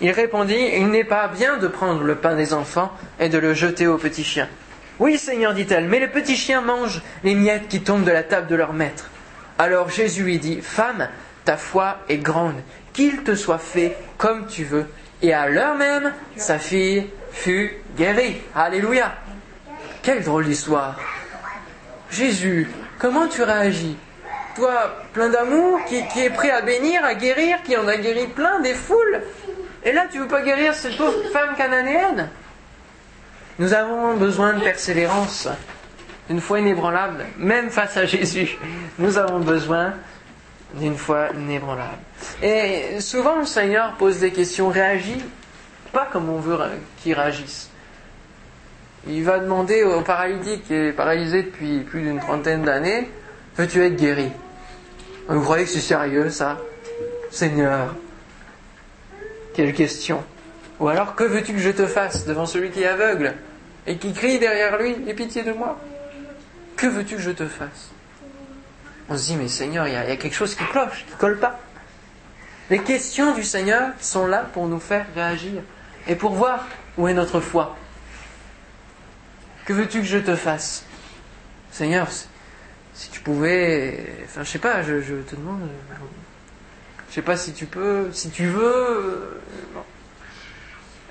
Il 0.00 0.10
répondit 0.10 0.70
Il 0.74 0.88
n'est 0.88 1.04
pas 1.04 1.28
bien 1.28 1.56
de 1.56 1.68
prendre 1.68 2.02
le 2.02 2.16
pain 2.16 2.34
des 2.34 2.52
enfants 2.52 2.92
et 3.18 3.28
de 3.28 3.38
le 3.38 3.54
jeter 3.54 3.86
aux 3.86 3.98
petits 3.98 4.24
chiens. 4.24 4.48
Oui, 4.98 5.16
Seigneur, 5.16 5.54
dit-elle, 5.54 5.88
mais 5.88 6.00
les 6.00 6.08
petits 6.08 6.36
chiens 6.36 6.60
mangent 6.60 7.02
les 7.22 7.34
miettes 7.34 7.68
qui 7.68 7.80
tombent 7.80 8.04
de 8.04 8.10
la 8.10 8.24
table 8.24 8.48
de 8.48 8.56
leur 8.56 8.72
maître. 8.72 9.10
Alors 9.58 9.88
Jésus 9.90 10.24
lui 10.24 10.38
dit 10.38 10.60
Femme, 10.60 11.08
ta 11.44 11.56
foi 11.56 11.98
est 12.08 12.18
grande, 12.18 12.60
qu'il 12.92 13.22
te 13.22 13.34
soit 13.34 13.58
fait 13.58 13.96
comme 14.18 14.46
tu 14.46 14.64
veux. 14.64 14.86
Et 15.22 15.32
à 15.32 15.48
l'heure 15.48 15.76
même, 15.76 16.12
sa 16.36 16.58
fille 16.58 17.06
fut 17.32 17.76
guérie. 17.96 18.36
Alléluia 18.54 19.14
Quelle 20.02 20.22
drôle 20.22 20.44
d'histoire 20.44 20.98
Jésus, 22.10 22.68
comment 22.98 23.28
tu 23.28 23.42
réagis? 23.42 23.96
Toi 24.58 24.96
plein 25.12 25.28
d'amour, 25.28 25.80
qui, 25.86 25.96
est 25.96 26.30
prêt 26.30 26.50
à 26.50 26.60
bénir, 26.60 27.04
à 27.04 27.14
guérir, 27.14 27.62
qui 27.62 27.76
en 27.76 27.86
a 27.88 27.96
guéri 27.96 28.26
plein, 28.26 28.60
des 28.60 28.74
foules. 28.74 29.22
Et 29.84 29.92
là, 29.92 30.06
tu 30.10 30.18
veux 30.18 30.28
pas 30.28 30.42
guérir 30.42 30.74
cette 30.74 30.96
pauvre 30.96 31.16
femme 31.32 31.54
cananéenne 31.56 32.28
Nous 33.58 33.72
avons 33.72 34.14
besoin 34.14 34.54
de 34.54 34.60
persévérance, 34.60 35.48
d'une 36.28 36.40
foi 36.40 36.60
inébranlable, 36.60 37.24
même 37.38 37.70
face 37.70 37.96
à 37.96 38.04
Jésus. 38.04 38.58
Nous 38.98 39.16
avons 39.16 39.38
besoin 39.38 39.94
d'une 40.74 40.96
foi 40.96 41.28
inébranlable. 41.34 42.02
Et 42.42 43.00
souvent, 43.00 43.36
le 43.36 43.46
Seigneur 43.46 43.94
pose 43.94 44.18
des 44.18 44.32
questions, 44.32 44.68
réagit 44.68 45.24
pas 45.92 46.06
comme 46.12 46.28
on 46.28 46.38
veut 46.38 46.58
qu'il 46.98 47.14
réagisse. 47.14 47.70
Il 49.06 49.24
va 49.24 49.38
demander 49.38 49.84
au 49.84 50.02
paralytique 50.02 50.66
qui 50.66 50.74
est 50.74 50.92
paralysé 50.92 51.44
depuis 51.44 51.80
plus 51.80 52.02
d'une 52.02 52.20
trentaine 52.20 52.62
d'années, 52.62 53.08
veux-tu 53.56 53.82
être 53.82 53.96
guéri? 53.96 54.30
Vous 55.28 55.42
croyez 55.42 55.64
que 55.64 55.70
c'est 55.70 55.80
sérieux 55.80 56.30
ça? 56.30 56.58
Seigneur, 57.30 57.94
quelle 59.52 59.74
question. 59.74 60.24
Ou 60.80 60.88
alors, 60.88 61.14
que 61.14 61.24
veux-tu 61.24 61.52
que 61.52 61.58
je 61.58 61.70
te 61.70 61.86
fasse 61.86 62.24
devant 62.24 62.46
celui 62.46 62.70
qui 62.70 62.82
est 62.82 62.86
aveugle 62.86 63.34
et 63.86 63.98
qui 63.98 64.12
crie 64.14 64.38
derrière 64.38 64.78
lui, 64.78 64.96
aie 65.06 65.14
pitié 65.14 65.42
de 65.42 65.52
moi? 65.52 65.78
Que 66.76 66.86
veux-tu 66.86 67.16
que 67.16 67.20
je 67.20 67.30
te 67.30 67.46
fasse? 67.46 67.90
On 69.10 69.18
se 69.18 69.26
dit, 69.26 69.36
mais 69.36 69.48
Seigneur, 69.48 69.86
il 69.86 69.92
y, 69.92 69.96
a, 69.96 70.16
quelque 70.16 70.34
chose 70.34 70.54
qui 70.54 70.64
cloche, 70.64 71.04
qui 71.06 71.16
colle 71.18 71.38
pas. 71.38 71.58
Les 72.70 72.78
questions 72.78 73.34
du 73.34 73.42
Seigneur 73.42 73.90
sont 74.00 74.26
là 74.26 74.46
pour 74.52 74.66
nous 74.66 74.80
faire 74.80 75.06
réagir 75.14 75.62
et 76.06 76.14
pour 76.14 76.32
voir 76.32 76.66
où 76.96 77.06
est 77.08 77.14
notre 77.14 77.40
foi. 77.40 77.76
Que 79.66 79.72
veux-tu 79.74 80.00
que 80.00 80.06
je 80.06 80.18
te 80.18 80.36
fasse? 80.36 80.84
Seigneur, 81.70 82.08
si 82.98 83.10
tu 83.10 83.20
pouvais. 83.20 84.04
Enfin, 84.24 84.42
je 84.42 84.50
sais 84.50 84.58
pas, 84.58 84.82
je, 84.82 84.94
te 84.98 85.36
demande. 85.36 85.60
Je 87.08 87.14
sais 87.14 87.22
pas 87.22 87.36
si 87.36 87.52
tu 87.52 87.64
peux, 87.66 88.08
si 88.12 88.28
tu 88.30 88.46
veux. 88.46 89.40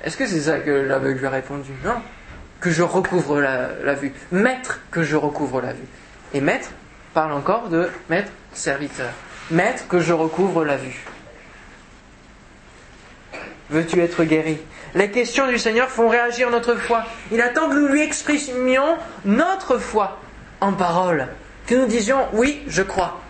Est-ce 0.04 0.18
que 0.18 0.28
c'est 0.28 0.42
ça 0.42 0.60
que 0.60 0.70
l'aveugle 0.70 1.20
lui 1.20 1.28
a 1.28 1.30
répondu? 1.30 1.72
Non. 1.86 2.02
Que 2.60 2.72
je 2.72 2.84
recouvre 2.84 3.40
la, 3.40 3.70
la, 3.86 3.94
vue. 3.94 4.12
Maître, 4.34 4.82
que 4.92 5.02
je 5.02 5.16
recouvre 5.16 5.62
la 5.62 5.72
vue. 5.72 5.88
Et 6.34 6.42
maître 6.42 6.72
parle 7.14 7.32
encore 7.32 7.70
de 7.70 7.90
maître 8.10 8.32
serviteur. 8.52 9.12
Maître, 9.50 9.88
que 9.88 10.00
je 10.00 10.12
recouvre 10.12 10.66
la 10.66 10.76
vue. 10.76 11.06
Veux-tu 13.70 14.02
être 14.02 14.26
guéri? 14.26 14.58
Les 14.94 15.10
questions 15.10 15.48
du 15.48 15.58
Seigneur 15.58 15.88
font 15.88 16.10
réagir 16.10 16.50
notre 16.50 16.76
foi. 16.76 17.06
Il 17.32 17.40
attend 17.42 17.70
que 17.70 17.76
nous 17.76 17.88
lui 17.88 18.02
exprimions 18.02 18.98
notre 19.24 19.78
foi 19.78 20.20
en 20.60 20.74
parole. 20.74 21.28
Que 21.68 21.76
nous 21.76 21.86
disions 21.86 22.28
oui, 22.34 22.64
je 22.68 22.82
crois. 22.82 23.22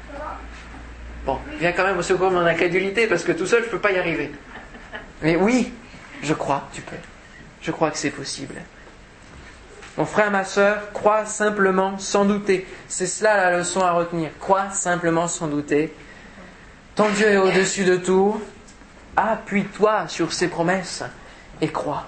Bon, 1.26 1.40
viens 1.60 1.74
quand 1.74 1.84
même 1.84 1.98
au 1.98 2.04
secours 2.04 2.30
de 2.30 2.36
mon 2.36 2.46
incrédulité 2.46 3.08
parce 3.08 3.24
que 3.24 3.34
tout 3.34 3.48
seul 3.48 3.62
je 3.62 3.66
ne 3.66 3.72
peux 3.72 3.80
pas 3.80 3.92
y 3.92 3.98
arriver. 3.98 4.32
Mais 5.22 5.36
oui, 5.36 5.74
je 6.22 6.34
crois, 6.34 6.70
tu 6.72 6.82
peux. 6.82 6.96
Je 7.62 7.72
crois 7.72 7.92
que 7.92 7.98
c'est 7.98 8.12
possible. 8.12 8.56
Mon 9.98 10.06
frère, 10.06 10.30
ma 10.30 10.46
soeur, 10.46 10.92
crois 10.94 11.26
simplement 11.26 11.98
sans 11.98 12.26
douter. 12.26 12.68
C'est 12.88 13.08
cela 13.08 13.36
la 13.36 13.58
leçon 13.58 13.82
à 13.82 13.92
retenir. 13.92 14.30
Crois 14.40 14.70
simplement 14.70 15.28
sans 15.28 15.48
douter. 15.48 15.92
Ton 16.96 17.10
Dieu 17.10 17.28
est 17.28 17.38
au-dessus 17.38 17.84
de 17.84 17.98
tout. 17.98 18.40
Appuie-toi 19.16 20.08
sur 20.08 20.32
ses 20.32 20.48
promesses 20.48 21.04
et 21.60 21.70
croit. 21.70 22.08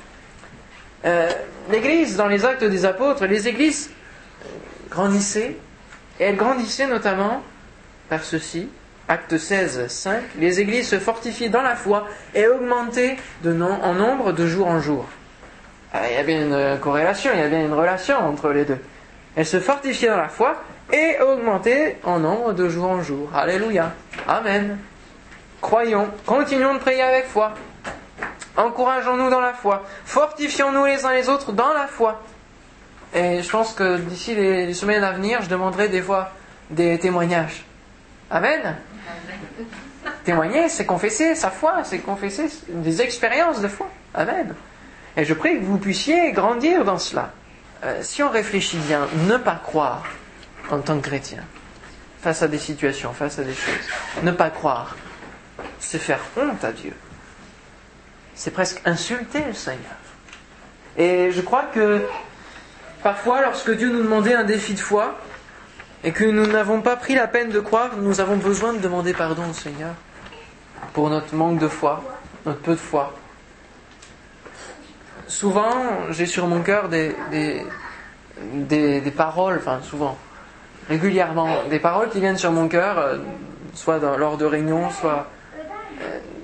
Euh, 1.05 1.31
L'Église, 1.71 2.15
dans 2.15 2.27
les 2.27 2.45
actes 2.45 2.63
des 2.63 2.85
apôtres, 2.85 3.25
les 3.25 3.47
églises 3.47 3.89
grandissaient, 4.89 5.57
et 6.19 6.25
elles 6.25 6.35
grandissaient 6.35 6.87
notamment 6.87 7.41
par 8.09 8.23
ceci. 8.23 8.69
Acte 9.07 9.37
16, 9.37 9.87
5, 9.87 10.21
les 10.37 10.59
églises 10.59 10.87
se 10.87 10.99
fortifiaient 10.99 11.49
dans 11.49 11.63
la 11.63 11.75
foi 11.75 12.05
et 12.35 12.45
augmentaient 12.47 13.17
en 13.43 13.93
nombre 13.93 14.33
de 14.33 14.45
jour 14.45 14.67
en 14.67 14.79
jour. 14.79 15.07
Ah, 15.91 16.01
il 16.07 16.15
y 16.15 16.17
a 16.17 16.23
bien 16.23 16.45
une 16.45 16.79
corrélation, 16.79 17.31
il 17.33 17.39
y 17.39 17.43
a 17.43 17.47
bien 17.47 17.61
une 17.65 17.73
relation 17.73 18.17
entre 18.19 18.49
les 18.49 18.65
deux. 18.65 18.77
Elles 19.35 19.47
se 19.47 19.59
fortifiaient 19.59 20.09
dans 20.09 20.17
la 20.17 20.29
foi 20.29 20.61
et 20.93 21.19
augmentaient 21.21 21.97
en 22.03 22.19
nombre 22.19 22.53
de 22.53 22.69
jour 22.69 22.87
en 22.87 23.01
jour. 23.01 23.31
Alléluia. 23.33 23.93
Amen. 24.27 24.77
Croyons, 25.59 26.07
continuons 26.27 26.75
de 26.75 26.79
prier 26.79 27.01
avec 27.01 27.25
foi. 27.25 27.53
Encourageons-nous 28.57 29.31
dans 29.31 29.39
la 29.39 29.53
foi. 29.53 29.83
Fortifions-nous 30.05 30.85
les 30.85 31.05
uns 31.05 31.13
les 31.13 31.29
autres 31.29 31.51
dans 31.51 31.73
la 31.73 31.87
foi. 31.87 32.21
Et 33.13 33.41
je 33.41 33.49
pense 33.49 33.73
que 33.73 33.97
d'ici 33.97 34.35
les 34.35 34.73
semaines 34.73 35.03
à 35.03 35.11
venir, 35.11 35.41
je 35.41 35.49
demanderai 35.49 35.89
des 35.89 36.01
fois 36.01 36.31
des 36.69 36.99
témoignages. 36.99 37.65
Amen. 38.29 38.75
Témoigner, 40.23 40.69
c'est 40.69 40.85
confesser 40.85 41.33
sa 41.33 41.49
foi, 41.49 41.83
c'est 41.83 41.99
confesser 41.99 42.47
des 42.67 43.01
expériences 43.01 43.61
de 43.61 43.67
foi. 43.67 43.89
Amen. 44.13 44.53
Et 45.17 45.25
je 45.25 45.33
prie 45.33 45.59
que 45.59 45.63
vous 45.63 45.79
puissiez 45.79 46.31
grandir 46.31 46.85
dans 46.85 46.99
cela. 46.99 47.31
Euh, 47.83 47.99
si 48.03 48.21
on 48.21 48.29
réfléchit 48.29 48.77
bien, 48.77 49.07
ne 49.27 49.37
pas 49.37 49.59
croire 49.63 50.03
en 50.69 50.79
tant 50.79 50.99
que 50.99 51.07
chrétien 51.07 51.43
face 52.21 52.43
à 52.43 52.47
des 52.47 52.59
situations, 52.59 53.13
face 53.13 53.39
à 53.39 53.43
des 53.43 53.53
choses, 53.53 53.89
ne 54.23 54.31
pas 54.31 54.49
croire, 54.49 54.95
c'est 55.79 55.97
faire 55.97 56.19
honte 56.37 56.63
à 56.63 56.73
Dieu 56.73 56.93
c'est 58.39 58.51
presque 58.51 58.79
insulter 58.85 59.43
le 59.45 59.53
Seigneur. 59.53 59.97
Et 60.97 61.29
je 61.29 61.41
crois 61.41 61.63
que 61.73 62.05
parfois, 63.03 63.41
lorsque 63.41 63.71
Dieu 63.71 63.89
nous 63.89 64.03
demandait 64.03 64.33
un 64.33 64.43
défi 64.43 64.73
de 64.73 64.79
foi, 64.79 65.15
et 66.03 66.11
que 66.11 66.23
nous 66.23 66.47
n'avons 66.47 66.81
pas 66.81 66.95
pris 66.95 67.15
la 67.15 67.27
peine 67.27 67.49
de 67.49 67.59
croire, 67.59 67.97
nous 67.97 68.21
avons 68.21 68.37
besoin 68.37 68.73
de 68.73 68.79
demander 68.79 69.13
pardon 69.13 69.49
au 69.49 69.53
Seigneur 69.53 69.93
pour 70.93 71.09
notre 71.09 71.35
manque 71.35 71.59
de 71.59 71.67
foi, 71.67 72.01
notre 72.45 72.59
peu 72.59 72.71
de 72.71 72.77
foi. 72.77 73.13
Souvent, 75.27 75.71
j'ai 76.09 76.25
sur 76.25 76.47
mon 76.47 76.61
cœur 76.61 76.89
des, 76.89 77.15
des, 77.29 79.01
des, 79.01 79.11
paroles, 79.11 79.57
enfin 79.57 79.79
souvent, 79.83 80.17
régulièrement, 80.87 81.63
des 81.69 81.79
paroles 81.79 82.09
qui 82.09 82.19
viennent 82.19 82.37
sur 82.37 82.51
mon 82.51 82.67
cœur, 82.67 82.97
euh, 82.97 83.17
soit 83.75 83.99
lors 83.99 84.37
de 84.37 84.45
réunions, 84.45 84.89
soit 84.89 85.27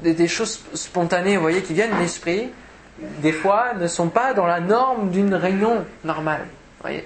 des, 0.03 0.27
choses 0.27 0.61
spontanées, 0.73 1.35
vous 1.35 1.41
voyez, 1.41 1.61
qui 1.61 1.73
viennent 1.73 1.95
de 1.95 1.99
l'esprit, 1.99 2.51
des 2.99 3.31
fois 3.31 3.73
ne 3.73 3.87
sont 3.87 4.09
pas 4.09 4.33
dans 4.33 4.45
la 4.45 4.59
norme 4.59 5.09
d'une 5.09 5.33
réunion 5.33 5.85
normale. 6.03 6.45
voyez 6.81 7.05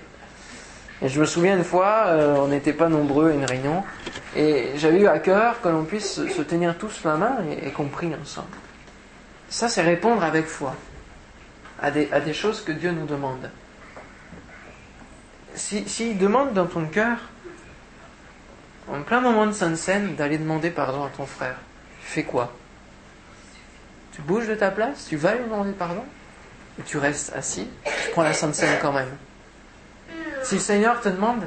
et 1.01 1.07
je 1.07 1.19
me 1.19 1.25
souviens 1.25 1.55
une 1.55 1.63
fois, 1.63 2.07
euh, 2.07 2.35
on 2.35 2.47
n'était 2.47 2.73
pas 2.73 2.89
nombreux 2.89 3.29
à 3.29 3.33
une 3.33 3.45
réunion, 3.45 3.83
et 4.35 4.71
j'avais 4.75 4.99
eu 4.99 5.07
à 5.07 5.19
cœur 5.19 5.61
que 5.61 5.69
l'on 5.69 5.85
puisse 5.85 6.15
se 6.15 6.41
tenir 6.41 6.77
tous 6.77 7.03
la 7.05 7.15
main 7.15 7.37
et, 7.63 7.71
qu'on 7.71 7.87
prie 7.87 8.11
ensemble. 8.21 8.47
Ça, 9.47 9.69
c'est 9.69 9.81
répondre 9.81 10.23
avec 10.23 10.45
foi 10.45 10.75
à 11.81 11.91
des, 11.91 12.33
choses 12.33 12.61
que 12.61 12.73
Dieu 12.73 12.91
nous 12.91 13.05
demande. 13.05 13.49
S'il 15.55 15.87
si, 15.87 16.13
demande 16.15 16.53
dans 16.53 16.65
ton 16.65 16.85
cœur, 16.85 17.17
en 18.91 19.01
plein 19.01 19.21
moment 19.21 19.47
de 19.47 19.53
Sainte 19.53 19.77
Seine, 19.77 20.15
d'aller 20.15 20.37
demander 20.37 20.69
pardon 20.69 21.05
à 21.05 21.09
ton 21.09 21.25
frère, 21.25 21.55
fais 22.01 22.23
quoi? 22.23 22.51
Tu 24.20 24.26
bouges 24.26 24.47
de 24.47 24.55
ta 24.55 24.70
place, 24.70 25.05
tu 25.07 25.15
vas 25.15 25.36
lui 25.36 25.45
demander 25.45 25.72
pardon, 25.72 26.03
et 26.78 26.84
tu 26.84 26.97
restes 26.97 27.34
assis, 27.36 27.67
tu 27.86 28.11
prends 28.11 28.24
la 28.24 28.34
Sainte 28.34 28.55
Seine 28.55 28.78
quand 28.82 28.91
même. 28.91 29.15
Si 30.43 30.55
le 30.55 30.61
Seigneur 30.61 30.99
te 30.99 31.09
demande 31.09 31.43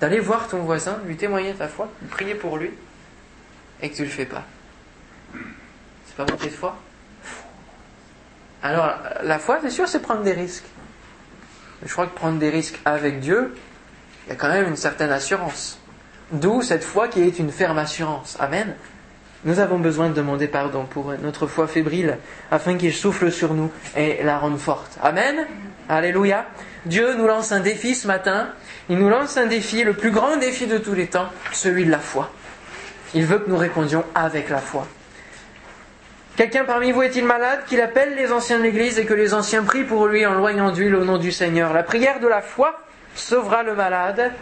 d'aller 0.00 0.18
voir 0.18 0.48
ton 0.48 0.60
voisin, 0.60 0.98
lui 1.06 1.16
témoigner 1.16 1.52
ta 1.52 1.68
foi, 1.68 1.88
prier 2.10 2.34
pour 2.34 2.56
lui, 2.56 2.70
et 3.82 3.90
que 3.90 3.96
tu 3.96 4.02
ne 4.02 4.06
le 4.06 4.12
fais 4.12 4.26
pas, 4.26 4.44
c'est 6.06 6.16
pas 6.16 6.24
manquer 6.30 6.48
de 6.48 6.54
foi 6.54 6.76
Alors, 8.62 8.94
la 9.22 9.38
foi, 9.38 9.58
c'est 9.62 9.70
sûr, 9.70 9.88
c'est 9.88 10.00
prendre 10.00 10.22
des 10.22 10.32
risques. 10.32 10.66
Je 11.84 11.92
crois 11.92 12.06
que 12.06 12.14
prendre 12.14 12.38
des 12.38 12.50
risques 12.50 12.78
avec 12.84 13.20
Dieu, 13.20 13.54
il 14.26 14.30
y 14.30 14.32
a 14.32 14.36
quand 14.36 14.48
même 14.48 14.68
une 14.68 14.76
certaine 14.76 15.10
assurance. 15.10 15.78
D'où 16.32 16.62
cette 16.62 16.84
foi 16.84 17.08
qui 17.08 17.22
est 17.22 17.38
une 17.38 17.50
ferme 17.50 17.78
assurance. 17.78 18.36
Amen. 18.38 18.74
Nous 19.44 19.58
avons 19.58 19.78
besoin 19.78 20.10
de 20.10 20.14
demander 20.14 20.48
pardon 20.48 20.84
pour 20.84 21.14
notre 21.22 21.46
foi 21.46 21.66
fébrile, 21.66 22.18
afin 22.50 22.76
qu'il 22.76 22.92
souffle 22.92 23.32
sur 23.32 23.54
nous 23.54 23.70
et 23.96 24.22
la 24.22 24.38
rende 24.38 24.58
forte. 24.58 24.98
Amen. 25.02 25.46
Alléluia. 25.88 26.44
Dieu 26.84 27.14
nous 27.14 27.26
lance 27.26 27.50
un 27.50 27.60
défi 27.60 27.94
ce 27.94 28.06
matin. 28.06 28.48
Il 28.90 28.98
nous 28.98 29.08
lance 29.08 29.38
un 29.38 29.46
défi, 29.46 29.82
le 29.82 29.94
plus 29.94 30.10
grand 30.10 30.36
défi 30.36 30.66
de 30.66 30.78
tous 30.78 30.94
les 30.94 31.06
temps, 31.06 31.28
celui 31.52 31.86
de 31.86 31.90
la 31.90 31.98
foi. 31.98 32.30
Il 33.14 33.24
veut 33.24 33.38
que 33.38 33.48
nous 33.48 33.56
répondions 33.56 34.04
avec 34.14 34.50
la 34.50 34.58
foi. 34.58 34.86
Quelqu'un 36.36 36.64
parmi 36.64 36.92
vous 36.92 37.02
est-il 37.02 37.24
malade 37.24 37.60
Qu'il 37.66 37.80
appelle 37.80 38.14
les 38.16 38.32
anciens 38.32 38.58
de 38.58 38.62
l'Église 38.62 38.98
et 38.98 39.04
que 39.04 39.14
les 39.14 39.34
anciens 39.34 39.62
prient 39.62 39.84
pour 39.84 40.06
lui 40.06 40.24
en 40.26 40.34
loignant 40.34 40.70
d'huile 40.70 40.94
au 40.94 41.04
nom 41.04 41.18
du 41.18 41.32
Seigneur? 41.32 41.72
La 41.72 41.82
prière 41.82 42.20
de 42.20 42.28
la 42.28 42.40
foi 42.42 42.78
sauvera 43.14 43.62
le 43.62 43.74
malade 43.74 44.32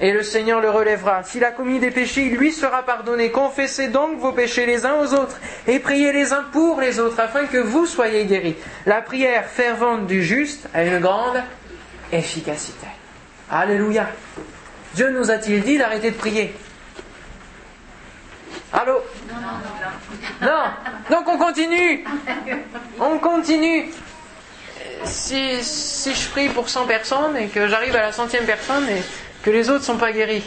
et 0.00 0.12
le 0.12 0.22
Seigneur 0.22 0.60
le 0.60 0.70
relèvera. 0.70 1.22
S'il 1.22 1.44
a 1.44 1.52
commis 1.52 1.78
des 1.78 1.90
péchés, 1.90 2.22
il 2.22 2.36
lui 2.36 2.52
sera 2.52 2.82
pardonné. 2.82 3.30
Confessez 3.30 3.88
donc 3.88 4.18
vos 4.18 4.32
péchés 4.32 4.66
les 4.66 4.84
uns 4.86 4.94
aux 4.94 5.14
autres 5.14 5.38
et 5.66 5.78
priez 5.78 6.12
les 6.12 6.32
uns 6.32 6.44
pour 6.52 6.80
les 6.80 6.98
autres 6.98 7.20
afin 7.20 7.46
que 7.46 7.58
vous 7.58 7.86
soyez 7.86 8.24
guéris. 8.24 8.56
La 8.86 9.02
prière 9.02 9.46
fervente 9.46 10.06
du 10.06 10.22
juste 10.22 10.68
a 10.74 10.84
une 10.84 10.98
grande 10.98 11.42
efficacité. 12.12 12.86
Alléluia. 13.50 14.08
Dieu 14.94 15.10
nous 15.10 15.30
a-t-il 15.30 15.62
dit 15.62 15.78
d'arrêter 15.78 16.10
de 16.10 16.16
prier? 16.16 16.54
Allô? 18.72 19.00
Non 20.42 20.64
Donc 21.10 21.28
on 21.28 21.38
continue 21.38 22.04
On 22.98 23.18
continue 23.18 23.86
si, 25.04 25.62
si 25.62 26.14
je 26.14 26.28
prie 26.30 26.48
pour 26.48 26.68
100 26.68 26.86
personnes 26.86 27.36
et 27.36 27.46
que 27.46 27.68
j'arrive 27.68 27.94
à 27.94 28.02
la 28.02 28.12
centième 28.12 28.44
personne 28.44 28.88
et 28.88 29.02
que 29.44 29.50
les 29.50 29.68
autres 29.68 29.80
ne 29.80 29.84
sont 29.84 29.98
pas 29.98 30.10
guéris, 30.10 30.42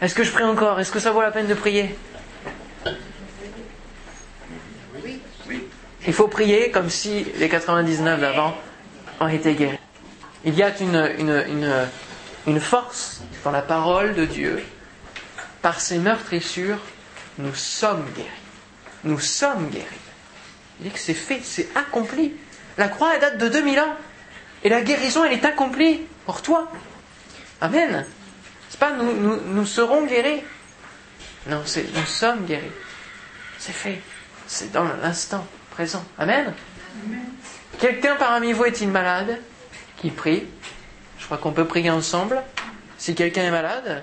est-ce 0.00 0.14
que 0.14 0.22
je 0.22 0.30
prie 0.30 0.44
encore? 0.44 0.78
Est-ce 0.78 0.92
que 0.92 1.00
ça 1.00 1.10
vaut 1.10 1.22
la 1.22 1.32
peine 1.32 1.48
de 1.48 1.54
prier? 1.54 1.96
Il 6.06 6.12
faut 6.12 6.28
prier 6.28 6.70
comme 6.70 6.88
si 6.88 7.26
les 7.36 7.48
99 7.48 8.20
d'avant 8.20 8.56
ont 9.20 9.28
été 9.28 9.54
guéris. 9.54 9.78
Il 10.44 10.54
y 10.54 10.62
a 10.62 10.72
une, 10.80 11.44
une, 12.46 12.60
force 12.60 13.22
dans 13.44 13.50
la 13.50 13.62
parole 13.62 14.14
de 14.14 14.24
Dieu. 14.24 14.62
Par 15.60 15.80
ses 15.80 15.98
meurtrissures, 15.98 16.78
nous 17.38 17.54
sommes 17.54 18.04
guéris. 18.16 18.28
Nous 19.04 19.18
sommes 19.18 19.68
guéris. 19.68 19.86
Il 20.80 20.86
dit 20.86 20.92
que 20.92 20.98
c'est 20.98 21.14
fait, 21.14 21.40
c'est 21.42 21.68
accompli. 21.76 22.34
La 22.78 22.88
croix, 22.88 23.14
elle 23.14 23.20
date 23.20 23.38
de 23.38 23.48
2000 23.48 23.80
ans. 23.80 23.96
Et 24.62 24.68
la 24.68 24.80
guérison, 24.80 25.24
elle 25.24 25.32
est 25.32 25.44
accomplie 25.44 26.02
pour 26.24 26.42
toi. 26.42 26.68
Amen. 27.62 28.04
C'est 28.68 28.80
pas 28.80 28.90
nous, 28.90 29.14
nous, 29.14 29.40
nous 29.40 29.66
serons 29.66 30.04
guéris. 30.04 30.42
Non, 31.46 31.62
c'est 31.64 31.84
nous 31.94 32.06
sommes 32.06 32.44
guéris. 32.44 32.72
C'est 33.58 33.72
fait. 33.72 34.00
C'est 34.48 34.72
dans 34.72 34.84
l'instant 35.00 35.46
présent. 35.70 36.04
Amen. 36.18 36.52
Quelqu'un 37.78 38.16
parmi 38.16 38.52
vous 38.52 38.64
est-il 38.64 38.88
malade? 38.88 39.38
Qui 39.96 40.10
prie? 40.10 40.44
Je 41.20 41.24
crois 41.24 41.38
qu'on 41.38 41.52
peut 41.52 41.66
prier 41.66 41.90
ensemble. 41.90 42.42
Si 42.98 43.14
quelqu'un 43.14 43.44
est 43.44 43.50
malade, 43.52 44.02